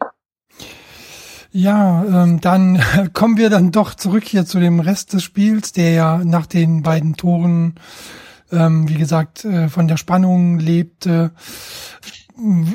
Ja, 1.51 2.05
ähm, 2.05 2.41
dann 2.41 2.83
kommen 3.13 3.37
wir 3.37 3.51
dann 3.51 3.71
doch 3.71 3.95
zurück 3.95 4.25
hier 4.25 4.47
zu 4.47 4.61
dem 4.61 4.81
Rest 4.81 5.13
des 5.13 5.23
Spiels, 5.23 5.73
der 5.73 5.93
ja 5.93 6.19
nach 6.25 6.47
den 6.47 6.83
beiden 6.83 7.15
Toren, 7.17 7.75
ähm, 8.51 8.89
wie 8.89 8.95
gesagt, 8.95 9.45
äh, 9.45 9.69
von 9.69 9.87
der 9.87 9.99
Spannung 9.99 10.59
lebte 10.59 11.33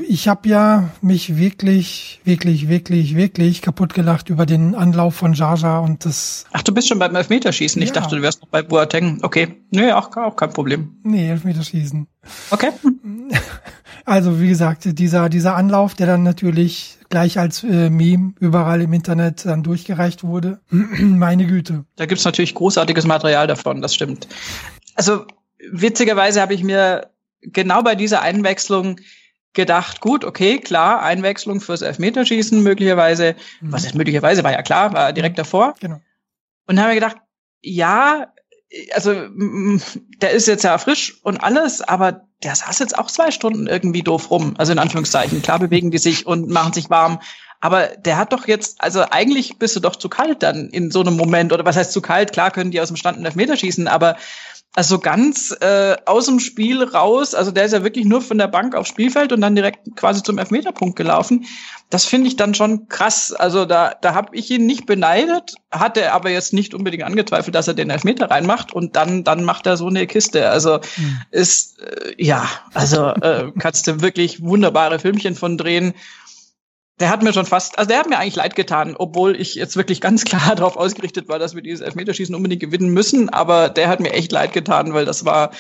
ich 0.08 0.28
habe 0.28 0.50
ja 0.50 0.90
mich 1.02 1.38
wirklich, 1.38 2.20
wirklich, 2.26 2.68
wirklich, 2.68 3.16
wirklich 3.16 3.62
kaputt 3.62 3.94
gelacht 3.94 4.30
über 4.30 4.46
den 4.46 4.76
Anlauf 4.76 5.16
von 5.16 5.34
Jaja 5.34 5.80
und 5.80 6.06
das. 6.06 6.46
Ach, 6.52 6.62
du 6.64 6.74
bist 6.74 6.90
schon 6.90 7.00
beim 7.00 7.16
Elfmeterschießen. 7.16 7.82
Ich 7.82 7.92
dachte, 7.92 8.18
du 8.18 8.22
wärst 8.22 8.42
noch 8.42 8.50
bei 8.50 8.62
Boateng. 8.62 9.20
Okay. 9.22 9.56
Nee, 9.72 9.92
auch, 9.94 10.16
auch 10.18 10.36
kein 10.36 10.52
Problem. 10.52 10.98
Nee, 11.04 11.30
Elfmeterschießen. 11.30 12.08
Okay. 12.52 12.70
Also, 14.06 14.42
wie 14.42 14.50
gesagt, 14.50 15.00
dieser, 15.00 15.30
dieser 15.30 15.56
Anlauf, 15.56 15.94
der 15.94 16.08
dann 16.08 16.24
natürlich 16.24 16.98
gleich 17.10 17.40
als 17.40 17.64
äh, 17.64 17.90
Meme 17.90 18.34
überall 18.38 18.82
im 18.82 18.92
Internet 18.92 19.46
dann 19.46 19.64
durchgereicht 19.64 20.26
wurde. 20.26 20.60
Meine 20.70 21.48
Güte. 21.48 21.86
Da 21.96 22.06
gibt's 22.06 22.26
natürlich 22.26 22.54
großartiges 22.54 23.06
Material 23.06 23.48
davon, 23.48 23.82
das 23.82 23.96
stimmt. 23.96 24.28
Also, 24.96 25.26
witzigerweise 25.72 26.42
habe 26.42 26.54
ich 26.54 26.66
mir 26.66 27.12
genau 27.42 27.82
bei 27.82 27.96
dieser 27.96 28.22
Einwechslung 28.22 29.00
gedacht, 29.54 30.02
gut, 30.02 30.26
okay, 30.26 30.60
klar, 30.60 31.02
Einwechslung 31.02 31.62
fürs 31.62 31.82
Elfmeterschießen 31.82 32.62
möglicherweise. 32.62 33.36
Mhm. 33.62 33.72
Was 33.72 33.86
ist 33.86 33.96
möglicherweise? 33.96 34.44
War 34.44 34.52
ja 34.52 34.62
klar, 34.62 34.94
war 34.94 35.14
direkt 35.14 35.38
mhm. 35.38 35.42
davor. 35.42 35.76
Genau. 35.80 35.96
Und 36.66 36.76
dann 36.76 36.82
haben 36.82 36.90
wir 36.90 36.96
gedacht, 36.96 37.18
ja, 37.62 38.34
also 38.94 39.14
der 40.22 40.32
ist 40.32 40.48
jetzt 40.48 40.64
ja 40.64 40.78
frisch 40.78 41.22
und 41.24 41.38
alles, 41.38 41.82
aber 41.82 42.28
der 42.44 42.56
saß 42.56 42.80
jetzt 42.80 42.98
auch 42.98 43.08
zwei 43.08 43.32
Stunden 43.32 43.68
irgendwie 43.68 44.02
doof 44.02 44.32
rum. 44.32 44.56
Also 44.58 44.72
in 44.72 44.80
Anführungszeichen. 44.80 45.42
Klar 45.42 45.60
bewegen 45.60 45.92
die 45.92 45.98
sich 45.98 46.26
und 46.26 46.50
machen 46.50 46.74
sich 46.74 46.90
warm. 46.90 47.20
Aber 47.62 47.88
der 47.88 48.18
hat 48.18 48.34
doch 48.34 48.48
jetzt, 48.48 48.82
also 48.82 49.06
eigentlich 49.10 49.58
bist 49.58 49.76
du 49.76 49.80
doch 49.80 49.96
zu 49.96 50.10
kalt 50.10 50.44
dann 50.44 50.68
in 50.70 50.92
so 50.92 51.00
einem 51.00 51.16
Moment. 51.16 51.54
Oder 51.54 51.64
was 51.64 51.78
heißt 51.78 51.94
zu 51.94 52.02
kalt? 52.02 52.34
Klar 52.34 52.52
können 52.52 52.72
die 52.72 52.82
aus 52.82 52.90
dem 52.90 52.98
Stand 52.98 53.16
einen 53.16 53.26
Elfmeter 53.26 53.56
schießen, 53.56 53.88
aber 53.88 54.18
also 54.76 54.98
ganz 54.98 55.56
äh, 55.62 55.96
aus 56.06 56.26
dem 56.26 56.40
Spiel 56.40 56.84
raus, 56.84 57.36
also 57.36 57.52
der 57.52 57.66
ist 57.66 57.74
ja 57.74 57.84
wirklich 57.84 58.06
nur 58.06 58.22
von 58.22 58.40
der 58.40 58.48
Bank 58.48 58.76
aufs 58.76 58.90
Spielfeld 58.90 59.32
und 59.32 59.42
dann 59.42 59.56
direkt 59.56 59.96
quasi 59.96 60.24
zum 60.24 60.40
Elfmeterpunkt 60.40 60.96
gelaufen. 60.96 61.46
Das 61.92 62.06
finde 62.06 62.28
ich 62.28 62.38
dann 62.38 62.56
schon 62.56 62.88
krass. 62.88 63.34
Also 63.34 63.66
da, 63.66 63.94
da 64.02 64.16
habe 64.16 64.36
ich 64.36 64.50
ihn 64.50 64.66
nicht 64.66 64.88
beneidet, 64.88 65.54
hatte 65.72 66.12
aber 66.12 66.32
jetzt 66.32 66.54
nicht 66.54 66.74
unbedingt 66.74 67.04
angezweifelt, 67.04 67.54
dass 67.54 67.68
er 67.68 67.76
den 67.76 67.92
Elfmeter 67.92 68.32
reinmacht 68.32 68.72
und 68.74 68.96
dann, 68.96 69.24
dann 69.24 69.44
macht 69.44 69.68
er 69.68 69.78
so 69.78 69.88
eine 69.88 70.08
Kiste. 70.08 70.50
Also 70.50 70.80
mhm. 70.98 71.22
ist, 71.30 71.80
äh, 71.80 72.16
ja, 72.18 72.50
also 72.74 73.10
äh, 73.10 73.52
kannst 73.60 73.86
du 73.86 74.02
wirklich 74.02 74.42
wunderbare 74.42 74.98
Filmchen 74.98 75.36
von 75.36 75.56
drehen 75.56 75.94
der 77.00 77.10
hat 77.10 77.24
mir 77.24 77.34
schon 77.34 77.46
fast, 77.46 77.78
also 77.78 77.88
der 77.88 78.00
hat 78.00 78.10
mir 78.10 78.20
eigentlich 78.20 78.36
leid 78.36 78.56
getan, 78.56 78.96
obwohl 78.98 79.40
ich 79.40 79.56
jetzt 79.56 79.76
wirklich 79.76 80.00
ganz 80.02 80.24
klar 80.26 80.56
darauf 80.56 80.78
ausgerichtet 80.78 81.28
war, 81.28 81.40
dass 81.40 81.56
wir 81.56 81.62
dieses 81.62 81.82
Elfmeterschießen 81.82 82.36
unbedingt 82.36 82.62
gewinnen 82.62 82.90
müssen. 82.90 83.30
Aber 83.30 83.70
der 83.70 83.90
hat 83.90 84.00
mir 84.00 84.14
echt 84.14 84.32
leid 84.32 84.54
getan, 84.54 84.94
weil 84.94 85.06
das 85.06 85.26
war, 85.26 85.52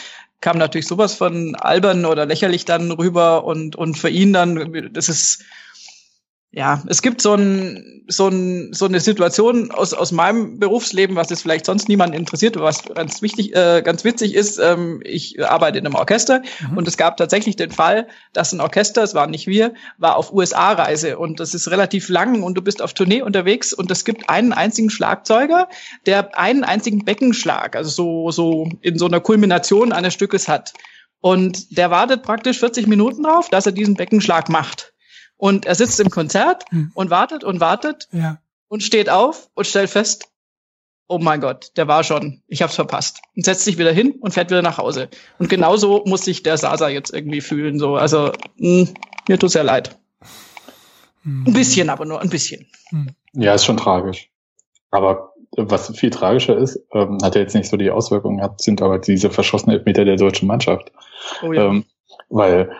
kam 0.41 0.57
natürlich 0.57 0.87
sowas 0.87 1.15
von 1.15 1.55
albern 1.55 2.05
oder 2.05 2.25
lächerlich 2.25 2.65
dann 2.65 2.91
rüber 2.91 3.45
und, 3.45 3.75
und 3.75 3.97
für 3.97 4.09
ihn 4.09 4.33
dann, 4.33 4.91
das 4.93 5.09
ist, 5.09 5.43
ja, 6.55 6.83
es 6.85 7.01
gibt 7.01 7.19
so, 7.19 7.33
ein, 7.33 8.03
so, 8.07 8.27
ein, 8.27 8.73
so 8.73 8.85
eine 8.85 8.99
Situation 8.99 9.71
aus, 9.71 9.95
aus 9.95 10.11
meinem 10.11 10.59
Berufsleben, 10.59 11.15
was 11.15 11.31
jetzt 11.31 11.41
vielleicht 11.41 11.65
sonst 11.65 11.89
niemand 11.89 12.13
interessiert, 12.13 12.59
was 12.59 12.83
ganz 12.93 13.23
wichtig, 13.23 13.55
äh, 13.55 13.81
ganz 13.83 14.03
witzig 14.03 14.35
ist. 14.35 14.59
Ähm, 14.59 15.01
ich 15.03 15.43
arbeite 15.43 15.79
in 15.79 15.85
einem 15.87 15.95
Orchester 15.95 16.43
mhm. 16.69 16.77
und 16.77 16.87
es 16.87 16.95
gab 16.95 17.17
tatsächlich 17.17 17.55
den 17.55 17.71
Fall, 17.71 18.07
dass 18.33 18.53
ein 18.53 18.61
Orchester, 18.61 19.01
es 19.01 19.15
waren 19.15 19.31
nicht 19.31 19.47
wir, 19.47 19.73
war 19.97 20.15
auf 20.15 20.31
USA-Reise 20.31 21.17
und 21.17 21.39
das 21.39 21.55
ist 21.55 21.71
relativ 21.71 22.07
lang 22.07 22.43
und 22.43 22.53
du 22.53 22.61
bist 22.61 22.83
auf 22.83 22.93
Tournee 22.93 23.23
unterwegs 23.23 23.73
und 23.73 23.89
es 23.89 24.05
gibt 24.05 24.29
einen 24.29 24.53
einzigen 24.53 24.91
Schlagzeuger, 24.91 25.69
der 26.05 26.37
einen 26.37 26.63
einzigen 26.63 27.03
Beckenschlag, 27.03 27.75
also 27.75 27.89
so, 27.89 28.29
so 28.29 28.69
in 28.81 28.99
so 28.99 29.07
einer 29.07 29.21
Kulmination 29.21 29.91
eines 29.91 30.13
Stückes 30.13 30.47
hat. 30.47 30.73
Und 31.19 31.75
der 31.77 31.89
wartet 31.89 32.21
praktisch 32.21 32.59
40 32.59 32.85
Minuten 32.85 33.23
drauf, 33.23 33.49
dass 33.49 33.65
er 33.65 33.71
diesen 33.71 33.95
Beckenschlag 33.95 34.49
macht. 34.49 34.92
Und 35.37 35.65
er 35.65 35.75
sitzt 35.75 35.99
im 35.99 36.09
Konzert 36.09 36.65
hm. 36.69 36.91
und 36.93 37.09
wartet 37.09 37.43
und 37.43 37.59
wartet 37.59 38.07
ja. 38.11 38.37
und 38.67 38.83
steht 38.83 39.09
auf 39.09 39.49
und 39.55 39.67
stellt 39.67 39.89
fest, 39.89 40.29
oh 41.07 41.19
mein 41.19 41.41
Gott, 41.41 41.71
der 41.75 41.87
war 41.87 42.03
schon, 42.03 42.41
ich 42.47 42.61
hab's 42.61 42.75
verpasst. 42.75 43.21
Und 43.35 43.45
setzt 43.45 43.65
sich 43.65 43.77
wieder 43.77 43.91
hin 43.91 44.15
und 44.19 44.33
fährt 44.33 44.49
wieder 44.49 44.61
nach 44.61 44.77
Hause. 44.77 45.09
Und 45.37 45.49
genauso 45.49 46.03
muss 46.05 46.25
sich 46.25 46.43
der 46.43 46.57
Sasa 46.57 46.89
jetzt 46.89 47.13
irgendwie 47.13 47.41
fühlen. 47.41 47.77
So, 47.77 47.95
also 47.95 48.31
mh, 48.57 48.87
hm, 48.87 48.93
mir 49.27 49.39
tut's 49.39 49.53
sehr 49.53 49.63
leid. 49.63 49.97
Hm. 51.23 51.45
Ein 51.47 51.53
bisschen, 51.53 51.89
aber 51.89 52.05
nur 52.05 52.21
ein 52.21 52.29
bisschen. 52.29 52.67
Hm. 52.89 53.09
Ja, 53.33 53.53
ist 53.53 53.65
schon 53.65 53.77
tragisch. 53.77 54.29
Aber 54.91 55.33
was 55.55 55.95
viel 55.97 56.09
tragischer 56.09 56.57
ist, 56.57 56.79
ähm, 56.93 57.19
hat 57.21 57.35
ja 57.35 57.41
jetzt 57.41 57.55
nicht 57.55 57.69
so 57.69 57.77
die 57.77 57.91
Auswirkungen 57.91 58.37
gehabt, 58.37 58.61
sind 58.61 58.81
aber 58.81 58.99
diese 58.99 59.29
verschossenen 59.29 59.77
Elfmeter 59.77 60.05
der 60.05 60.15
deutschen 60.15 60.47
Mannschaft. 60.47 60.91
Oh 61.43 61.53
ja. 61.53 61.65
Ähm, 61.65 61.85
weil 62.29 62.71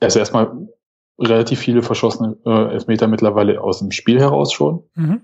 also 0.00 0.18
erstmal 0.18 0.68
relativ 1.18 1.60
viele 1.60 1.82
verschossene 1.82 2.36
äh, 2.44 2.72
Elfmeter 2.72 3.06
mittlerweile 3.06 3.60
aus 3.60 3.78
dem 3.78 3.90
Spiel 3.90 4.20
heraus 4.20 4.52
schon. 4.52 4.84
Mhm. 4.94 5.22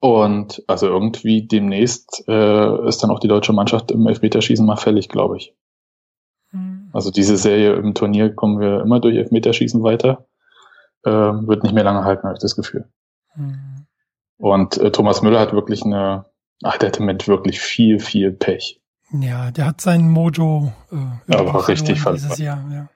Und 0.00 0.62
also 0.66 0.86
irgendwie 0.86 1.46
demnächst 1.46 2.24
äh, 2.28 2.88
ist 2.88 3.02
dann 3.02 3.10
auch 3.10 3.20
die 3.20 3.28
deutsche 3.28 3.52
Mannschaft 3.52 3.90
im 3.90 4.06
Elfmeterschießen 4.06 4.66
mal 4.66 4.76
fällig, 4.76 5.08
glaube 5.08 5.38
ich. 5.38 5.54
Mhm. 6.52 6.90
Also 6.92 7.10
diese 7.10 7.36
Serie 7.36 7.74
im 7.74 7.94
Turnier 7.94 8.34
kommen 8.34 8.60
wir 8.60 8.80
immer 8.82 9.00
durch 9.00 9.16
Elfmeterschießen 9.16 9.82
weiter. 9.82 10.26
Äh, 11.04 11.10
wird 11.10 11.62
nicht 11.62 11.74
mehr 11.74 11.84
lange 11.84 12.04
halten, 12.04 12.24
habe 12.24 12.34
ich 12.34 12.42
das 12.42 12.56
Gefühl. 12.56 12.88
Mhm. 13.34 13.86
Und 14.36 14.78
äh, 14.78 14.90
Thomas 14.90 15.22
Müller 15.22 15.40
hat 15.40 15.52
wirklich 15.52 15.84
eine, 15.84 16.26
ach, 16.62 16.78
der 16.78 16.88
hatte 16.88 17.02
mit 17.02 17.28
wirklich 17.28 17.60
viel, 17.60 17.98
viel 17.98 18.32
Pech. 18.32 18.80
Ja, 19.10 19.50
der 19.50 19.66
hat 19.66 19.80
seinen 19.80 20.10
Mojo 20.10 20.72
äh, 20.90 21.34
aber 21.34 21.68
richtig 21.68 22.02
dieses 22.04 22.38
Jahr, 22.38 22.64
ja. 22.70 22.88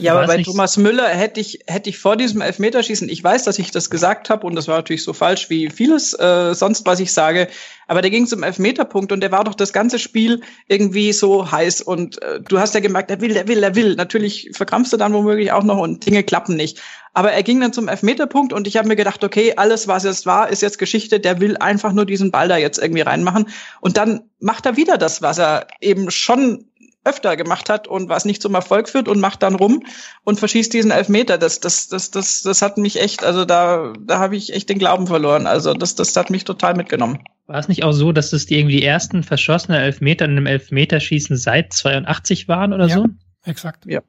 Ja, 0.00 0.14
aber 0.14 0.26
bei 0.26 0.36
nicht. 0.38 0.46
Thomas 0.46 0.76
Müller 0.76 1.08
hätte 1.08 1.40
ich, 1.40 1.60
hätte 1.66 1.90
ich 1.90 1.98
vor 1.98 2.16
diesem 2.16 2.40
Elfmeterschießen, 2.40 3.08
ich 3.08 3.22
weiß, 3.22 3.44
dass 3.44 3.58
ich 3.58 3.70
das 3.70 3.90
gesagt 3.90 4.30
habe 4.30 4.46
und 4.46 4.54
das 4.54 4.68
war 4.68 4.76
natürlich 4.76 5.04
so 5.04 5.12
falsch 5.12 5.50
wie 5.50 5.70
vieles 5.70 6.14
äh, 6.14 6.54
sonst, 6.54 6.86
was 6.86 7.00
ich 7.00 7.12
sage, 7.12 7.48
aber 7.86 8.02
der 8.02 8.10
ging 8.10 8.26
zum 8.26 8.42
Elfmeterpunkt 8.42 9.12
und 9.12 9.20
der 9.20 9.32
war 9.32 9.44
doch 9.44 9.54
das 9.54 9.72
ganze 9.72 9.98
Spiel 9.98 10.42
irgendwie 10.68 11.12
so 11.12 11.50
heiß 11.50 11.82
und 11.82 12.22
äh, 12.22 12.40
du 12.40 12.58
hast 12.58 12.74
ja 12.74 12.80
gemerkt, 12.80 13.10
er 13.10 13.20
will, 13.20 13.36
er 13.36 13.48
will, 13.48 13.62
er 13.62 13.74
will. 13.74 13.96
Natürlich 13.96 14.50
verkrampfst 14.52 14.92
du 14.92 14.96
dann 14.96 15.12
womöglich 15.12 15.52
auch 15.52 15.64
noch 15.64 15.78
und 15.78 16.06
Dinge 16.06 16.22
klappen 16.22 16.56
nicht. 16.56 16.80
Aber 17.12 17.32
er 17.32 17.42
ging 17.42 17.60
dann 17.60 17.72
zum 17.72 17.88
Elfmeterpunkt 17.88 18.52
und 18.52 18.68
ich 18.68 18.76
habe 18.76 18.86
mir 18.86 18.96
gedacht, 18.96 19.24
okay, 19.24 19.54
alles, 19.56 19.88
was 19.88 20.04
jetzt 20.04 20.24
war, 20.26 20.48
ist 20.48 20.62
jetzt 20.62 20.78
Geschichte, 20.78 21.18
der 21.18 21.40
will 21.40 21.56
einfach 21.56 21.92
nur 21.92 22.06
diesen 22.06 22.30
Ball 22.30 22.48
da 22.48 22.56
jetzt 22.56 22.78
irgendwie 22.78 23.02
reinmachen 23.02 23.48
und 23.80 23.96
dann 23.96 24.22
macht 24.38 24.66
er 24.66 24.76
wieder 24.76 24.96
das, 24.96 25.20
was 25.20 25.38
er 25.38 25.66
eben 25.80 26.10
schon 26.10 26.66
öfter 27.04 27.36
gemacht 27.36 27.70
hat 27.70 27.88
und 27.88 28.08
was 28.08 28.24
nicht 28.24 28.42
zum 28.42 28.54
Erfolg 28.54 28.88
führt 28.88 29.08
und 29.08 29.20
macht 29.20 29.42
dann 29.42 29.54
rum 29.54 29.84
und 30.24 30.38
verschießt 30.38 30.72
diesen 30.72 30.90
Elfmeter. 30.90 31.38
Das, 31.38 31.60
das, 31.60 31.88
das, 31.88 32.10
das, 32.10 32.42
das 32.42 32.62
hat 32.62 32.76
mich 32.76 33.00
echt, 33.00 33.24
also 33.24 33.44
da, 33.44 33.94
da 33.98 34.18
habe 34.18 34.36
ich 34.36 34.52
echt 34.52 34.68
den 34.68 34.78
Glauben 34.78 35.06
verloren. 35.06 35.46
Also 35.46 35.72
das, 35.72 35.94
das 35.94 36.14
hat 36.16 36.30
mich 36.30 36.44
total 36.44 36.74
mitgenommen. 36.74 37.20
War 37.46 37.58
es 37.58 37.68
nicht 37.68 37.84
auch 37.84 37.92
so, 37.92 38.12
dass 38.12 38.32
es 38.32 38.46
die 38.46 38.58
irgendwie 38.58 38.82
ersten 38.82 39.22
verschossenen 39.22 39.80
Elfmeter 39.80 40.26
in 40.26 40.32
einem 40.32 40.46
Elfmeterschießen 40.46 41.36
seit 41.36 41.72
82 41.72 42.48
waren 42.48 42.72
oder 42.72 42.86
ja, 42.86 42.96
so? 42.96 43.06
Exakt. 43.44 43.86
Ja. 43.86 44.02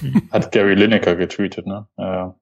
Hm. 0.00 0.28
Hat 0.32 0.52
Gary 0.52 0.74
Lineker 0.74 1.14
getweetet, 1.14 1.66
ne? 1.66 1.86
Ja. 1.96 2.34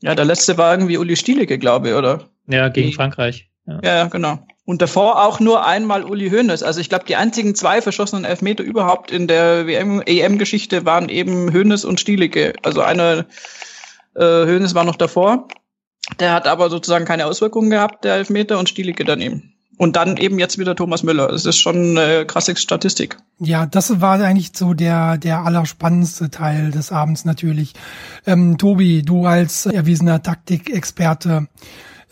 ja, 0.00 0.14
der 0.14 0.24
letzte 0.24 0.56
war 0.56 0.72
irgendwie 0.72 0.96
Uli 0.96 1.16
Stielicke, 1.16 1.58
glaube 1.58 1.90
ich, 1.90 1.94
oder? 1.94 2.30
Ja, 2.46 2.68
gegen 2.68 2.88
die, 2.88 2.94
Frankreich. 2.94 3.50
Ja. 3.66 3.80
ja, 3.82 4.04
genau. 4.06 4.38
Und 4.66 4.80
davor 4.80 5.22
auch 5.22 5.40
nur 5.40 5.66
einmal 5.66 6.04
Uli 6.04 6.30
Hoeneß. 6.30 6.62
Also 6.62 6.80
ich 6.80 6.88
glaube, 6.88 7.04
die 7.04 7.16
einzigen 7.16 7.54
zwei 7.54 7.82
verschossenen 7.82 8.24
Elfmeter 8.24 8.64
überhaupt 8.64 9.10
in 9.10 9.26
der 9.26 9.66
WM, 9.66 10.00
EM-Geschichte 10.00 10.86
waren 10.86 11.10
eben 11.10 11.52
Hoeneß 11.52 11.84
und 11.84 12.00
Stielicke. 12.00 12.54
Also 12.62 12.80
eine 12.80 13.26
äh, 14.14 14.22
Hoeneß 14.22 14.74
war 14.74 14.84
noch 14.84 14.96
davor. 14.96 15.48
Der 16.18 16.32
hat 16.32 16.46
aber 16.46 16.70
sozusagen 16.70 17.04
keine 17.04 17.26
Auswirkungen 17.26 17.70
gehabt, 17.70 18.04
der 18.04 18.14
Elfmeter, 18.14 18.58
und 18.58 18.68
Stielicke 18.68 19.04
daneben. 19.04 19.54
Und 19.76 19.96
dann 19.96 20.16
eben 20.16 20.38
jetzt 20.38 20.58
wieder 20.58 20.76
Thomas 20.76 21.02
Müller. 21.02 21.28
Das 21.28 21.46
ist 21.46 21.58
schon 21.58 21.98
eine 21.98 22.26
krasse 22.26 22.54
Statistik. 22.56 23.16
Ja, 23.40 23.66
das 23.66 24.00
war 24.00 24.20
eigentlich 24.20 24.52
so 24.54 24.72
der, 24.72 25.18
der 25.18 25.40
allerspannendste 25.40 26.30
Teil 26.30 26.70
des 26.70 26.92
Abends 26.92 27.24
natürlich. 27.24 27.74
Ähm, 28.24 28.56
Tobi, 28.56 29.02
du 29.02 29.26
als 29.26 29.66
erwiesener 29.66 30.22
Taktikexperte, 30.22 31.48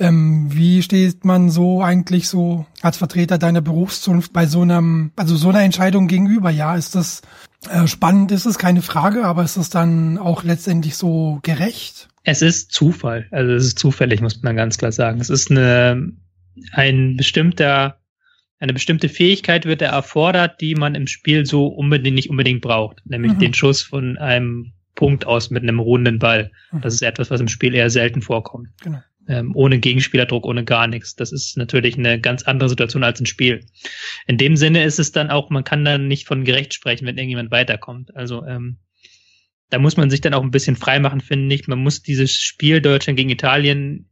ähm, 0.03 0.48
wie 0.50 0.82
steht 0.82 1.24
man 1.24 1.48
so 1.48 1.82
eigentlich 1.82 2.28
so 2.28 2.66
als 2.82 2.96
Vertreter 2.96 3.38
deiner 3.38 3.61
Berufszunft 3.61 4.32
bei 4.32 4.46
so 4.46 4.62
einem, 4.62 5.12
also 5.16 5.36
so 5.36 5.50
einer 5.50 5.62
Entscheidung 5.62 6.09
gegenüber? 6.09 6.50
Ja, 6.50 6.76
ist 6.76 6.94
das 6.94 7.22
äh, 7.70 7.86
spannend, 7.86 8.32
ist 8.32 8.46
es 8.46 8.59
keine 8.59 8.82
Frage, 8.82 9.24
aber 9.24 9.44
ist 9.44 9.57
es 9.57 9.70
dann 9.70 10.18
auch 10.18 10.42
letztendlich 10.42 10.96
so 10.96 11.38
gerecht? 11.42 12.09
Es 12.24 12.42
ist 12.42 12.72
Zufall, 12.72 13.26
also 13.30 13.53
es 13.53 13.64
ist 13.64 13.78
zufällig, 13.78 14.20
muss 14.20 14.42
man 14.42 14.57
ganz 14.57 14.76
klar 14.78 14.92
sagen. 14.92 15.20
Es 15.20 15.30
ist 15.30 15.50
eine, 15.50 16.12
ein 16.72 17.16
bestimmter, 17.16 17.98
eine 18.59 18.72
bestimmte 18.72 19.09
Fähigkeit 19.09 19.66
wird 19.66 19.82
erfordert, 19.82 20.61
die 20.61 20.74
man 20.74 20.94
im 20.94 21.07
Spiel 21.07 21.46
so 21.46 21.66
unbedingt 21.66 22.14
nicht 22.16 22.30
unbedingt 22.30 22.61
braucht, 22.61 23.03
nämlich 23.07 23.34
mhm. 23.34 23.38
den 23.38 23.55
Schuss 23.55 23.82
von 23.82 24.18
einem 24.18 24.72
Punkt 24.94 25.26
aus 25.26 25.50
mit 25.50 25.62
einem 25.62 25.80
ruhenden 25.80 26.18
Ball. 26.18 26.50
Mhm. 26.70 26.80
Das 26.82 26.94
ist 26.94 27.03
etwas, 27.03 27.30
was 27.30 27.40
im 27.40 27.48
Spiel 27.48 27.74
eher 27.74 27.90
selten 27.90 28.22
vorkommt. 28.22 28.68
Genau 28.82 29.00
ähm, 29.29 29.53
ohne 29.55 29.79
Gegenspielerdruck, 29.79 30.47
ohne 30.47 30.64
gar 30.64 30.87
nichts. 30.87 31.14
Das 31.14 31.33
ist 31.33 31.57
natürlich 31.57 31.97
eine 31.97 32.20
ganz 32.20 32.43
andere 32.43 32.68
Situation 32.68 33.05
als 33.05 33.20
ein 33.20 33.27
Spiel. 33.27 33.64
In 34.27 34.39
dem 34.39 34.57
Sinne 34.57 34.85
ist 34.85 34.99
es 34.99 35.12
dann 35.12 35.31
auch, 35.31 35.51
man 35.51 35.64
kann 35.64 35.85
dann 35.85 36.09
nicht 36.09 36.27
von 36.27 36.45
gerecht 36.45 36.75
sprechen, 36.75 37.07
wenn 37.07 37.16
irgendjemand 37.16 37.51
weiterkommt. 37.51 38.14
Also 38.16 38.45
ähm, 38.45 38.79
da 39.70 39.79
muss 39.79 39.97
man 39.97 40.11
sich 40.11 40.20
dann 40.20 40.35
auch 40.35 40.43
ein 40.43 40.51
bisschen 40.51 40.77
freimachen, 40.77 41.20
finde 41.20 41.55
ich. 41.55 41.66
Man 41.66 41.79
muss 41.79 42.03
dieses 42.03 42.35
Spiel 42.35 42.81
Deutschland 42.81 43.16
gegen 43.16 43.31
Italien 43.31 44.11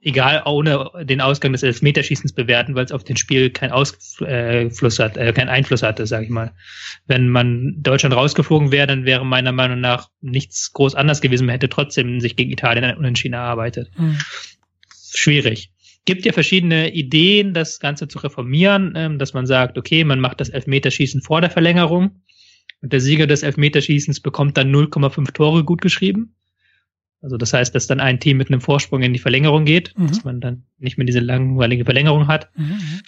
egal 0.00 0.42
ohne 0.46 0.90
den 1.02 1.20
Ausgang 1.20 1.52
des 1.52 1.62
Elfmeterschießens 1.62 2.32
bewerten, 2.32 2.74
weil 2.74 2.84
es 2.84 2.92
auf 2.92 3.04
den 3.04 3.16
Spiel 3.16 3.50
keinen 3.50 3.72
Ausfluss 3.72 4.98
hat, 4.98 5.16
äh, 5.16 5.32
keinen 5.32 5.48
Einfluss 5.48 5.82
hatte, 5.82 6.06
sage 6.06 6.24
ich 6.24 6.30
mal. 6.30 6.52
Wenn 7.06 7.28
man 7.28 7.76
Deutschland 7.78 8.14
rausgeflogen 8.14 8.70
wäre, 8.70 8.86
dann 8.86 9.04
wäre 9.04 9.26
meiner 9.26 9.52
Meinung 9.52 9.80
nach 9.80 10.08
nichts 10.20 10.72
groß 10.72 10.94
anders 10.94 11.20
gewesen. 11.20 11.46
Man 11.46 11.54
hätte 11.54 11.68
trotzdem 11.68 12.20
sich 12.20 12.36
gegen 12.36 12.50
Italien 12.50 12.96
Unentschieden 12.96 13.34
erarbeitet. 13.34 13.90
Mhm. 13.96 14.18
Schwierig. 15.12 15.70
Gibt 16.04 16.24
ja 16.24 16.32
verschiedene 16.32 16.92
Ideen, 16.94 17.52
das 17.52 17.80
Ganze 17.80 18.08
zu 18.08 18.18
reformieren, 18.18 18.94
ähm, 18.96 19.18
dass 19.18 19.34
man 19.34 19.46
sagt, 19.46 19.76
okay, 19.76 20.04
man 20.04 20.20
macht 20.20 20.40
das 20.40 20.48
Elfmeterschießen 20.48 21.22
vor 21.22 21.40
der 21.40 21.50
Verlängerung 21.50 22.22
und 22.80 22.92
der 22.92 23.00
Sieger 23.00 23.26
des 23.26 23.42
Elfmeterschießens 23.42 24.20
bekommt 24.20 24.56
dann 24.56 24.74
0,5 24.74 25.32
Tore 25.32 25.64
gut 25.64 25.80
geschrieben. 25.80 26.34
Also 27.20 27.36
das 27.36 27.52
heißt, 27.52 27.74
dass 27.74 27.86
dann 27.86 28.00
ein 28.00 28.20
Team 28.20 28.36
mit 28.36 28.48
einem 28.48 28.60
Vorsprung 28.60 29.02
in 29.02 29.12
die 29.12 29.18
Verlängerung 29.18 29.64
geht, 29.64 29.96
mhm. 29.96 30.06
dass 30.08 30.24
man 30.24 30.40
dann 30.40 30.64
nicht 30.78 30.98
mehr 30.98 31.06
diese 31.06 31.20
langweilige 31.20 31.84
Verlängerung 31.84 32.28
hat. 32.28 32.50
Mhm. 32.56 32.64
mhm. 32.64 33.00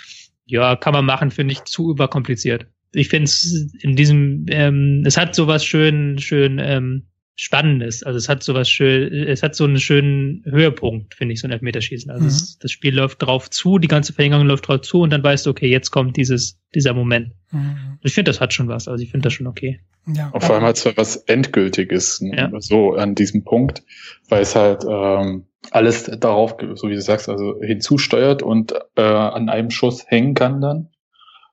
Ja, 0.47 0.75
kann 0.75 0.95
man 0.95 1.05
machen, 1.05 1.31
finde 1.31 1.53
ich 1.53 1.63
zu 1.63 1.93
überkompliziert. 1.93 2.67
Ich 2.93 3.09
finde 3.09 3.27
es 3.27 3.73
in 3.83 3.95
diesem, 3.95 4.47
ähm, 4.49 5.05
es 5.07 5.17
hat 5.17 5.37
sowas 5.37 5.65
schön, 5.65 6.19
schön 6.19 6.59
ähm, 6.59 7.07
Spannendes. 7.43 8.03
Also 8.03 8.19
es 8.19 8.29
hat 8.29 8.43
sowas 8.43 8.69
schön, 8.69 9.11
es 9.15 9.43
hat 9.43 9.55
so 9.55 9.65
einen 9.65 9.79
schönen 9.79 10.45
Höhepunkt, 10.45 11.15
finde 11.15 11.33
ich, 11.33 11.41
so 11.41 11.49
ein 11.49 11.53
Elfmeterschießen. 11.53 12.11
Also 12.11 12.25
mhm. 12.25 12.29
es, 12.29 12.59
das 12.59 12.71
Spiel 12.71 12.95
läuft 12.95 13.23
drauf 13.23 13.49
zu, 13.49 13.79
die 13.79 13.89
ganze 13.89 14.13
Verlängerung 14.13 14.47
läuft 14.47 14.69
drauf 14.69 14.83
zu 14.83 15.01
und 15.01 15.09
dann 15.09 15.25
weißt 15.25 15.47
du, 15.47 15.51
okay, 15.51 15.67
jetzt 15.67 15.91
kommt 15.91 16.19
dieses, 16.19 16.61
dieser 16.75 16.93
Moment. 16.93 17.33
Mhm. 17.51 17.99
Ich 18.03 18.13
finde, 18.13 18.31
das 18.31 18.43
hat 18.43 18.53
schon 18.53 18.69
was. 18.69 18.89
Also 18.89 19.03
ich 19.03 19.11
finde 19.11 19.25
das 19.25 19.33
schon 19.33 19.47
okay. 19.47 19.81
Ja. 20.07 20.29
Und 20.29 20.45
vor 20.45 20.55
allem 20.55 20.65
hat 20.65 20.77
es 20.77 20.85
was 20.99 21.17
Endgültiges, 21.17 22.21
ne? 22.21 22.37
ja. 22.37 22.61
so 22.61 22.93
an 22.93 23.15
diesem 23.15 23.43
Punkt, 23.43 23.85
weil 24.29 24.43
es 24.43 24.55
halt 24.55 24.85
ähm, 24.87 25.47
alles 25.71 26.11
darauf, 26.21 26.57
so 26.75 26.91
wie 26.91 26.95
du 26.95 27.01
sagst, 27.01 27.31
also 27.31 27.59
hinzusteuert 27.63 28.43
und 28.43 28.75
äh, 28.97 29.01
an 29.01 29.49
einem 29.49 29.71
Schuss 29.71 30.05
hängen 30.07 30.35
kann 30.35 30.61
dann. 30.61 30.89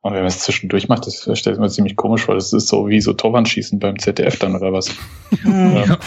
Und 0.01 0.13
wenn 0.13 0.19
man 0.19 0.27
es 0.27 0.39
zwischendurch 0.39 0.87
macht, 0.87 1.07
das 1.07 1.27
stellt 1.37 1.59
man 1.59 1.69
ziemlich 1.69 1.95
komisch 1.95 2.25
vor. 2.25 2.35
Das 2.35 2.53
ist 2.53 2.67
so 2.67 2.87
wie 2.87 3.01
so 3.01 3.13
Torwandschießen 3.13 3.79
beim 3.79 3.97
ZDF 3.99 4.37
dann 4.39 4.55
oder 4.55 4.71
was. 4.71 4.95
ja. 5.43 5.97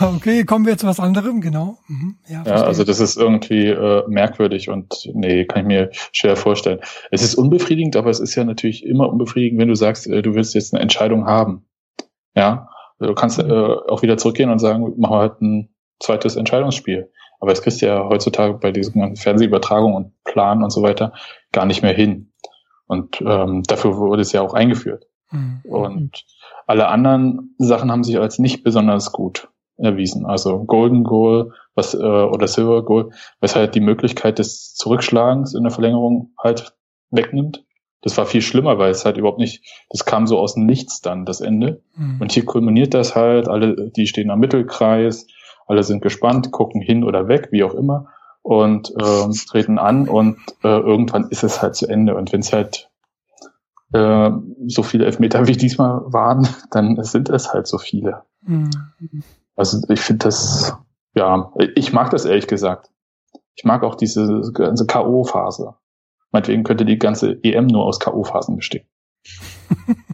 Okay, 0.16 0.44
kommen 0.44 0.66
wir 0.66 0.76
zu 0.76 0.86
was 0.86 0.98
anderem, 0.98 1.40
genau. 1.40 1.78
Mhm. 1.88 2.16
Ja, 2.26 2.42
ja, 2.44 2.54
also 2.64 2.84
das 2.84 3.00
ist 3.00 3.16
irgendwie 3.16 3.68
äh, 3.68 4.02
merkwürdig 4.08 4.70
und 4.70 5.08
nee, 5.12 5.44
kann 5.44 5.62
ich 5.62 5.66
mir 5.66 5.90
schwer 6.12 6.36
vorstellen. 6.36 6.80
Es 7.10 7.22
ist 7.22 7.34
unbefriedigend, 7.34 7.96
aber 7.96 8.10
es 8.10 8.20
ist 8.20 8.34
ja 8.34 8.44
natürlich 8.44 8.84
immer 8.84 9.08
unbefriedigend, 9.08 9.60
wenn 9.60 9.68
du 9.68 9.74
sagst, 9.74 10.06
äh, 10.06 10.22
du 10.22 10.34
willst 10.34 10.54
jetzt 10.54 10.74
eine 10.74 10.82
Entscheidung 10.82 11.26
haben. 11.26 11.66
Ja, 12.34 12.68
du 12.98 13.14
kannst 13.14 13.38
äh, 13.38 13.44
auch 13.44 14.02
wieder 14.02 14.16
zurückgehen 14.16 14.50
und 14.50 14.58
sagen, 14.58 14.82
machen 14.96 15.14
wir 15.14 15.18
halt 15.18 15.40
ein 15.42 15.74
zweites 16.00 16.36
Entscheidungsspiel. 16.36 17.10
Aber 17.40 17.52
es 17.52 17.62
kriegst 17.62 17.82
du 17.82 17.86
ja 17.86 18.08
heutzutage 18.08 18.54
bei 18.54 18.72
diesen 18.72 19.00
ganzen 19.00 19.22
Fernsehübertragungen 19.22 19.96
und 19.96 20.24
Planen 20.24 20.62
und 20.62 20.70
so 20.70 20.82
weiter 20.82 21.12
gar 21.52 21.66
nicht 21.66 21.82
mehr 21.82 21.92
hin. 21.92 22.32
Und 22.94 23.20
ähm, 23.20 23.62
dafür 23.64 23.96
wurde 23.96 24.22
es 24.22 24.32
ja 24.32 24.40
auch 24.40 24.54
eingeführt. 24.54 25.06
Mhm. 25.30 25.60
Und 25.64 26.24
alle 26.66 26.88
anderen 26.88 27.54
Sachen 27.58 27.90
haben 27.90 28.04
sich 28.04 28.18
als 28.18 28.38
nicht 28.38 28.62
besonders 28.62 29.12
gut 29.12 29.48
erwiesen. 29.76 30.24
Also 30.24 30.64
Golden 30.64 31.04
Goal 31.04 31.52
was, 31.74 31.94
äh, 31.94 31.98
oder 31.98 32.46
Silver 32.46 32.84
Goal, 32.84 33.10
was 33.40 33.56
halt 33.56 33.74
die 33.74 33.80
Möglichkeit 33.80 34.38
des 34.38 34.74
Zurückschlagens 34.74 35.54
in 35.54 35.64
der 35.64 35.72
Verlängerung 35.72 36.32
halt 36.38 36.76
wegnimmt. 37.10 37.64
Das 38.02 38.16
war 38.16 38.26
viel 38.26 38.42
schlimmer, 38.42 38.78
weil 38.78 38.90
es 38.90 39.04
halt 39.04 39.16
überhaupt 39.16 39.38
nicht, 39.38 39.64
das 39.90 40.04
kam 40.04 40.26
so 40.26 40.38
aus 40.38 40.54
dem 40.54 40.66
Nichts 40.66 41.00
dann, 41.00 41.24
das 41.24 41.40
Ende. 41.40 41.82
Mhm. 41.96 42.20
Und 42.20 42.32
hier 42.32 42.44
kulminiert 42.44 42.94
das 42.94 43.16
halt, 43.16 43.48
alle, 43.48 43.90
die 43.90 44.06
stehen 44.06 44.30
am 44.30 44.40
Mittelkreis, 44.40 45.26
alle 45.66 45.82
sind 45.82 46.02
gespannt, 46.02 46.52
gucken 46.52 46.80
hin 46.80 47.02
oder 47.02 47.28
weg, 47.28 47.48
wie 47.50 47.64
auch 47.64 47.74
immer 47.74 48.08
und 48.44 48.90
äh, 48.90 49.32
treten 49.48 49.78
an 49.78 50.06
und 50.06 50.36
äh, 50.62 50.68
irgendwann 50.68 51.30
ist 51.30 51.42
es 51.42 51.62
halt 51.62 51.74
zu 51.74 51.88
Ende. 51.88 52.14
Und 52.14 52.30
wenn 52.30 52.40
es 52.40 52.52
halt 52.52 52.90
äh, 53.94 54.30
so 54.66 54.82
viele 54.82 55.06
Elfmeter 55.06 55.46
wie 55.48 55.56
diesmal 55.56 56.02
waren, 56.12 56.46
dann 56.70 57.02
sind 57.02 57.30
es 57.30 57.54
halt 57.54 57.66
so 57.66 57.78
viele. 57.78 58.22
Mhm. 58.42 58.70
Also 59.56 59.80
ich 59.88 60.00
finde 60.00 60.24
das, 60.24 60.76
ja, 61.14 61.52
ich 61.74 61.94
mag 61.94 62.10
das 62.10 62.26
ehrlich 62.26 62.46
gesagt. 62.46 62.90
Ich 63.56 63.64
mag 63.64 63.82
auch 63.82 63.94
diese 63.94 64.42
ganze 64.52 64.84
K.O.-Phase. 64.86 65.74
Meinetwegen 66.30 66.64
könnte 66.64 66.84
die 66.84 66.98
ganze 66.98 67.42
EM 67.42 67.66
nur 67.66 67.84
aus 67.84 67.98
K.O.-Phasen 67.98 68.56
bestehen. 68.56 68.86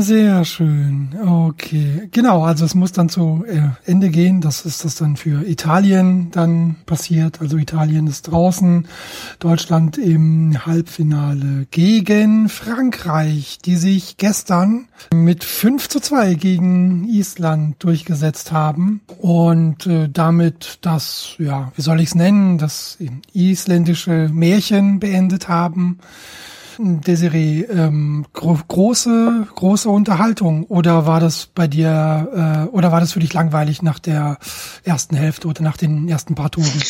Sehr 0.00 0.44
schön. 0.44 1.08
Okay. 1.26 2.08
Genau, 2.12 2.44
also 2.44 2.64
es 2.64 2.76
muss 2.76 2.92
dann 2.92 3.08
zu 3.08 3.44
äh, 3.48 3.62
Ende 3.84 4.10
gehen. 4.10 4.40
Das 4.40 4.64
ist 4.64 4.84
das 4.84 4.94
dann 4.94 5.16
für 5.16 5.44
Italien 5.46 6.30
dann 6.30 6.76
passiert. 6.86 7.40
Also 7.40 7.56
Italien 7.56 8.06
ist 8.06 8.22
draußen. 8.22 8.86
Deutschland 9.40 9.98
im 9.98 10.64
Halbfinale 10.64 11.66
gegen 11.72 12.48
Frankreich, 12.48 13.58
die 13.64 13.76
sich 13.76 14.16
gestern 14.18 14.86
mit 15.12 15.42
5 15.42 15.88
zu 15.88 16.00
2 16.00 16.34
gegen 16.34 17.08
Island 17.08 17.82
durchgesetzt 17.82 18.52
haben 18.52 19.00
und 19.18 19.86
äh, 19.86 20.08
damit 20.08 20.78
das, 20.82 21.34
ja, 21.38 21.72
wie 21.74 21.82
soll 21.82 22.00
ich 22.00 22.10
es 22.10 22.14
nennen, 22.14 22.58
das 22.58 22.98
isländische 23.32 24.30
Märchen 24.32 25.00
beendet 25.00 25.48
haben. 25.48 25.98
Desiree, 26.78 27.62
ähm, 27.62 28.26
gro 28.32 28.58
große, 28.68 29.46
große 29.54 29.88
Unterhaltung 29.88 30.64
oder 30.64 31.06
war 31.06 31.20
das 31.20 31.46
bei 31.46 31.66
dir, 31.66 32.68
äh, 32.68 32.74
oder 32.74 32.92
war 32.92 33.00
das 33.00 33.12
für 33.12 33.20
dich 33.20 33.32
langweilig 33.32 33.82
nach 33.82 33.98
der 33.98 34.38
ersten 34.84 35.16
Hälfte 35.16 35.48
oder 35.48 35.62
nach 35.62 35.76
den 35.76 36.08
ersten 36.08 36.34
paar 36.34 36.50
Toren? 36.50 36.82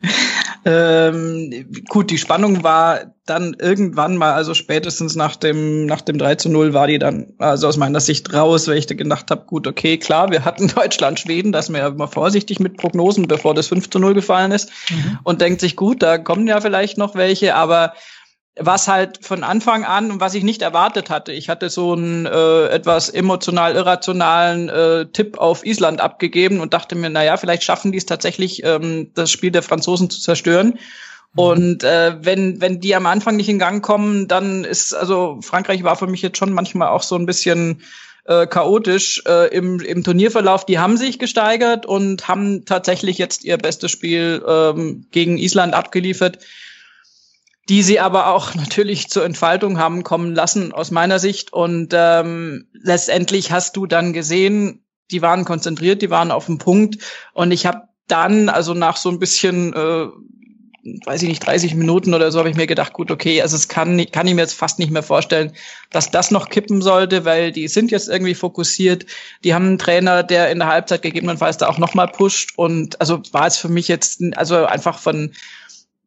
ähm, 0.64 1.66
gut, 1.88 2.10
die 2.10 2.18
Spannung 2.18 2.62
war 2.62 3.14
dann 3.24 3.54
irgendwann 3.58 4.16
mal, 4.16 4.32
also 4.32 4.52
spätestens 4.52 5.14
nach 5.14 5.36
dem, 5.36 5.86
nach 5.86 6.00
dem 6.00 6.18
3 6.18 6.34
zu 6.34 6.48
0 6.48 6.74
war 6.74 6.86
die 6.86 6.98
dann, 6.98 7.32
also 7.38 7.68
aus 7.68 7.76
meiner 7.76 8.00
Sicht 8.00 8.32
raus, 8.34 8.66
weil 8.68 8.78
ich 8.78 8.86
da 8.86 8.94
gedacht 8.94 9.30
habe, 9.30 9.46
gut, 9.46 9.66
okay, 9.66 9.96
klar, 9.98 10.30
wir 10.30 10.44
hatten 10.44 10.68
Deutschland, 10.74 11.20
Schweden, 11.20 11.52
dass 11.52 11.68
man 11.68 11.80
ja 11.80 11.88
immer 11.88 12.08
vorsichtig 12.08 12.60
mit 12.60 12.76
Prognosen, 12.76 13.28
bevor 13.28 13.54
das 13.54 13.68
5 13.68 13.90
zu 13.90 13.98
0 13.98 14.14
gefallen 14.14 14.52
ist 14.52 14.70
mhm. 14.90 15.18
und 15.24 15.40
denkt 15.40 15.60
sich, 15.60 15.76
gut, 15.76 16.02
da 16.02 16.18
kommen 16.18 16.46
ja 16.46 16.60
vielleicht 16.60 16.98
noch 16.98 17.14
welche, 17.14 17.54
aber 17.54 17.94
was 18.56 18.86
halt 18.86 19.24
von 19.24 19.44
Anfang 19.44 19.84
an 19.84 20.10
und 20.10 20.20
was 20.20 20.34
ich 20.34 20.44
nicht 20.44 20.60
erwartet 20.60 21.08
hatte. 21.08 21.32
Ich 21.32 21.48
hatte 21.48 21.70
so 21.70 21.92
einen 21.92 22.26
äh, 22.26 22.66
etwas 22.66 23.08
emotional 23.08 23.74
irrationalen 23.74 24.68
äh, 24.68 25.06
Tipp 25.06 25.38
auf 25.38 25.64
Island 25.64 26.02
abgegeben 26.02 26.60
und 26.60 26.74
dachte 26.74 26.94
mir, 26.94 27.08
na 27.08 27.24
ja, 27.24 27.36
vielleicht 27.38 27.62
schaffen 27.62 27.92
die 27.92 27.98
es 27.98 28.06
tatsächlich, 28.06 28.62
ähm, 28.64 29.10
das 29.14 29.30
Spiel 29.30 29.52
der 29.52 29.62
Franzosen 29.62 30.10
zu 30.10 30.20
zerstören. 30.20 30.66
Mhm. 30.66 30.78
Und 31.34 31.84
äh, 31.84 32.16
wenn 32.20 32.60
wenn 32.60 32.78
die 32.78 32.94
am 32.94 33.06
Anfang 33.06 33.36
nicht 33.36 33.48
in 33.48 33.58
Gang 33.58 33.82
kommen, 33.82 34.28
dann 34.28 34.64
ist 34.64 34.92
also 34.92 35.38
Frankreich 35.40 35.82
war 35.82 35.96
für 35.96 36.06
mich 36.06 36.20
jetzt 36.20 36.36
schon 36.36 36.52
manchmal 36.52 36.88
auch 36.88 37.02
so 37.02 37.16
ein 37.16 37.24
bisschen 37.24 37.80
äh, 38.26 38.46
chaotisch 38.46 39.22
äh, 39.26 39.48
im, 39.48 39.80
im 39.80 40.04
Turnierverlauf. 40.04 40.66
Die 40.66 40.78
haben 40.78 40.98
sich 40.98 41.18
gesteigert 41.18 41.86
und 41.86 42.28
haben 42.28 42.66
tatsächlich 42.66 43.16
jetzt 43.16 43.44
ihr 43.44 43.56
bestes 43.56 43.90
Spiel 43.90 44.44
ähm, 44.46 45.06
gegen 45.10 45.38
Island 45.38 45.72
abgeliefert 45.72 46.38
die 47.68 47.82
sie 47.82 48.00
aber 48.00 48.28
auch 48.28 48.54
natürlich 48.54 49.08
zur 49.08 49.24
Entfaltung 49.24 49.78
haben 49.78 50.02
kommen 50.02 50.34
lassen, 50.34 50.72
aus 50.72 50.90
meiner 50.90 51.18
Sicht. 51.18 51.52
Und 51.52 51.92
ähm, 51.92 52.68
letztendlich 52.72 53.52
hast 53.52 53.76
du 53.76 53.86
dann 53.86 54.12
gesehen, 54.12 54.84
die 55.10 55.22
waren 55.22 55.44
konzentriert, 55.44 56.02
die 56.02 56.10
waren 56.10 56.30
auf 56.30 56.46
dem 56.46 56.58
Punkt. 56.58 56.98
Und 57.34 57.52
ich 57.52 57.66
habe 57.66 57.82
dann, 58.08 58.48
also 58.48 58.74
nach 58.74 58.96
so 58.96 59.10
ein 59.10 59.18
bisschen, 59.18 59.72
äh, 59.74 60.06
weiß 61.06 61.22
ich 61.22 61.28
nicht, 61.28 61.46
30 61.46 61.74
Minuten 61.76 62.12
oder 62.12 62.32
so, 62.32 62.40
habe 62.40 62.50
ich 62.50 62.56
mir 62.56 62.66
gedacht, 62.66 62.92
gut, 62.92 63.10
okay, 63.10 63.40
also 63.40 63.54
es 63.54 63.68
kann, 63.68 64.04
kann 64.10 64.26
ich 64.26 64.34
mir 64.34 64.40
jetzt 64.40 64.54
fast 64.54 64.78
nicht 64.78 64.90
mehr 64.90 65.02
vorstellen, 65.02 65.52
dass 65.90 66.10
das 66.10 66.30
noch 66.30 66.48
kippen 66.48 66.82
sollte, 66.82 67.24
weil 67.24 67.52
die 67.52 67.68
sind 67.68 67.90
jetzt 67.90 68.08
irgendwie 68.08 68.34
fokussiert. 68.34 69.06
Die 69.44 69.54
haben 69.54 69.66
einen 69.66 69.78
Trainer, 69.78 70.22
der 70.22 70.50
in 70.50 70.58
der 70.58 70.68
Halbzeit 70.68 71.02
gegebenenfalls 71.02 71.58
da 71.58 71.68
auch 71.68 71.78
nochmal 71.78 72.08
pusht. 72.08 72.54
Und 72.56 73.00
also 73.00 73.22
war 73.30 73.46
es 73.46 73.58
für 73.58 73.68
mich 73.68 73.86
jetzt, 73.86 74.20
also 74.36 74.64
einfach 74.64 74.98
von 74.98 75.32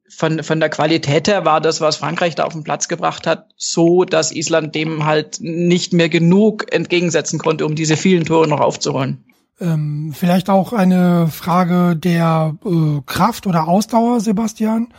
von, 0.10 0.44
von 0.44 0.60
der 0.60 0.70
Qualität 0.70 1.28
her 1.28 1.46
war 1.46 1.62
das, 1.62 1.82
was 1.82 1.98
Frankreich 1.98 2.36
da 2.36 2.44
auf 2.44 2.54
den 2.54 2.64
Platz 2.64 2.88
gebracht 2.88 3.26
hat, 3.28 3.48
so, 3.58 4.06
dass 4.06 4.32
Island 4.32 4.76
dem 4.76 5.06
halt 5.06 5.38
nicht 5.42 5.94
mehr 5.94 6.10
genug 6.10 6.72
entgegensetzen 6.74 7.40
konnte, 7.40 7.66
um 7.66 7.76
diese 7.76 7.98
vielen 7.98 8.26
Tore 8.26 8.48
noch 8.48 8.60
aufzuholen. 8.60 9.26
Ähm, 9.60 10.12
vielleicht 10.14 10.50
auch 10.50 10.74
eine 10.74 11.28
Frage 11.28 11.96
der 11.96 12.56
äh, 12.66 13.02
Kraft 13.06 13.48
oder 13.48 13.70
Ausdauer, 13.70 14.20
Sebastian. 14.20 14.90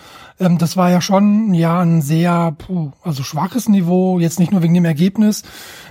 Ähm, 0.41 0.57
das 0.57 0.79
war 0.79 0.91
ja 0.91 1.03
schon 1.03 1.53
ja 1.53 1.81
ein 1.81 2.01
sehr 2.01 2.53
puh, 2.57 2.93
also 3.03 3.23
schwaches 3.23 3.69
Niveau, 3.69 4.19
jetzt 4.19 4.39
nicht 4.39 4.53
nur 4.53 4.63
wegen 4.63 4.73
dem 4.73 4.87
Ergebnis, 4.87 5.43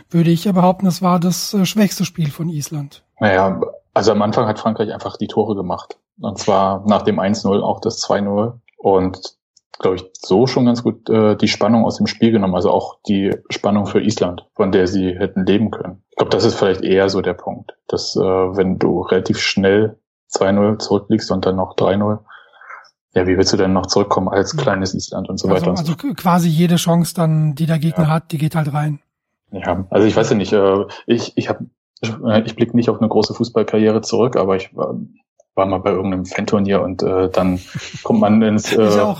würde 0.09 0.31
ich 0.31 0.45
ja 0.45 0.51
behaupten, 0.51 0.85
das 0.85 1.03
war 1.03 1.19
das 1.19 1.53
äh, 1.53 1.65
schwächste 1.65 2.05
Spiel 2.05 2.31
von 2.31 2.49
Island. 2.49 3.03
Naja, 3.19 3.61
also 3.93 4.11
am 4.11 4.23
Anfang 4.23 4.47
hat 4.47 4.59
Frankreich 4.59 4.91
einfach 4.91 5.17
die 5.17 5.27
Tore 5.27 5.55
gemacht. 5.55 5.99
Und 6.19 6.39
zwar 6.39 6.83
nach 6.87 7.03
dem 7.03 7.19
1-0 7.19 7.61
auch 7.61 7.81
das 7.81 8.03
2-0. 8.03 8.53
Und 8.85 9.35
glaube 9.79 9.95
ich, 9.95 10.05
so 10.13 10.45
schon 10.45 10.67
ganz 10.67 10.83
gut 10.83 11.09
äh, 11.09 11.35
die 11.35 11.47
Spannung 11.47 11.85
aus 11.85 11.97
dem 11.97 12.05
Spiel 12.05 12.31
genommen, 12.31 12.53
also 12.53 12.69
auch 12.69 12.99
die 13.07 13.31
Spannung 13.49 13.87
für 13.87 13.99
Island, 13.99 14.47
von 14.53 14.71
der 14.71 14.85
sie 14.85 15.17
hätten 15.17 15.43
leben 15.43 15.71
können. 15.71 16.03
Ich 16.11 16.17
glaube, 16.17 16.29
das 16.29 16.45
ist 16.45 16.53
vielleicht 16.53 16.83
eher 16.83 17.09
so 17.09 17.21
der 17.21 17.33
Punkt, 17.33 17.75
dass 17.87 18.15
äh, 18.15 18.21
wenn 18.21 18.77
du 18.77 19.01
relativ 19.01 19.39
schnell 19.39 19.97
2-0 20.31 20.77
zurückliegst 20.77 21.31
und 21.31 21.47
dann 21.47 21.55
noch 21.55 21.75
3-0, 21.75 22.19
ja, 23.15 23.25
wie 23.25 23.35
willst 23.37 23.53
du 23.53 23.57
denn 23.57 23.73
noch 23.73 23.87
zurückkommen 23.87 24.29
als 24.29 24.55
kleines 24.55 24.93
Island 24.93 25.29
und 25.29 25.39
so 25.39 25.47
also, 25.47 25.65
weiter? 25.65 25.79
Also 25.79 25.95
quasi 25.95 26.47
jede 26.47 26.75
Chance 26.75 27.15
dann, 27.15 27.55
die 27.55 27.65
der 27.65 27.79
Gegner 27.79 28.03
ja. 28.03 28.09
hat, 28.11 28.31
die 28.33 28.37
geht 28.37 28.53
halt 28.53 28.71
rein. 28.71 28.99
Ja, 29.51 29.87
also 29.89 30.05
ich 30.05 30.15
weiß 30.15 30.29
ja 30.29 30.35
nicht, 30.35 30.53
äh, 30.53 30.85
ich, 31.07 31.35
ich 31.37 31.49
habe 31.49 31.65
äh, 32.03 32.43
ich 32.45 32.55
blicke 32.55 32.75
nicht 32.75 32.91
auf 32.91 32.99
eine 32.99 33.09
große 33.09 33.33
Fußballkarriere 33.33 34.01
zurück, 34.01 34.35
aber 34.35 34.55
ich 34.55 34.69
war, 35.55 35.65
mal 35.65 35.79
bei 35.79 35.91
irgendeinem 35.91 36.25
Fan-Turnier 36.25 36.81
und 36.81 37.03
äh, 37.03 37.29
dann 37.29 37.59
kommt 38.03 38.19
man 38.19 38.41
ins 38.41 38.73
äh, 38.77 39.15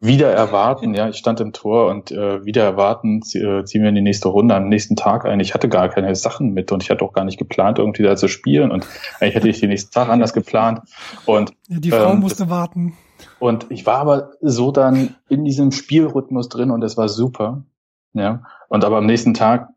wieder 0.00 0.32
erwarten, 0.32 0.94
ja, 0.94 1.08
ich 1.08 1.16
stand 1.16 1.40
im 1.40 1.52
Tor 1.52 1.88
und 1.88 2.10
äh, 2.10 2.44
wieder 2.44 2.62
erwarten, 2.62 3.20
äh, 3.34 3.64
ziehen 3.64 3.82
wir 3.82 3.88
in 3.88 3.94
die 3.94 4.02
nächste 4.02 4.28
Runde 4.28 4.54
am 4.54 4.68
nächsten 4.68 4.96
Tag 4.96 5.24
ein. 5.24 5.40
Ich 5.40 5.54
hatte 5.54 5.68
gar 5.68 5.88
keine 5.88 6.14
Sachen 6.14 6.52
mit 6.52 6.72
und 6.72 6.82
ich 6.82 6.90
hatte 6.90 7.04
auch 7.04 7.12
gar 7.12 7.24
nicht 7.24 7.38
geplant, 7.38 7.78
irgendwie 7.78 8.02
da 8.02 8.16
zu 8.16 8.28
spielen 8.28 8.70
und 8.70 8.86
eigentlich 9.20 9.34
hätte 9.34 9.48
ich 9.48 9.60
den 9.60 9.70
nächsten 9.70 9.92
Tag 9.92 10.08
anders 10.08 10.32
geplant 10.32 10.82
und 11.26 11.52
ja, 11.68 11.78
die 11.78 11.90
Frau 11.90 12.12
ähm, 12.12 12.20
musste 12.20 12.50
warten. 12.50 12.94
Und 13.38 13.66
ich 13.70 13.86
war 13.86 13.98
aber 13.98 14.32
so 14.40 14.72
dann 14.72 15.16
in 15.28 15.44
diesem 15.44 15.72
Spielrhythmus 15.72 16.48
drin 16.48 16.70
und 16.70 16.82
es 16.82 16.96
war 16.96 17.08
super, 17.08 17.64
ja. 18.12 18.42
Und 18.68 18.84
aber 18.84 18.98
am 18.98 19.06
nächsten 19.06 19.34
Tag 19.34 19.68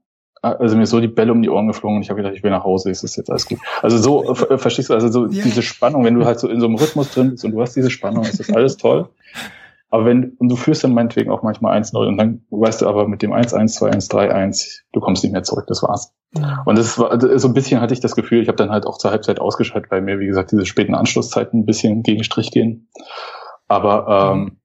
also 0.53 0.77
mir 0.77 0.85
so 0.85 0.99
die 0.99 1.07
Bälle 1.07 1.31
um 1.31 1.41
die 1.41 1.49
Ohren 1.49 1.67
geflogen 1.67 1.97
und 1.97 2.03
ich 2.03 2.09
habe 2.09 2.17
gedacht, 2.21 2.35
ich 2.35 2.43
will 2.43 2.51
nach 2.51 2.63
Hause, 2.63 2.89
ist 2.89 3.03
das 3.03 3.15
jetzt 3.15 3.29
alles 3.29 3.47
gut. 3.47 3.59
Also 3.81 3.97
so, 3.97 4.33
verstehst 4.35 4.89
du, 4.89 4.93
also 4.93 5.09
so 5.09 5.25
ja. 5.27 5.43
diese 5.43 5.61
Spannung, 5.61 6.03
wenn 6.03 6.15
du 6.15 6.25
halt 6.25 6.39
so 6.39 6.47
in 6.47 6.59
so 6.59 6.67
einem 6.67 6.75
Rhythmus 6.75 7.11
drin 7.11 7.31
bist 7.31 7.45
und 7.45 7.51
du 7.51 7.61
hast 7.61 7.75
diese 7.75 7.89
Spannung, 7.89 8.23
ist 8.23 8.39
das 8.39 8.49
alles 8.51 8.77
toll. 8.77 9.09
Aber 9.89 10.05
wenn, 10.05 10.31
und 10.37 10.49
du 10.49 10.55
führst 10.57 10.83
dann 10.83 10.93
meinetwegen 10.93 11.31
auch 11.31 11.43
manchmal 11.43 11.79
1-0 11.79 12.07
und 12.07 12.17
dann 12.17 12.45
weißt 12.49 12.81
du 12.81 12.87
aber 12.87 13.07
mit 13.07 13.21
dem 13.21 13.31
1-1, 13.31 13.79
2-1, 13.79 14.11
3-1, 14.11 14.81
du 14.91 14.99
kommst 14.99 15.23
nicht 15.23 15.31
mehr 15.31 15.43
zurück, 15.43 15.65
das 15.67 15.81
war's. 15.81 16.13
Ja. 16.35 16.61
Und 16.65 16.77
das 16.77 16.99
war, 16.99 17.17
so 17.39 17.47
ein 17.47 17.53
bisschen 17.53 17.79
hatte 17.79 17.93
ich 17.93 18.01
das 18.01 18.15
Gefühl, 18.15 18.41
ich 18.41 18.49
habe 18.49 18.57
dann 18.57 18.69
halt 18.69 18.85
auch 18.85 18.97
zur 18.97 19.11
Halbzeit 19.11 19.39
ausgeschaltet, 19.39 19.89
weil 19.89 20.01
mir, 20.01 20.19
wie 20.19 20.27
gesagt, 20.27 20.51
diese 20.51 20.65
späten 20.65 20.93
Anschlusszeiten 20.93 21.61
ein 21.61 21.65
bisschen 21.65 22.03
gegen 22.03 22.23
Strich 22.25 22.51
gehen. 22.51 22.89
Aber 23.69 24.33
ähm, 24.35 24.59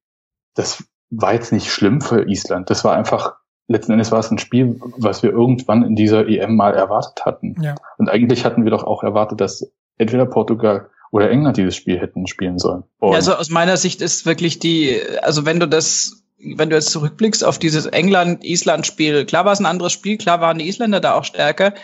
das 0.54 0.84
war 1.10 1.34
jetzt 1.34 1.52
nicht 1.52 1.70
schlimm 1.70 2.00
für 2.00 2.28
Island. 2.28 2.70
Das 2.70 2.84
war 2.84 2.94
einfach 2.96 3.36
letzten 3.72 3.92
Endes 3.92 4.12
war 4.12 4.20
es 4.20 4.30
ein 4.30 4.38
Spiel, 4.38 4.80
was 4.96 5.22
wir 5.22 5.30
irgendwann 5.30 5.82
in 5.82 5.96
dieser 5.96 6.26
EM 6.28 6.56
mal 6.56 6.74
erwartet 6.74 7.24
hatten. 7.24 7.56
Ja. 7.62 7.74
Und 7.98 8.08
eigentlich 8.08 8.44
hatten 8.44 8.64
wir 8.64 8.70
doch 8.70 8.84
auch 8.84 9.02
erwartet, 9.02 9.40
dass 9.40 9.72
entweder 9.98 10.26
Portugal 10.26 10.88
oder 11.10 11.30
England 11.30 11.56
dieses 11.56 11.76
Spiel 11.76 11.98
hätten 11.98 12.26
spielen 12.26 12.58
sollen. 12.58 12.84
Ja, 13.00 13.10
also 13.10 13.34
aus 13.34 13.50
meiner 13.50 13.76
Sicht 13.76 14.00
ist 14.00 14.26
wirklich 14.26 14.58
die, 14.58 14.98
also 15.22 15.44
wenn 15.44 15.60
du 15.60 15.68
das, 15.68 16.22
wenn 16.38 16.70
du 16.70 16.76
jetzt 16.76 16.90
zurückblickst 16.90 17.44
auf 17.44 17.58
dieses 17.58 17.86
England-Island-Spiel, 17.86 19.26
klar 19.26 19.44
war 19.44 19.52
es 19.52 19.60
ein 19.60 19.66
anderes 19.66 19.92
Spiel, 19.92 20.16
klar 20.16 20.40
waren 20.40 20.58
die 20.58 20.68
Isländer 20.68 21.00
da 21.00 21.14
auch 21.14 21.24
stärker, 21.24 21.74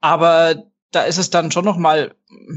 aber 0.00 0.64
da 0.90 1.02
ist 1.02 1.18
es 1.18 1.30
dann 1.30 1.50
schon 1.50 1.64
noch 1.64 1.76
mal, 1.76 2.14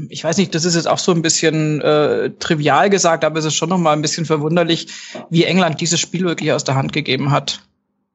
ich 0.08 0.22
weiß 0.22 0.36
nicht, 0.36 0.54
das 0.54 0.64
ist 0.64 0.74
jetzt 0.74 0.88
auch 0.88 0.98
so 0.98 1.12
ein 1.12 1.22
bisschen 1.22 1.80
äh, 1.80 2.30
trivial 2.38 2.90
gesagt, 2.90 3.24
aber 3.24 3.38
es 3.38 3.44
ist 3.44 3.54
schon 3.54 3.68
noch 3.68 3.78
mal 3.78 3.92
ein 3.92 4.02
bisschen 4.02 4.26
verwunderlich, 4.26 4.88
wie 5.30 5.44
England 5.44 5.80
dieses 5.80 6.00
Spiel 6.00 6.24
wirklich 6.24 6.52
aus 6.52 6.64
der 6.64 6.74
Hand 6.74 6.92
gegeben 6.92 7.30
hat. 7.30 7.67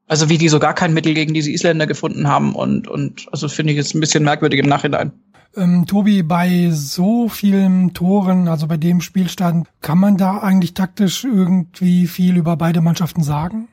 Also 0.08 0.30
wie 0.30 0.38
die 0.38 0.50
so 0.50 0.60
gar 0.60 0.74
kein 0.74 0.94
Mittel 0.94 1.14
gegen 1.14 1.34
diese 1.34 1.52
Isländer 1.52 1.88
gefunden 1.88 2.28
haben 2.28 2.56
und, 2.56 2.88
und 2.88 3.28
also 3.32 3.48
finde 3.48 3.72
ich 3.72 3.78
jetzt 3.78 3.96
ein 3.96 4.00
bisschen 4.00 4.24
merkwürdig 4.24 4.60
im 4.60 4.68
Nachhinein. 4.68 5.14
Ähm, 5.56 5.86
Tobi, 5.86 6.24
bei 6.24 6.70
so 6.72 7.30
vielen 7.30 7.94
Toren, 7.94 8.48
also 8.48 8.68
bei 8.68 8.78
dem 8.78 9.02
Spielstand, 9.02 9.68
kann 9.82 10.00
man 10.00 10.18
da 10.18 10.40
eigentlich 10.40 10.74
taktisch 10.74 11.24
irgendwie 11.24 12.08
viel 12.08 12.38
über 12.38 12.58
beide 12.58 12.82
Mannschaften 12.82 13.24
sagen? 13.24 13.68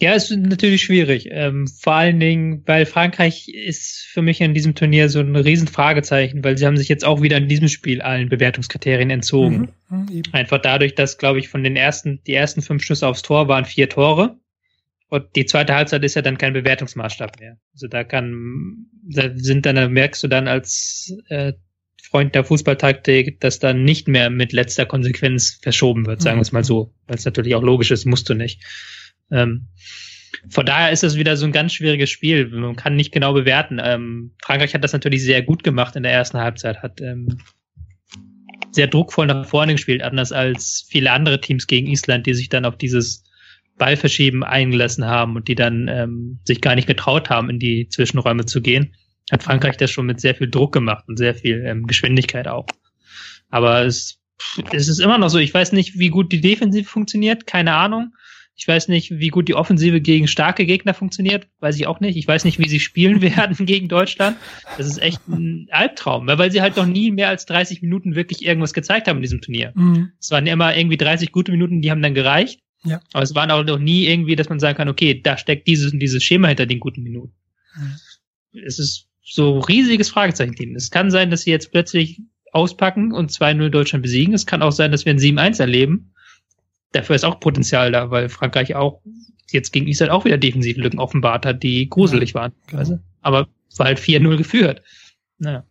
Ja, 0.00 0.12
ist 0.12 0.30
natürlich 0.30 0.82
schwierig. 0.82 1.28
Ähm, 1.30 1.66
vor 1.66 1.94
allen 1.94 2.20
Dingen, 2.20 2.62
weil 2.66 2.86
Frankreich 2.86 3.48
ist 3.48 4.06
für 4.12 4.22
mich 4.22 4.40
in 4.40 4.54
diesem 4.54 4.76
Turnier 4.76 5.08
so 5.08 5.18
ein 5.18 5.34
Riesenfragezeichen, 5.34 6.44
weil 6.44 6.56
sie 6.56 6.66
haben 6.66 6.76
sich 6.76 6.88
jetzt 6.88 7.04
auch 7.04 7.20
wieder 7.20 7.38
in 7.38 7.48
diesem 7.48 7.66
Spiel 7.66 8.00
allen 8.00 8.28
Bewertungskriterien 8.28 9.10
entzogen. 9.10 9.70
Mhm, 9.88 9.98
mhm 9.98 10.22
Einfach 10.30 10.58
dadurch, 10.58 10.94
dass, 10.94 11.18
glaube 11.18 11.40
ich, 11.40 11.48
von 11.48 11.64
den 11.64 11.74
ersten, 11.74 12.20
die 12.28 12.34
ersten 12.34 12.62
fünf 12.62 12.84
Schüsse 12.84 13.08
aufs 13.08 13.22
Tor 13.22 13.48
waren 13.48 13.64
vier 13.64 13.88
Tore. 13.88 14.36
Und 15.08 15.24
die 15.36 15.46
zweite 15.46 15.74
Halbzeit 15.74 16.04
ist 16.04 16.14
ja 16.14 16.22
dann 16.22 16.36
kein 16.38 16.52
Bewertungsmaßstab 16.52 17.40
mehr. 17.40 17.58
Also 17.72 17.88
da 17.88 18.04
kann, 18.04 18.86
da 19.02 19.30
sind 19.34 19.64
dann, 19.64 19.76
da 19.76 19.88
merkst 19.88 20.22
du 20.22 20.28
dann 20.28 20.48
als 20.48 21.16
äh, 21.28 21.54
Freund 22.02 22.34
der 22.34 22.44
Fußballtaktik, 22.44 23.40
dass 23.40 23.58
dann 23.58 23.84
nicht 23.84 24.08
mehr 24.08 24.30
mit 24.30 24.52
letzter 24.52 24.86
Konsequenz 24.86 25.58
verschoben 25.62 26.06
wird, 26.06 26.22
sagen 26.22 26.38
wir 26.38 26.42
es 26.42 26.52
mal 26.52 26.64
so. 26.64 26.94
Weil 27.06 27.16
es 27.16 27.24
natürlich 27.24 27.54
auch 27.54 27.62
logisch 27.62 27.90
ist, 27.90 28.04
musst 28.04 28.28
du 28.28 28.34
nicht. 28.34 28.62
Ähm, 29.30 29.68
von 30.50 30.66
daher 30.66 30.92
ist 30.92 31.02
das 31.02 31.16
wieder 31.16 31.36
so 31.36 31.46
ein 31.46 31.52
ganz 31.52 31.72
schwieriges 31.72 32.10
Spiel. 32.10 32.48
Man 32.48 32.76
kann 32.76 32.96
nicht 32.96 33.12
genau 33.12 33.32
bewerten. 33.32 33.80
Ähm, 33.82 34.34
Frankreich 34.42 34.74
hat 34.74 34.84
das 34.84 34.92
natürlich 34.92 35.22
sehr 35.22 35.42
gut 35.42 35.64
gemacht 35.64 35.96
in 35.96 36.02
der 36.02 36.12
ersten 36.12 36.38
Halbzeit, 36.38 36.82
hat 36.82 37.00
ähm, 37.00 37.38
sehr 38.72 38.86
druckvoll 38.86 39.26
nach 39.26 39.46
vorne 39.46 39.72
gespielt, 39.72 40.02
anders 40.02 40.32
als 40.32 40.86
viele 40.88 41.10
andere 41.10 41.40
Teams 41.40 41.66
gegen 41.66 41.88
Island, 41.88 42.26
die 42.26 42.34
sich 42.34 42.48
dann 42.48 42.64
auf 42.64 42.76
dieses 42.76 43.24
Ballverschieben 43.78 44.42
eingelassen 44.44 45.04
haben 45.04 45.36
und 45.36 45.48
die 45.48 45.54
dann 45.54 45.88
ähm, 45.88 46.40
sich 46.44 46.60
gar 46.60 46.74
nicht 46.74 46.86
getraut 46.86 47.30
haben, 47.30 47.48
in 47.48 47.58
die 47.58 47.88
Zwischenräume 47.88 48.44
zu 48.44 48.60
gehen, 48.60 48.94
hat 49.30 49.42
Frankreich 49.42 49.76
das 49.76 49.90
schon 49.90 50.06
mit 50.06 50.20
sehr 50.20 50.34
viel 50.34 50.50
Druck 50.50 50.72
gemacht 50.72 51.04
und 51.08 51.16
sehr 51.16 51.34
viel 51.34 51.64
ähm, 51.66 51.86
Geschwindigkeit 51.86 52.48
auch. 52.48 52.66
Aber 53.50 53.84
es, 53.84 54.20
es 54.72 54.88
ist 54.88 54.98
immer 54.98 55.18
noch 55.18 55.28
so, 55.28 55.38
ich 55.38 55.52
weiß 55.52 55.72
nicht, 55.72 55.98
wie 55.98 56.10
gut 56.10 56.32
die 56.32 56.40
Defensive 56.40 56.88
funktioniert, 56.88 57.46
keine 57.46 57.74
Ahnung. 57.74 58.14
Ich 58.60 58.66
weiß 58.66 58.88
nicht, 58.88 59.20
wie 59.20 59.28
gut 59.28 59.48
die 59.48 59.54
Offensive 59.54 60.00
gegen 60.00 60.26
starke 60.26 60.66
Gegner 60.66 60.92
funktioniert, 60.92 61.46
weiß 61.60 61.76
ich 61.76 61.86
auch 61.86 62.00
nicht. 62.00 62.16
Ich 62.16 62.26
weiß 62.26 62.44
nicht, 62.44 62.58
wie 62.58 62.68
sie 62.68 62.80
spielen 62.80 63.22
werden 63.36 63.64
gegen 63.66 63.86
Deutschland. 63.86 64.36
Das 64.76 64.86
ist 64.86 65.00
echt 65.00 65.20
ein 65.28 65.68
Albtraum, 65.70 66.26
weil 66.26 66.50
sie 66.50 66.60
halt 66.60 66.76
noch 66.76 66.86
nie 66.86 67.12
mehr 67.12 67.28
als 67.28 67.46
30 67.46 67.82
Minuten 67.82 68.16
wirklich 68.16 68.44
irgendwas 68.44 68.74
gezeigt 68.74 69.06
haben 69.06 69.18
in 69.18 69.22
diesem 69.22 69.40
Turnier. 69.40 69.72
Mhm. 69.76 70.10
Es 70.18 70.32
waren 70.32 70.46
immer 70.48 70.76
irgendwie 70.76 70.96
30 70.96 71.30
gute 71.30 71.52
Minuten, 71.52 71.82
die 71.82 71.90
haben 71.92 72.02
dann 72.02 72.14
gereicht. 72.14 72.60
Ja. 72.84 73.00
Aber 73.12 73.22
es 73.22 73.34
waren 73.34 73.50
auch 73.50 73.64
noch 73.64 73.78
nie 73.78 74.06
irgendwie, 74.06 74.36
dass 74.36 74.48
man 74.48 74.60
sagen 74.60 74.76
kann, 74.76 74.88
okay, 74.88 75.20
da 75.20 75.36
steckt 75.36 75.66
dieses 75.66 75.92
und 75.92 76.00
dieses 76.00 76.22
Schema 76.22 76.48
hinter 76.48 76.66
den 76.66 76.80
guten 76.80 77.02
Minuten. 77.02 77.34
Mhm. 77.76 78.60
Es 78.64 78.78
ist 78.78 79.08
so 79.22 79.58
riesiges 79.58 80.10
Fragezeichen-Team. 80.10 80.74
Es 80.74 80.90
kann 80.90 81.10
sein, 81.10 81.30
dass 81.30 81.42
sie 81.42 81.50
jetzt 81.50 81.70
plötzlich 81.70 82.20
auspacken 82.52 83.12
und 83.12 83.30
2-0 83.30 83.68
Deutschland 83.68 84.02
besiegen. 84.02 84.32
Es 84.32 84.46
kann 84.46 84.62
auch 84.62 84.72
sein, 84.72 84.90
dass 84.90 85.04
wir 85.04 85.12
ein 85.12 85.18
7-1 85.18 85.60
erleben. 85.60 86.14
Dafür 86.92 87.16
ist 87.16 87.24
auch 87.24 87.40
Potenzial 87.40 87.92
da, 87.92 88.10
weil 88.10 88.30
Frankreich 88.30 88.74
auch 88.74 89.02
jetzt 89.50 89.72
gegen 89.72 89.86
Israel 89.86 90.10
auch 90.10 90.24
wieder 90.24 90.38
Defensivlücken 90.38 90.98
offenbart 90.98 91.44
hat, 91.44 91.62
die 91.62 91.88
gruselig 91.88 92.30
ja, 92.30 92.34
waren. 92.36 92.52
Genau. 92.68 92.98
Aber 93.20 93.48
war 93.78 93.86
halt 93.86 93.98
4-0 93.98 94.36
geführt. 94.36 94.82
Naja. 95.38 95.64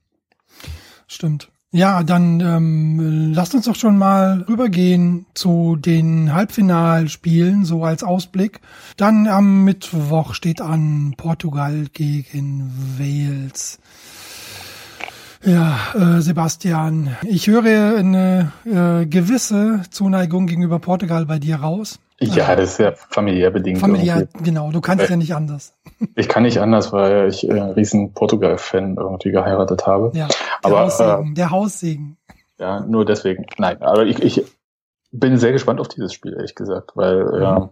Stimmt. 1.07 1.49
Ja, 1.77 2.01
dann 2.01 2.39
ähm, 2.39 3.33
lasst 3.35 3.53
uns 3.53 3.65
doch 3.65 3.75
schon 3.75 3.99
mal 3.99 4.43
rübergehen 4.49 5.27
zu 5.35 5.75
den 5.75 6.33
Halbfinalspielen, 6.33 7.65
so 7.65 7.83
als 7.83 8.01
Ausblick. 8.01 8.61
Dann 8.97 9.27
am 9.27 9.63
Mittwoch 9.63 10.33
steht 10.33 10.59
an 10.59 11.13
Portugal 11.17 11.85
gegen 11.93 12.71
Wales. 12.97 13.77
Ja, 15.45 15.77
äh, 15.93 16.19
Sebastian, 16.19 17.15
ich 17.21 17.45
höre 17.45 17.95
eine 17.95 18.51
äh, 18.65 19.05
gewisse 19.05 19.83
Zuneigung 19.91 20.47
gegenüber 20.47 20.79
Portugal 20.79 21.27
bei 21.27 21.37
dir 21.37 21.57
raus. 21.57 21.99
Ja, 22.19 22.55
das 22.55 22.71
ist 22.71 22.79
ja 22.79 22.93
familiär 22.93 23.51
bedingt. 23.51 23.79
Familiär, 23.79 24.17
irgendwie. 24.17 24.43
genau. 24.43 24.71
Du 24.71 24.81
kannst 24.81 25.05
äh, 25.05 25.09
ja 25.09 25.15
nicht 25.15 25.35
anders. 25.35 25.73
Ich 26.15 26.29
kann 26.29 26.43
nicht 26.43 26.59
anders, 26.59 26.93
weil 26.93 27.27
ich 27.27 27.47
äh, 27.47 27.59
riesen 27.59 28.13
Portugal-Fan 28.13 28.97
irgendwie 28.97 29.31
geheiratet 29.31 29.87
habe. 29.87 30.11
Ja, 30.13 30.27
der 30.27 30.37
aber, 30.61 30.79
Haussegen, 30.81 31.31
äh, 31.31 31.33
der 31.33 31.49
Haussegen. 31.51 32.17
Ja, 32.59 32.81
nur 32.81 33.03
deswegen. 33.03 33.45
Nein, 33.57 33.81
aber 33.81 34.05
ich, 34.05 34.21
ich 34.21 34.45
bin 35.11 35.37
sehr 35.37 35.51
gespannt 35.53 35.79
auf 35.79 35.87
dieses 35.87 36.13
Spiel, 36.13 36.33
ehrlich 36.33 36.53
gesagt, 36.53 36.91
weil 36.95 37.23
mhm. 37.25 37.41
äh, 37.41 37.67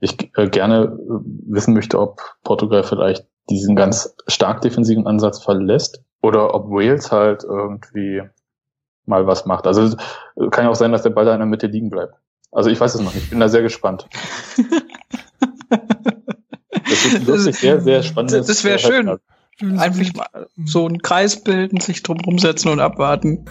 ich 0.00 0.36
äh, 0.36 0.48
gerne 0.48 0.84
äh, 0.84 1.20
wissen 1.46 1.74
möchte, 1.74 1.98
ob 1.98 2.20
Portugal 2.44 2.82
vielleicht 2.82 3.26
diesen 3.48 3.74
ganz 3.76 4.14
stark 4.26 4.60
defensiven 4.60 5.06
Ansatz 5.06 5.42
verlässt 5.42 6.02
oder 6.22 6.54
ob 6.54 6.68
Wales 6.70 7.10
halt 7.10 7.44
irgendwie 7.44 8.22
mal 9.06 9.26
was 9.26 9.46
macht. 9.46 9.66
Also 9.66 9.96
kann 10.50 10.64
ja 10.64 10.70
auch 10.70 10.76
sein, 10.76 10.92
dass 10.92 11.02
der 11.02 11.10
Ball 11.10 11.24
da 11.24 11.32
in 11.32 11.40
der 11.40 11.46
Mitte 11.46 11.66
liegen 11.66 11.90
bleibt. 11.90 12.14
Also 12.52 12.68
ich 12.68 12.78
weiß 12.78 12.94
es 12.94 13.00
noch 13.00 13.14
nicht. 13.14 13.24
Ich 13.24 13.30
bin 13.30 13.40
da 13.40 13.48
sehr 13.48 13.62
gespannt. 13.62 14.06
das 15.68 17.10
ist 17.10 17.26
wirklich 17.26 17.58
sehr, 17.58 17.80
sehr 17.80 18.02
spannend. 18.02 18.32
Das 18.32 18.62
wäre 18.62 18.78
schön. 18.78 19.18
Einfach 19.78 20.14
mal 20.14 20.46
so 20.64 20.86
einen 20.86 21.00
Kreis 21.00 21.42
bilden, 21.42 21.80
sich 21.80 22.02
drum 22.02 22.20
rumsetzen 22.20 22.70
und 22.70 22.80
abwarten. 22.80 23.46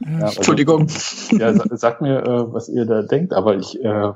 Ja, 0.00 0.26
also, 0.26 0.36
Entschuldigung. 0.36 0.88
Ja, 1.32 1.54
sagt 1.76 2.00
mir, 2.02 2.22
äh, 2.22 2.52
was 2.52 2.68
ihr 2.68 2.86
da 2.86 3.02
denkt, 3.02 3.32
aber 3.32 3.56
ich 3.56 3.82
äh, 3.82 4.12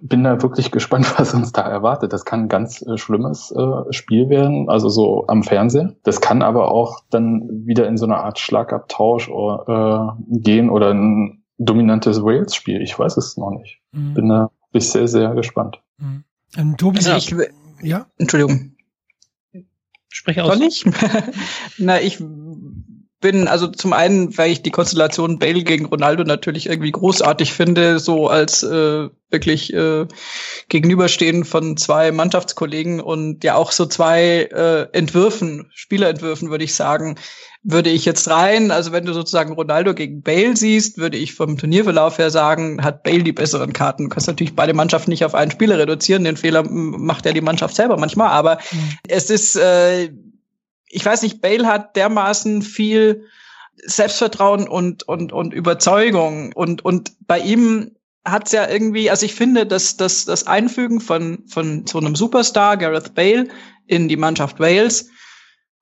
bin 0.00 0.24
da 0.24 0.40
wirklich 0.42 0.70
gespannt, 0.70 1.14
was 1.18 1.34
uns 1.34 1.52
da 1.52 1.62
erwartet. 1.62 2.12
Das 2.12 2.24
kann 2.24 2.42
ein 2.42 2.48
ganz 2.48 2.82
äh, 2.82 2.96
schlimmes 2.98 3.50
äh, 3.50 3.92
Spiel 3.92 4.28
werden, 4.28 4.68
also 4.68 4.88
so 4.88 5.26
am 5.26 5.42
Fernseher. 5.42 5.94
Das 6.02 6.20
kann 6.20 6.42
aber 6.42 6.70
auch 6.70 7.00
dann 7.10 7.48
wieder 7.66 7.86
in 7.86 7.96
so 7.96 8.06
eine 8.06 8.18
Art 8.18 8.38
Schlagabtausch 8.38 9.28
äh, 9.28 9.98
gehen 10.38 10.70
oder 10.70 10.90
ein 10.90 11.37
dominantes 11.58 12.22
Wales-Spiel. 12.22 12.80
Ich 12.80 12.98
weiß 12.98 13.16
es 13.16 13.36
noch 13.36 13.50
nicht. 13.50 13.80
Mhm. 13.92 14.14
Bin 14.14 14.28
da 14.28 14.50
bin 14.72 14.80
sehr, 14.80 15.08
sehr 15.08 15.34
gespannt. 15.34 15.80
Mhm. 15.98 16.24
Ähm, 16.56 16.76
Tobi, 16.76 16.98
also 16.98 17.16
ich, 17.16 17.34
ja? 17.82 18.06
Entschuldigung. 18.16 18.76
Sprich 20.08 20.40
aus. 20.40 20.56
Soll 20.56 20.66
ich? 20.66 20.84
Na, 21.78 22.00
ich 22.00 22.18
bin 23.20 23.48
also 23.48 23.66
zum 23.66 23.92
einen, 23.92 24.36
weil 24.38 24.52
ich 24.52 24.62
die 24.62 24.70
Konstellation 24.70 25.38
Bale 25.38 25.64
gegen 25.64 25.86
Ronaldo 25.86 26.24
natürlich 26.24 26.66
irgendwie 26.66 26.92
großartig 26.92 27.52
finde, 27.52 27.98
so 27.98 28.28
als 28.28 28.62
äh, 28.62 29.08
wirklich 29.30 29.74
äh, 29.74 30.06
Gegenüberstehen 30.68 31.44
von 31.44 31.76
zwei 31.76 32.12
Mannschaftskollegen 32.12 33.00
und 33.00 33.42
ja 33.42 33.56
auch 33.56 33.72
so 33.72 33.86
zwei 33.86 34.48
äh, 34.52 34.86
Entwürfen, 34.96 35.70
Spielerentwürfen 35.74 36.50
würde 36.50 36.64
ich 36.64 36.74
sagen, 36.74 37.16
würde 37.64 37.90
ich 37.90 38.04
jetzt 38.04 38.30
rein, 38.30 38.70
also 38.70 38.92
wenn 38.92 39.04
du 39.04 39.12
sozusagen 39.12 39.52
Ronaldo 39.52 39.92
gegen 39.94 40.22
Bale 40.22 40.56
siehst, 40.56 40.96
würde 40.96 41.18
ich 41.18 41.34
vom 41.34 41.58
Turnierverlauf 41.58 42.18
her 42.18 42.30
sagen, 42.30 42.84
hat 42.84 43.02
Bale 43.02 43.24
die 43.24 43.32
besseren 43.32 43.72
Karten. 43.72 44.04
Du 44.04 44.08
kannst 44.10 44.28
natürlich 44.28 44.54
beide 44.54 44.74
Mannschaften 44.74 45.10
nicht 45.10 45.24
auf 45.24 45.34
einen 45.34 45.50
Spieler 45.50 45.76
reduzieren, 45.76 46.22
den 46.22 46.36
Fehler 46.36 46.64
macht 46.68 47.26
ja 47.26 47.32
die 47.32 47.40
Mannschaft 47.40 47.74
selber 47.74 47.98
manchmal, 47.98 48.28
aber 48.28 48.58
mhm. 48.70 48.98
es 49.08 49.28
ist 49.28 49.56
äh, 49.56 50.10
ich 50.90 51.04
weiß 51.04 51.22
nicht, 51.22 51.40
Bale 51.40 51.66
hat 51.66 51.96
dermaßen 51.96 52.62
viel 52.62 53.26
Selbstvertrauen 53.76 54.68
und, 54.68 55.06
und, 55.06 55.32
und 55.32 55.54
Überzeugung 55.54 56.52
und, 56.52 56.84
und 56.84 57.12
bei 57.26 57.38
ihm 57.38 57.92
hat's 58.24 58.52
ja 58.52 58.68
irgendwie, 58.68 59.10
also 59.10 59.24
ich 59.24 59.34
finde, 59.34 59.66
dass, 59.66 59.96
dass 59.96 60.24
das 60.24 60.46
Einfügen 60.46 61.00
von, 61.00 61.44
von 61.48 61.86
so 61.86 61.98
einem 61.98 62.16
Superstar, 62.16 62.76
Gareth 62.76 63.14
Bale, 63.14 63.48
in 63.86 64.08
die 64.08 64.16
Mannschaft 64.16 64.60
Wales 64.60 65.10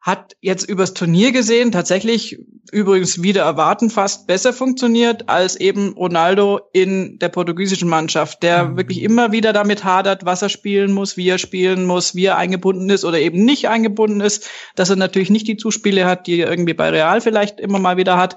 hat 0.06 0.36
jetzt 0.40 0.68
übers 0.68 0.94
Turnier 0.94 1.32
gesehen 1.32 1.72
tatsächlich 1.72 2.38
übrigens 2.70 3.22
wieder 3.22 3.42
erwarten 3.42 3.90
fast 3.90 4.28
besser 4.28 4.52
funktioniert 4.52 5.28
als 5.28 5.56
eben 5.56 5.94
Ronaldo 5.94 6.60
in 6.72 7.18
der 7.18 7.28
portugiesischen 7.28 7.88
Mannschaft, 7.88 8.44
der 8.44 8.66
mhm. 8.66 8.76
wirklich 8.76 9.02
immer 9.02 9.32
wieder 9.32 9.52
damit 9.52 9.82
hadert, 9.82 10.24
was 10.24 10.42
er 10.42 10.48
spielen 10.48 10.92
muss, 10.92 11.16
wie 11.16 11.28
er 11.28 11.38
spielen 11.38 11.86
muss, 11.86 12.14
wie 12.14 12.26
er 12.26 12.36
eingebunden 12.36 12.88
ist 12.88 13.04
oder 13.04 13.18
eben 13.18 13.44
nicht 13.44 13.68
eingebunden 13.68 14.20
ist, 14.20 14.48
dass 14.76 14.90
er 14.90 14.96
natürlich 14.96 15.30
nicht 15.30 15.48
die 15.48 15.56
Zuspiele 15.56 16.06
hat, 16.06 16.28
die 16.28 16.38
er 16.38 16.50
irgendwie 16.50 16.74
bei 16.74 16.88
Real 16.90 17.20
vielleicht 17.20 17.58
immer 17.58 17.80
mal 17.80 17.96
wieder 17.96 18.16
hat. 18.16 18.36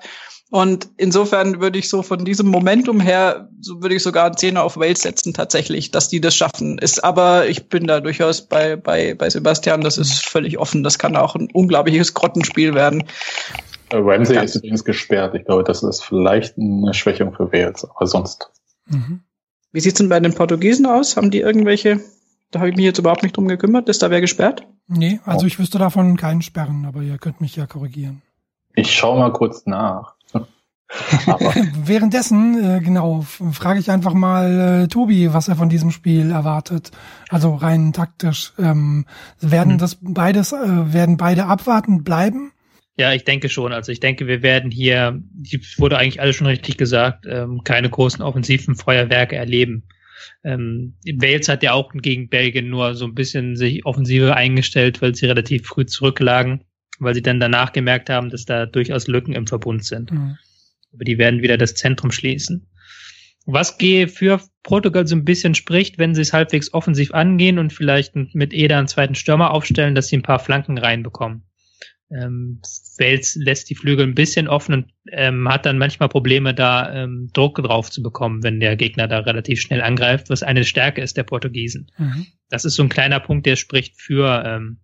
Und 0.51 0.89
insofern 0.97 1.61
würde 1.61 1.77
ich 1.77 1.89
so 1.89 2.01
von 2.01 2.25
diesem 2.25 2.47
Momentum 2.47 2.99
her, 2.99 3.49
so 3.61 3.83
würde 3.83 3.95
ich 3.95 4.01
sogar 4.01 4.25
einen 4.25 4.37
Zehner 4.37 4.63
auf 4.63 4.77
Wales 4.77 5.01
setzen 5.01 5.33
tatsächlich, 5.33 5.91
dass 5.91 6.09
die 6.09 6.21
das 6.21 6.35
schaffen. 6.35 6.79
Ist 6.79 7.03
aber, 7.03 7.47
ich 7.47 7.69
bin 7.69 7.85
da 7.85 7.99
durchaus 7.99 8.41
bei, 8.47 8.75
bei, 8.75 9.13
bei 9.13 9.29
Sebastian, 9.29 9.81
das 9.81 9.99
ist 9.99 10.25
völlig 10.25 10.57
offen. 10.57 10.83
Das 10.83 10.97
kann 10.97 11.15
auch 11.15 11.35
ein 11.35 11.49
unglaubliches 11.53 12.15
Grottenspiel 12.15 12.73
werden. 12.73 13.03
Äh, 13.91 13.97
Ramsey 13.97 14.35
ja. 14.35 14.41
ist 14.41 14.55
übrigens 14.55 14.83
gesperrt. 14.83 15.35
Ich 15.35 15.45
glaube, 15.45 15.63
das 15.63 15.83
ist 15.83 16.03
vielleicht 16.03 16.57
eine 16.57 16.95
Schwächung 16.95 17.31
für 17.33 17.51
Wales, 17.51 17.85
aber 17.85 18.07
sonst. 18.07 18.49
Mhm. 18.87 19.21
Wie 19.71 19.79
sieht's 19.81 19.99
denn 19.99 20.09
bei 20.09 20.19
den 20.19 20.33
Portugiesen 20.33 20.87
aus? 20.87 21.15
Haben 21.15 21.29
die 21.29 21.41
irgendwelche, 21.41 21.99
da 22.49 22.59
habe 22.59 22.69
ich 22.69 22.75
mich 22.75 22.85
jetzt 22.85 22.97
überhaupt 22.97 23.21
nicht 23.21 23.37
drum 23.37 23.47
gekümmert, 23.47 23.87
ist 23.87 24.01
da 24.01 24.09
wer 24.09 24.21
gesperrt? 24.21 24.65
Nee, 24.87 25.19
also 25.25 25.45
ich 25.45 25.59
wüsste 25.59 25.77
davon 25.77 26.17
keinen 26.17 26.41
Sperren, 26.41 26.85
aber 26.87 27.01
ihr 27.01 27.19
könnt 27.19 27.39
mich 27.39 27.55
ja 27.55 27.67
korrigieren. 27.67 28.23
Ich 28.73 28.91
schaue 28.91 29.19
mal 29.19 29.31
kurz 29.31 29.67
nach. 29.67 30.15
Währenddessen, 31.85 32.63
äh, 32.63 32.79
genau, 32.79 33.21
frage 33.21 33.79
ich 33.79 33.91
einfach 33.91 34.13
mal 34.13 34.83
äh, 34.83 34.87
Tobi, 34.87 35.33
was 35.33 35.47
er 35.47 35.55
von 35.55 35.69
diesem 35.69 35.91
Spiel 35.91 36.31
erwartet. 36.31 36.91
Also 37.29 37.53
rein 37.53 37.93
taktisch. 37.93 38.53
Ähm, 38.57 39.05
werden 39.39 39.73
mhm. 39.73 39.77
das 39.77 39.99
beides, 40.01 40.51
äh, 40.51 40.93
werden 40.93 41.17
beide 41.17 41.45
abwartend 41.45 42.03
bleiben? 42.03 42.51
Ja, 42.97 43.13
ich 43.13 43.23
denke 43.23 43.49
schon. 43.49 43.71
Also 43.71 43.91
ich 43.91 43.99
denke, 43.99 44.27
wir 44.27 44.41
werden 44.41 44.71
hier, 44.71 45.21
wurde 45.77 45.97
eigentlich 45.97 46.21
alles 46.21 46.35
schon 46.35 46.47
richtig 46.47 46.77
gesagt, 46.77 47.25
ähm, 47.29 47.61
keine 47.63 47.89
großen 47.89 48.23
offensiven 48.23 48.75
Feuerwerke 48.75 49.35
erleben. 49.35 49.83
Ähm, 50.43 50.95
Wales 51.05 51.47
hat 51.47 51.63
ja 51.63 51.73
auch 51.73 51.91
gegen 51.93 52.29
Belgien 52.29 52.69
nur 52.69 52.95
so 52.95 53.05
ein 53.05 53.13
bisschen 53.13 53.55
sich 53.55 53.85
offensiver 53.85 54.35
eingestellt, 54.35 55.01
weil 55.01 55.15
sie 55.15 55.27
relativ 55.27 55.67
früh 55.67 55.85
zurücklagen, 55.85 56.65
weil 56.99 57.13
sie 57.13 57.21
dann 57.21 57.39
danach 57.39 57.73
gemerkt 57.73 58.09
haben, 58.09 58.29
dass 58.29 58.45
da 58.45 58.65
durchaus 58.65 59.07
Lücken 59.07 59.33
im 59.33 59.47
Verbund 59.47 59.85
sind. 59.85 60.11
Mhm. 60.11 60.37
Aber 60.93 61.03
die 61.03 61.17
werden 61.17 61.41
wieder 61.41 61.57
das 61.57 61.75
Zentrum 61.75 62.11
schließen. 62.11 62.67
Was 63.45 63.77
gehe 63.77 64.07
für 64.07 64.41
Portugal 64.63 65.07
so 65.07 65.15
ein 65.15 65.25
bisschen 65.25 65.55
spricht, 65.55 65.97
wenn 65.97 66.13
sie 66.13 66.21
es 66.21 66.33
halbwegs 66.33 66.73
offensiv 66.73 67.13
angehen 67.13 67.57
und 67.57 67.73
vielleicht 67.73 68.15
mit 68.15 68.53
Eder 68.53 68.77
einen 68.77 68.87
zweiten 68.87 69.15
Stürmer 69.15 69.51
aufstellen, 69.51 69.95
dass 69.95 70.07
sie 70.07 70.17
ein 70.17 70.23
paar 70.23 70.39
Flanken 70.39 70.77
reinbekommen. 70.77 71.43
Ähm, 72.11 72.61
Wales 72.97 73.35
lässt 73.35 73.69
die 73.69 73.75
Flügel 73.75 74.05
ein 74.05 74.15
bisschen 74.15 74.47
offen 74.47 74.73
und 74.73 74.91
ähm, 75.11 75.47
hat 75.47 75.65
dann 75.65 75.77
manchmal 75.77 76.09
Probleme, 76.09 76.53
da 76.53 76.91
ähm, 76.93 77.29
Druck 77.33 77.61
drauf 77.61 77.91
zu 77.91 78.01
bekommen, 78.01 78.43
wenn 78.43 78.59
der 78.59 78.75
Gegner 78.75 79.07
da 79.07 79.19
relativ 79.19 79.61
schnell 79.61 79.81
angreift, 79.81 80.29
was 80.29 80.41
eine 80.41 80.63
Stärke 80.63 81.01
ist 81.01 81.17
der 81.17 81.23
Portugiesen. 81.23 81.91
Mhm. 81.97 82.25
Das 82.49 82.65
ist 82.65 82.75
so 82.75 82.83
ein 82.83 82.89
kleiner 82.89 83.19
Punkt, 83.19 83.45
der 83.45 83.55
spricht 83.55 84.01
für 84.01 84.43
ähm, 84.45 84.79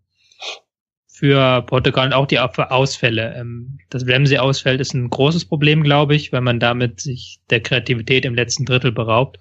für 1.15 1.61
Portugal 1.61 2.07
und 2.07 2.13
auch 2.13 2.25
die 2.25 2.39
Ausfälle. 2.39 3.35
Ähm, 3.37 3.77
dass 3.89 4.05
Ramsey 4.05 4.37
ausfällt, 4.37 4.81
ist 4.81 4.93
ein 4.93 5.09
großes 5.09 5.45
Problem, 5.45 5.81
glaube 5.81 6.13
ich, 6.13 6.33
weil 6.33 6.41
man 6.41 6.59
damit 6.59 6.99
sich 6.99 7.39
der 7.49 7.61
Kreativität 7.61 8.25
im 8.25 8.35
letzten 8.35 8.65
Drittel 8.65 8.91
beraubt. 8.91 9.39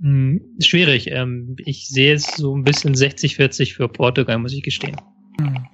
Mhm. 0.00 0.40
Schwierig. 0.58 1.08
Ähm, 1.08 1.54
ich 1.64 1.88
sehe 1.88 2.14
es 2.14 2.34
so 2.36 2.56
ein 2.56 2.64
bisschen 2.64 2.96
60-40 2.96 3.74
für 3.74 3.88
Portugal, 3.88 4.38
muss 4.38 4.54
ich 4.54 4.64
gestehen. 4.64 4.96
Mhm. 5.38 5.66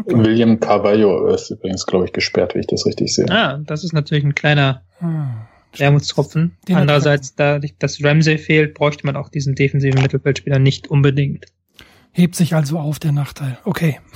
Okay. 0.00 0.18
William 0.18 0.58
Carvalho 0.58 1.28
ist 1.28 1.50
übrigens, 1.50 1.86
glaube 1.86 2.06
ich, 2.06 2.12
gesperrt, 2.12 2.54
wenn 2.54 2.62
ich 2.62 2.66
das 2.66 2.86
richtig 2.86 3.14
sehe. 3.14 3.30
Ah, 3.30 3.58
das 3.64 3.84
ist 3.84 3.92
natürlich 3.92 4.24
ein 4.24 4.34
kleiner 4.34 4.82
hm. 4.98 5.28
Wermutstropfen. 5.76 6.56
Andererseits, 6.72 7.36
da 7.36 7.60
dass 7.78 8.02
Ramsey 8.02 8.38
fehlt, 8.38 8.74
bräuchte 8.74 9.06
man 9.06 9.14
auch 9.14 9.28
diesen 9.28 9.54
defensiven 9.54 10.02
Mittelfeldspieler 10.02 10.58
nicht 10.58 10.88
unbedingt. 10.88 11.46
Hebt 12.16 12.36
sich 12.36 12.54
also 12.54 12.78
auf 12.78 13.00
der 13.00 13.10
Nachteil. 13.10 13.58
Okay. 13.64 13.98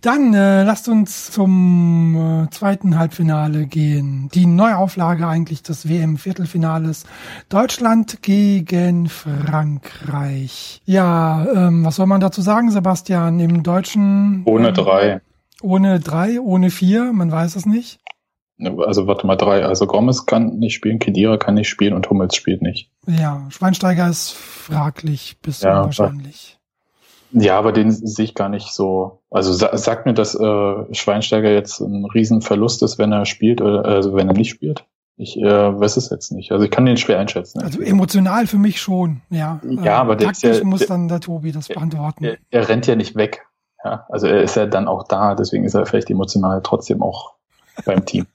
Dann 0.00 0.34
äh, 0.34 0.62
lasst 0.62 0.88
uns 0.88 1.32
zum 1.32 2.44
äh, 2.44 2.50
zweiten 2.50 2.96
Halbfinale 2.96 3.66
gehen. 3.66 4.28
Die 4.32 4.46
Neuauflage 4.46 5.26
eigentlich 5.26 5.64
des 5.64 5.88
WM-Viertelfinales. 5.88 7.06
Deutschland 7.48 8.22
gegen 8.22 9.08
Frankreich. 9.08 10.80
Ja, 10.84 11.44
ähm, 11.52 11.84
was 11.84 11.96
soll 11.96 12.06
man 12.06 12.20
dazu 12.20 12.40
sagen, 12.40 12.70
Sebastian? 12.70 13.40
Im 13.40 13.64
Deutschen. 13.64 14.42
Ohne 14.44 14.68
ähm, 14.68 14.74
drei. 14.74 15.20
Ohne 15.60 15.98
drei, 15.98 16.40
ohne 16.40 16.70
vier, 16.70 17.12
man 17.12 17.32
weiß 17.32 17.56
es 17.56 17.66
nicht. 17.66 17.98
Also 18.58 19.06
warte 19.06 19.26
mal, 19.26 19.36
drei. 19.36 19.64
Also 19.64 19.86
Gomez 19.86 20.24
kann 20.24 20.58
nicht 20.58 20.74
spielen, 20.74 20.98
Kedira 20.98 21.36
kann 21.36 21.54
nicht 21.54 21.68
spielen 21.68 21.92
und 21.92 22.08
Hummels 22.08 22.34
spielt 22.34 22.62
nicht. 22.62 22.90
Ja, 23.06 23.46
Schweinsteiger 23.50 24.08
ist 24.08 24.30
fraglich 24.30 25.36
bis 25.42 25.60
ja, 25.60 25.80
unwahrscheinlich. 25.80 26.58
Ja, 27.32 27.58
aber 27.58 27.72
den 27.72 27.90
sehe 27.90 28.24
ich 28.24 28.34
gar 28.34 28.48
nicht 28.48 28.68
so. 28.72 29.20
Also 29.30 29.52
sa 29.52 29.76
sagt 29.76 30.06
mir, 30.06 30.14
dass 30.14 30.34
äh, 30.34 30.94
Schweinsteiger 30.94 31.50
jetzt 31.50 31.80
ein 31.80 32.04
Riesenverlust 32.06 32.82
ist, 32.82 32.98
wenn 32.98 33.12
er 33.12 33.26
spielt 33.26 33.60
oder 33.60 33.84
also 33.84 34.14
wenn 34.14 34.28
er 34.28 34.34
nicht 34.34 34.50
spielt. 34.50 34.86
Ich 35.18 35.36
äh, 35.38 35.44
weiß 35.44 35.96
es 35.96 36.10
jetzt 36.10 36.32
nicht. 36.32 36.52
Also 36.52 36.64
ich 36.64 36.70
kann 36.70 36.84
den 36.84 36.96
schwer 36.96 37.18
einschätzen. 37.18 37.62
Also 37.62 37.80
emotional 37.80 38.46
für 38.46 38.58
mich 38.58 38.80
schon, 38.80 39.22
ja. 39.30 39.60
Ja, 39.64 39.98
aber 39.98 40.16
der 40.16 40.28
taktisch 40.28 40.62
muss 40.62 40.80
der, 40.80 40.88
dann 40.88 41.08
der 41.08 41.20
Tobi 41.20 41.52
das 41.52 41.68
beantworten. 41.68 42.24
Er, 42.24 42.36
er 42.50 42.68
rennt 42.68 42.86
ja 42.86 42.96
nicht 42.96 43.16
weg. 43.16 43.46
Ja, 43.82 44.06
also 44.08 44.26
er 44.26 44.42
ist 44.42 44.56
ja 44.56 44.66
dann 44.66 44.88
auch 44.88 45.04
da, 45.04 45.34
deswegen 45.34 45.64
ist 45.64 45.74
er 45.74 45.86
vielleicht 45.86 46.10
emotional 46.10 46.60
trotzdem 46.62 47.02
auch 47.02 47.35
beim 47.84 48.04
Team. 48.04 48.26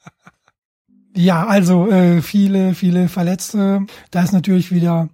Ja, 1.15 1.45
also 1.45 1.89
äh, 1.89 2.21
viele, 2.21 2.73
viele 2.73 3.09
Verletzte. 3.09 3.85
Da 4.11 4.23
ist 4.23 4.31
natürlich 4.31 4.71
wieder 4.71 5.09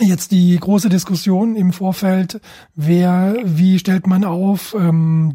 jetzt 0.00 0.30
die 0.30 0.56
große 0.58 0.88
Diskussion 0.88 1.56
im 1.56 1.72
Vorfeld, 1.72 2.40
wer, 2.74 3.36
wie 3.44 3.78
stellt 3.78 4.06
man 4.06 4.24
auf? 4.24 4.74
Ähm, 4.78 5.34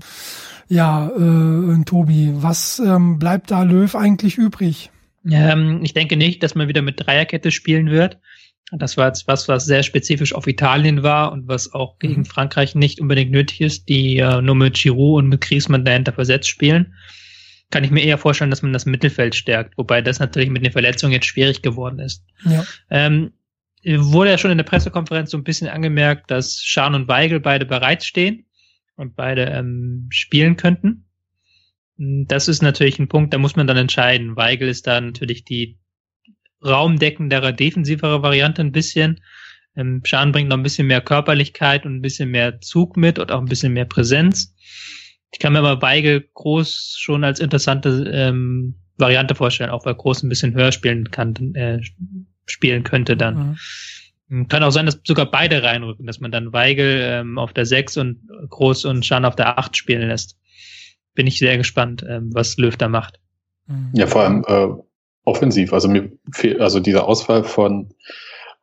ja, 0.68 1.08
äh, 1.08 1.84
Tobi, 1.84 2.32
was 2.36 2.80
ähm, 2.80 3.20
bleibt 3.20 3.52
da 3.52 3.64
Löw 3.64 3.94
eigentlich 3.96 4.38
übrig? 4.38 4.92
Ähm, 5.30 5.82
ich 5.84 5.94
denke 5.94 6.18
nicht, 6.18 6.42
dass 6.42 6.56
man 6.56 6.68
wieder 6.68 6.82
mit 6.82 7.06
Dreierkette 7.06 7.52
spielen 7.52 7.90
wird. 7.90 8.20
Das 8.72 8.96
war 8.96 9.08
jetzt 9.08 9.28
was, 9.28 9.48
was 9.48 9.66
sehr 9.66 9.84
spezifisch 9.84 10.34
auf 10.34 10.48
Italien 10.48 11.04
war 11.04 11.32
und 11.32 11.48
was 11.48 11.74
auch 11.74 12.00
gegen 12.00 12.22
mhm. 12.22 12.26
Frankreich 12.26 12.74
nicht 12.74 13.02
unbedingt 13.02 13.32
nötig 13.32 13.62
ist, 13.62 13.90
die 13.90 14.18
äh, 14.18 14.42
nur 14.42 14.56
mit 14.56 14.76
Giroud 14.76 15.24
und 15.24 15.30
mit 15.30 15.42
Griezmann 15.42 15.86
dahinter 15.86 16.14
versetzt 16.14 16.48
spielen 16.48 16.94
kann 17.72 17.84
ich 17.84 17.92
mir 17.92 18.04
eher 18.04 18.18
vorstellen, 18.18 18.52
dass 18.52 18.62
man 18.62 18.74
das 18.74 18.86
Mittelfeld 18.86 19.34
stärkt, 19.36 19.78
wobei 19.78 20.02
das 20.02 20.20
natürlich 20.20 20.50
mit 20.50 20.66
den 20.66 20.72
Verletzungen 20.72 21.14
jetzt 21.14 21.26
schwierig 21.26 21.62
geworden 21.62 22.00
ist. 22.00 22.24
Ja. 22.46 22.66
Ähm, 22.90 23.32
wurde 23.84 24.30
ja 24.30 24.38
schon 24.38 24.52
in 24.52 24.58
der 24.58 24.66
Pressekonferenz 24.66 25.32
so 25.32 25.38
ein 25.38 25.44
bisschen 25.44 25.68
angemerkt, 25.68 26.30
dass 26.30 26.62
Schan 26.62 26.94
und 26.94 27.08
Weigel 27.08 27.40
beide 27.40 27.66
bereitstehen 27.66 28.46
und 28.96 29.16
beide 29.16 29.46
ähm, 29.46 30.08
spielen 30.12 30.58
könnten. 30.58 31.08
Das 31.98 32.48
ist 32.48 32.62
natürlich 32.62 33.00
ein 33.00 33.08
Punkt, 33.08 33.34
da 33.34 33.38
muss 33.38 33.56
man 33.56 33.68
dann 33.68 33.78
entscheiden. 33.78 34.36
Weigel 34.36 34.70
ist 34.70 34.88
da 34.88 35.00
natürlich 35.00 35.46
die 35.46 35.80
raumdeckendere, 36.64 37.54
defensivere 37.54 38.22
Variante 38.22 38.62
ein 38.62 38.72
bisschen. 38.72 39.22
Ähm, 39.76 40.02
Schan 40.04 40.32
bringt 40.32 40.50
noch 40.50 40.58
ein 40.58 40.64
bisschen 40.64 40.88
mehr 40.88 41.02
Körperlichkeit 41.02 41.86
und 41.86 41.96
ein 41.96 42.02
bisschen 42.02 42.30
mehr 42.30 42.62
Zug 42.62 42.98
mit 42.98 43.20
und 43.20 43.32
auch 43.32 43.40
ein 43.40 43.48
bisschen 43.48 43.74
mehr 43.74 43.86
Präsenz. 43.86 44.56
Ich 45.32 45.40
kann 45.40 45.54
mir 45.54 45.60
aber 45.60 45.82
Weigel 45.82 46.28
groß 46.34 46.96
schon 47.00 47.24
als 47.24 47.40
interessante 47.40 48.10
ähm, 48.14 48.76
Variante 48.98 49.36
vorstellen, 49.36 49.70
auch 49.70 49.86
weil 49.86 49.96
Groß 49.96 50.24
ein 50.24 50.30
bisschen 50.30 50.54
höher 50.54 50.72
spielen 50.72 51.10
kann, 51.12 51.56
äh, 51.56 51.80
spielen 52.46 52.84
könnte 52.84 53.18
dann. 53.18 53.58
Mhm. 54.28 54.48
Kann 54.48 54.64
auch 54.64 54.72
sein, 54.72 54.86
dass 54.86 55.00
sogar 55.04 55.30
beide 55.30 55.64
reinrücken, 55.64 56.08
dass 56.08 56.22
man 56.22 56.32
dann 56.32 56.54
Weigel 56.54 57.02
ähm, 57.02 57.38
auf 57.38 57.52
der 57.52 57.66
6 57.66 57.98
und 57.98 58.30
Groß 58.50 58.86
und 58.86 59.06
Schan 59.06 59.26
auf 59.26 59.36
der 59.36 59.60
8 59.60 59.76
spielen 59.76 60.08
lässt. 60.08 60.38
Bin 61.16 61.28
ich 61.28 61.38
sehr 61.38 61.58
gespannt, 61.58 62.06
ähm, 62.08 62.30
was 62.34 62.56
Löw 62.58 62.76
da 62.78 62.88
macht. 62.88 63.20
Mhm. 63.68 63.90
Ja, 63.94 64.08
vor 64.08 64.24
allem 64.24 64.46
äh, 64.48 64.82
offensiv. 65.26 65.74
Also 65.74 65.90
mir 65.90 66.12
fehlt, 66.32 66.62
also 66.62 66.80
dieser 66.80 67.08
Ausfall 67.08 67.44
von 67.44 67.94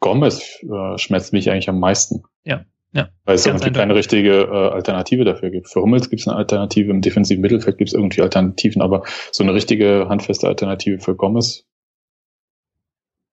Gomez 0.01 0.63
äh, 0.63 0.97
schmerzt 0.97 1.33
mich 1.33 1.51
eigentlich 1.51 1.69
am 1.69 1.81
meisten. 1.81 2.23
Ja. 2.45 2.65
Ja, 2.93 3.11
Weil 3.25 3.35
es 3.35 3.45
irgendwie 3.45 3.71
keine 3.71 3.95
richtige 3.95 4.45
äh, 4.45 4.71
Alternative 4.71 5.25
dafür 5.25 5.51
gibt. 5.51 5.69
Für 5.69 5.83
Hummels 5.83 6.09
gibt 6.09 6.21
es 6.21 6.29
eine 6.29 6.37
Alternative, 6.37 6.91
im 6.91 7.03
defensiven 7.03 7.43
Mittelfeld 7.43 7.77
gibt 7.77 7.89
es 7.89 7.95
irgendwie 7.95 8.23
Alternativen, 8.23 8.81
aber 8.81 9.03
so 9.31 9.45
eine 9.45 9.53
richtige 9.53 10.07
handfeste 10.09 10.49
Alternative 10.49 10.99
für 10.99 11.15
Gomez 11.15 11.65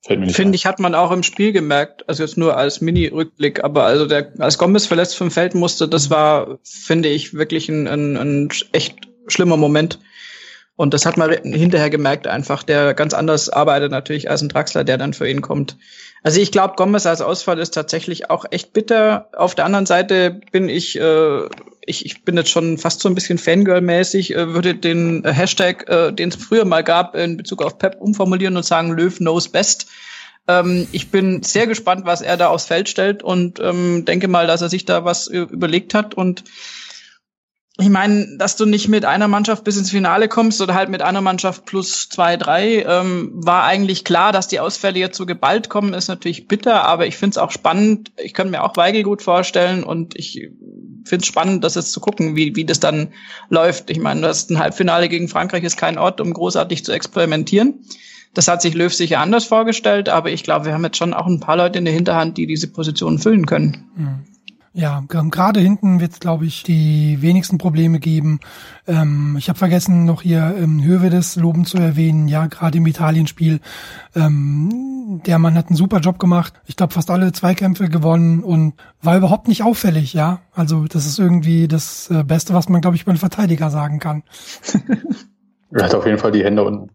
fällt 0.05 0.19
mir 0.19 0.27
nicht 0.27 0.35
Finde 0.35 0.55
ich, 0.55 0.65
hat 0.65 0.79
man 0.79 0.93
auch 0.93 1.11
im 1.11 1.23
Spiel 1.23 1.51
gemerkt, 1.51 2.07
also 2.07 2.23
jetzt 2.23 2.37
nur 2.37 2.57
als 2.57 2.81
Mini-Rückblick, 2.81 3.63
aber 3.63 3.85
also 3.85 4.05
der, 4.05 4.33
als 4.39 4.57
Gomez 4.57 4.85
verletzt 4.85 5.17
vom 5.17 5.31
Feld 5.31 5.55
musste, 5.55 5.87
das 5.87 6.09
war, 6.09 6.59
finde 6.63 7.09
ich, 7.09 7.33
wirklich 7.33 7.69
ein, 7.69 7.87
ein, 7.87 8.17
ein 8.17 8.49
echt 8.73 8.95
schlimmer 9.27 9.57
Moment. 9.57 9.99
Und 10.77 10.93
das 10.93 11.05
hat 11.05 11.15
man 11.15 11.31
hinterher 11.31 11.89
gemerkt 11.89 12.27
einfach, 12.27 12.61
der 12.63 12.93
ganz 12.93 13.13
anders 13.13 13.49
arbeitet 13.49 13.91
natürlich 13.91 14.29
als 14.29 14.41
ein 14.41 14.49
Draxler, 14.49 14.83
der 14.83 14.97
dann 14.97 15.13
für 15.13 15.29
ihn 15.29 15.41
kommt. 15.41 15.77
Also 16.21 16.41
ich 16.41 16.51
glaube, 16.51 16.73
Gomez 16.75 17.05
als 17.05 17.21
Ausfall 17.21 17.59
ist 17.59 17.73
tatsächlich 17.73 18.29
auch 18.29 18.45
echt 18.49 18.73
bitter. 18.73 19.29
Auf 19.37 19.55
der 19.55 19.65
anderen 19.65 19.85
Seite 19.85 20.41
bin 20.51 20.67
ich, 20.67 20.99
äh, 20.99 21.45
ich, 21.85 22.05
ich 22.05 22.23
bin 22.23 22.35
jetzt 22.35 22.49
schon 22.49 22.77
fast 22.77 22.99
so 22.99 23.07
ein 23.07 23.15
bisschen 23.15 23.37
Fangirl-mäßig, 23.37 24.35
äh, 24.35 24.53
würde 24.53 24.75
den 24.75 25.23
Hashtag, 25.23 25.87
äh, 25.87 26.11
den 26.11 26.29
es 26.29 26.35
früher 26.35 26.65
mal 26.65 26.83
gab, 26.83 27.15
in 27.15 27.37
Bezug 27.37 27.61
auf 27.61 27.77
Pep 27.77 28.01
umformulieren 28.01 28.57
und 28.57 28.65
sagen, 28.65 28.91
Löw 28.91 29.15
knows 29.15 29.47
best. 29.47 29.87
Ähm, 30.47 30.87
ich 30.91 31.09
bin 31.09 31.43
sehr 31.43 31.67
gespannt, 31.67 32.05
was 32.05 32.21
er 32.21 32.37
da 32.37 32.47
aufs 32.47 32.65
Feld 32.65 32.89
stellt 32.89 33.23
und 33.23 33.59
ähm, 33.59 34.03
denke 34.05 34.27
mal, 34.27 34.47
dass 34.47 34.61
er 34.61 34.69
sich 34.69 34.85
da 34.85 35.05
was 35.05 35.27
äh, 35.27 35.37
überlegt 35.39 35.93
hat 35.93 36.15
und 36.15 36.43
ich 37.77 37.89
meine, 37.89 38.37
dass 38.37 38.55
du 38.55 38.65
nicht 38.65 38.87
mit 38.87 39.03
einer 39.03 39.27
Mannschaft 39.27 39.65
bis 39.65 39.75
ins 39.75 39.91
Finale 39.91 40.29
kommst 40.29 40.61
oder 40.61 40.75
halt 40.75 40.87
mit 40.87 41.01
einer 41.01 41.19
Mannschaft 41.19 41.65
plus 41.65 42.07
zwei, 42.07 42.37
drei, 42.37 42.83
ähm, 42.83 43.31
war 43.33 43.65
eigentlich 43.65 44.05
klar, 44.05 44.31
dass 44.31 44.47
die 44.47 44.61
Ausfälle 44.61 44.97
jetzt 44.97 45.17
so 45.17 45.25
geballt 45.25 45.67
kommen, 45.67 45.93
ist 45.93 46.07
natürlich 46.07 46.47
bitter, 46.47 46.85
aber 46.85 47.05
ich 47.05 47.17
finde 47.17 47.31
es 47.31 47.37
auch 47.37 47.51
spannend. 47.51 48.13
Ich 48.17 48.33
könnte 48.33 48.51
mir 48.51 48.63
auch 48.63 48.77
Weigel 48.77 49.03
gut 49.03 49.21
vorstellen 49.21 49.83
und 49.83 50.17
ich 50.17 50.49
finde 51.03 51.23
es 51.23 51.25
spannend, 51.25 51.65
das 51.65 51.75
jetzt 51.75 51.91
zu 51.91 51.99
gucken, 51.99 52.37
wie, 52.37 52.55
wie 52.55 52.63
das 52.63 52.79
dann 52.79 53.09
läuft. 53.49 53.89
Ich 53.89 53.99
meine, 53.99 54.21
das 54.21 54.49
ein 54.49 54.59
Halbfinale 54.59 55.09
gegen 55.09 55.27
Frankreich 55.27 55.65
ist 55.65 55.75
kein 55.75 55.97
Ort, 55.97 56.21
um 56.21 56.33
großartig 56.33 56.85
zu 56.85 56.93
experimentieren. 56.93 57.81
Das 58.33 58.47
hat 58.47 58.61
sich 58.61 58.73
Löw 58.73 58.93
sicher 58.93 59.19
anders 59.19 59.45
vorgestellt, 59.45 60.07
aber 60.07 60.29
ich 60.29 60.43
glaube, 60.43 60.65
wir 60.65 60.73
haben 60.73 60.83
jetzt 60.85 60.97
schon 60.97 61.13
auch 61.13 61.27
ein 61.27 61.41
paar 61.41 61.57
Leute 61.57 61.79
in 61.79 61.85
der 61.85 61.93
Hinterhand, 61.93 62.37
die 62.37 62.47
diese 62.47 62.67
Position 62.67 63.19
füllen 63.19 63.45
können. 63.45 63.89
Mhm. 63.95 64.34
Ja, 64.77 65.05
gerade 65.07 65.61
hinten 65.61 66.01
wird 66.01 66.11
es, 66.11 66.19
glaube 66.19 66.45
ich, 66.45 66.63
die 66.63 67.21
wenigsten 67.21 67.57
Probleme 67.57 67.97
geben. 67.99 68.41
Ähm, 68.85 69.37
ich 69.39 69.47
habe 69.47 69.57
vergessen, 69.57 70.03
noch 70.03 70.21
hier 70.21 70.53
ähm, 70.57 70.83
Hövedes 70.83 71.37
loben 71.37 71.63
zu 71.63 71.77
erwähnen. 71.77 72.27
Ja, 72.27 72.47
gerade 72.47 72.79
im 72.79 72.85
Italienspiel. 72.85 73.61
Ähm, 74.15 75.21
der 75.25 75.39
Mann 75.39 75.55
hat 75.55 75.67
einen 75.67 75.77
super 75.77 76.01
Job 76.01 76.19
gemacht. 76.19 76.55
Ich 76.65 76.75
glaube, 76.75 76.93
fast 76.93 77.09
alle 77.09 77.31
Zweikämpfe 77.31 77.87
gewonnen 77.87 78.43
und 78.43 78.73
war 79.01 79.15
überhaupt 79.15 79.47
nicht 79.47 79.63
auffällig. 79.63 80.11
Ja, 80.11 80.41
also 80.51 80.83
das 80.89 81.05
ist 81.05 81.19
irgendwie 81.19 81.69
das 81.69 82.11
äh, 82.11 82.25
Beste, 82.25 82.53
was 82.53 82.67
man, 82.67 82.81
glaube 82.81 82.97
ich, 82.97 83.05
beim 83.05 83.15
Verteidiger 83.15 83.69
sagen 83.69 83.99
kann. 83.99 84.23
er 85.71 85.85
hat 85.85 85.95
auf 85.95 86.05
jeden 86.05 86.17
Fall 86.17 86.33
die 86.33 86.43
Hände 86.43 86.65
unten. 86.65 86.89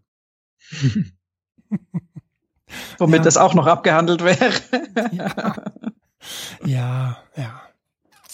Womit 2.98 3.20
ja. 3.20 3.24
das 3.24 3.38
auch 3.38 3.54
noch 3.54 3.66
abgehandelt 3.66 4.22
wäre. 4.22 4.52
ja. 5.12 5.54
ja, 6.62 7.16
ja. 7.38 7.62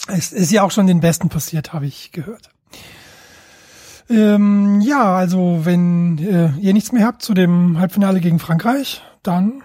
Es 0.07 0.31
ist 0.31 0.51
ja 0.51 0.63
auch 0.63 0.71
schon 0.71 0.87
den 0.87 1.01
Besten 1.01 1.29
passiert, 1.29 1.73
habe 1.73 1.85
ich 1.85 2.11
gehört. 2.11 2.49
Ähm, 4.09 4.79
ja, 4.81 5.15
also 5.15 5.65
wenn 5.65 6.17
äh, 6.19 6.51
ihr 6.59 6.73
nichts 6.73 6.91
mehr 6.91 7.05
habt 7.05 7.21
zu 7.21 7.33
dem 7.33 7.77
Halbfinale 7.77 8.21
gegen 8.21 8.39
Frankreich, 8.39 9.01
dann 9.21 9.63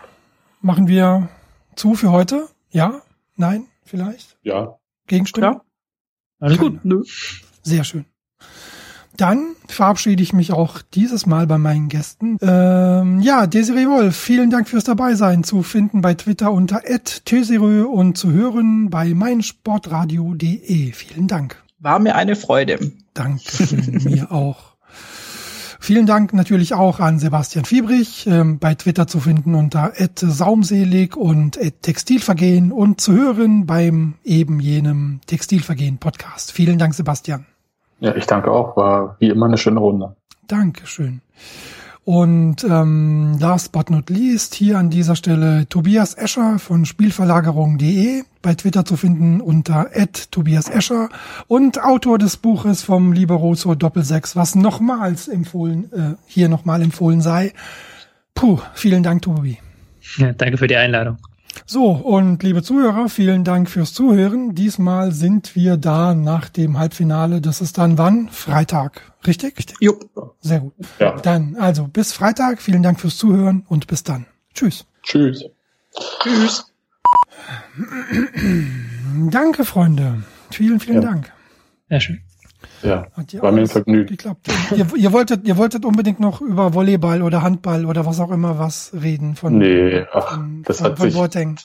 machen 0.61 0.89
wir 0.89 1.29
zu 1.77 1.95
für 1.95 2.11
heute. 2.11 2.49
Ja? 2.71 3.03
Nein? 3.37 3.67
Vielleicht? 3.85 4.37
Ja. 4.43 4.79
Gegenstimme? 5.07 5.47
Ja. 5.47 5.61
Alles 6.41 6.59
gut. 6.59 6.85
Nö. 6.85 7.03
Sehr 7.63 7.85
schön. 7.85 8.05
Dann 9.17 9.55
verabschiede 9.69 10.23
ich 10.23 10.33
mich 10.33 10.53
auch 10.53 10.81
dieses 10.95 11.27
Mal 11.27 11.47
bei 11.47 11.59
meinen 11.59 11.89
Gästen. 11.89 12.39
Ähm, 12.41 13.21
ja, 13.21 13.47
Desiree 13.47 13.87
Wolf, 13.87 14.17
vielen 14.17 14.51
Dank 14.51 14.69
fürs 14.69 14.85
Dabeisein. 14.85 15.45
Zu 15.45 15.63
finden 15.63 16.01
bei 16.01 16.15
Twitter 16.15 16.51
unter 16.53 16.83
@teserö 17.25 17.85
und 17.85 18.17
zu 18.17 18.33
hören 18.33 18.91
bei 18.91 19.13
meinsportradio.de. 19.13 20.93
Vielen 20.93 21.27
Dank. 21.27 21.63
War 21.79 21.99
mir 21.99 22.15
eine 22.15 22.37
Freude. 22.37 22.93
Dankeschön, 23.13 24.01
mir 24.05 24.33
auch. 24.33 24.73
Vielen 25.83 26.07
Dank 26.07 26.33
natürlich 26.33 26.75
auch 26.75 27.01
an 27.01 27.19
Sebastian 27.19 27.65
Fiebrich, 27.65 28.29
ähm, 28.29 28.61
bei 28.61 28.77
Twitter 28.77 29.09
zu 29.09 29.19
finden 29.19 29.57
unter 29.57 29.93
saumselig 30.15 31.17
und 31.17 31.59
Textilvergehen 31.83 32.71
und 32.71 33.01
zu 33.01 33.13
hören 33.13 33.67
beim 33.67 34.15
eben 34.23 34.61
jenem 34.61 35.21
Textilvergehen 35.27 35.99
Podcast. 35.99 36.53
Vielen 36.53 36.79
Dank, 36.79 36.95
Sebastian. 36.95 37.47
Ja, 38.03 38.17
ich 38.17 38.27
danke 38.27 38.51
auch. 38.51 38.77
War 38.77 39.17
wie 39.21 39.29
immer 39.29 39.47
eine 39.47 39.57
schöne 39.57 39.79
Runde. 39.79 40.17
Dankeschön. 40.49 41.21
Und 42.05 42.65
ähm, 42.65 43.39
last 43.39 43.71
but 43.71 43.91
not 43.91 44.11
least 44.11 44.55
hier 44.55 44.77
an 44.77 44.91
dieser 44.91 45.15
Stelle 45.15 45.69
Tobias 45.69 46.15
Escher 46.15 46.59
von 46.59 46.85
Spielverlagerung.de 46.85 48.25
bei 48.43 48.55
Twitter 48.55 48.85
zu 48.85 48.97
finden 48.97 49.41
unter 49.41 49.89
Tobias 50.33 50.69
Escher 50.69 51.11
und 51.47 51.81
Autor 51.81 52.19
des 52.19 52.39
Buches 52.39 52.83
vom 52.83 53.13
Liberoso 53.13 53.77
Doppelsechs, 53.77 54.35
was 54.35 54.57
nochmals 54.57 55.29
empfohlen, 55.29 55.93
äh, 55.93 56.17
hier 56.27 56.49
nochmal 56.49 56.83
empfohlen 56.83 57.21
sei. 57.21 57.53
Puh, 58.35 58.59
vielen 58.75 59.05
Dank, 59.05 59.23
Tobi. 59.23 59.59
Ja, 60.17 60.33
danke 60.33 60.59
für 60.59 60.67
die 60.67 60.77
Einladung. 60.77 61.19
So, 61.67 61.91
und 61.91 62.43
liebe 62.43 62.63
Zuhörer, 62.63 63.09
vielen 63.09 63.45
Dank 63.45 63.69
fürs 63.69 63.93
Zuhören. 63.95 64.55
Diesmal 64.55 65.13
sind 65.13 65.55
wir 65.55 65.77
da 65.77 66.15
nach 66.15 66.49
dem 66.49 66.79
Halbfinale. 66.79 67.41
Das 67.41 67.61
ist 67.61 67.79
dann 67.79 67.99
wann? 67.99 68.29
Freitag. 68.29 69.13
Richtig? 69.27 69.59
Richtig. 69.59 69.77
Jo. 69.81 69.99
Sehr 70.41 70.61
gut. 70.61 70.75
Ja. 70.99 71.17
Dann, 71.21 71.57
also 71.57 71.87
bis 71.87 72.13
Freitag. 72.13 72.61
Vielen 72.61 72.83
Dank 72.83 73.01
fürs 73.01 73.17
Zuhören 73.17 73.65
und 73.69 73.87
bis 73.87 74.03
dann. 74.03 74.27
Tschüss. 74.55 74.87
Tschüss. 75.03 75.45
Tschüss. 76.23 76.73
Danke, 79.31 79.65
Freunde. 79.65 80.23
Vielen, 80.51 80.81
vielen 80.81 81.03
ja. 81.03 81.09
Dank. 81.09 81.33
Sehr 81.89 82.01
schön. 82.01 82.23
Ja, 82.83 83.07
war 83.41 83.53
mir 83.53 83.61
ein 83.61 83.67
Vergnügen. 83.67 84.09
Geklappt. 84.09 84.49
ihr, 84.77 84.87
ihr, 84.97 85.13
wolltet, 85.13 85.47
ihr 85.47 85.57
wolltet 85.57 85.85
unbedingt 85.85 86.21
noch 86.21 86.41
über 86.41 86.75
Volleyball 86.75 87.23
oder 87.23 87.43
Handball 87.43 87.87
oder 87.87 88.07
was 88.07 88.21
auch 88.21 88.31
immer 88.31 88.59
was 88.59 88.93
reden 89.01 89.37
von, 89.37 89.59
nee, 89.59 90.05
ach, 90.13 90.35
von, 90.35 90.63
das 90.65 90.79
von, 90.79 90.87
hat 90.87 90.99
von 90.99 91.11
sich, 91.11 91.19
Boateng. 91.19 91.59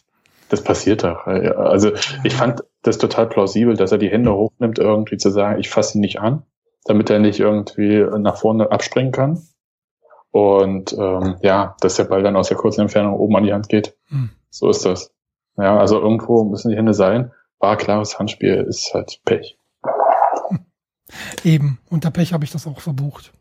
Das 0.50 0.64
passiert 0.64 1.04
doch. 1.04 1.26
Also 1.28 1.92
ich 2.24 2.34
fand 2.34 2.64
das 2.82 2.98
total 2.98 3.28
plausibel, 3.28 3.76
dass 3.76 3.92
er 3.92 3.98
die 3.98 4.10
Hände 4.10 4.34
hochnimmt, 4.34 4.80
irgendwie 4.80 5.18
zu 5.18 5.30
sagen, 5.30 5.60
ich 5.60 5.70
fasse 5.70 5.98
ihn 5.98 6.02
nicht 6.02 6.22
an, 6.22 6.44
damit 6.86 7.10
er 7.10 7.20
nicht 7.20 7.40
irgendwie 7.40 8.06
nach 8.20 8.38
vorne 8.38 8.72
abspringen 8.72 9.12
kann. 9.12 9.42
Und 10.32 10.94
ähm, 10.94 11.36
ja, 11.42 11.76
dass 11.82 11.96
der 11.96 12.06
Ball 12.06 12.24
dann 12.24 12.36
aus 12.36 12.48
der 12.48 12.58
kurzen 12.58 12.82
Entfernung 12.82 13.16
oben 13.16 13.36
an 13.36 13.44
die 13.44 13.54
Hand 13.54 13.70
geht. 13.70 13.98
Hm. 14.10 14.30
So 14.50 14.70
ist 14.70 14.86
das. 14.86 15.12
Ja, 15.58 15.78
also 15.78 16.00
irgendwo 16.00 16.44
müssen 16.44 16.70
die 16.70 16.78
Hände 16.78 16.94
sein. 16.94 17.32
War 17.60 17.76
klares 17.76 18.20
Handspiel, 18.20 18.66
ist 18.70 18.94
halt 18.94 19.20
Pech. 19.26 19.57
Eben, 21.44 21.80
unter 21.90 22.12
Pech 22.12 22.34
habe 22.34 22.44
ich 22.44 22.52
das 22.52 22.68
auch 22.68 22.82
verbucht. 22.82 23.32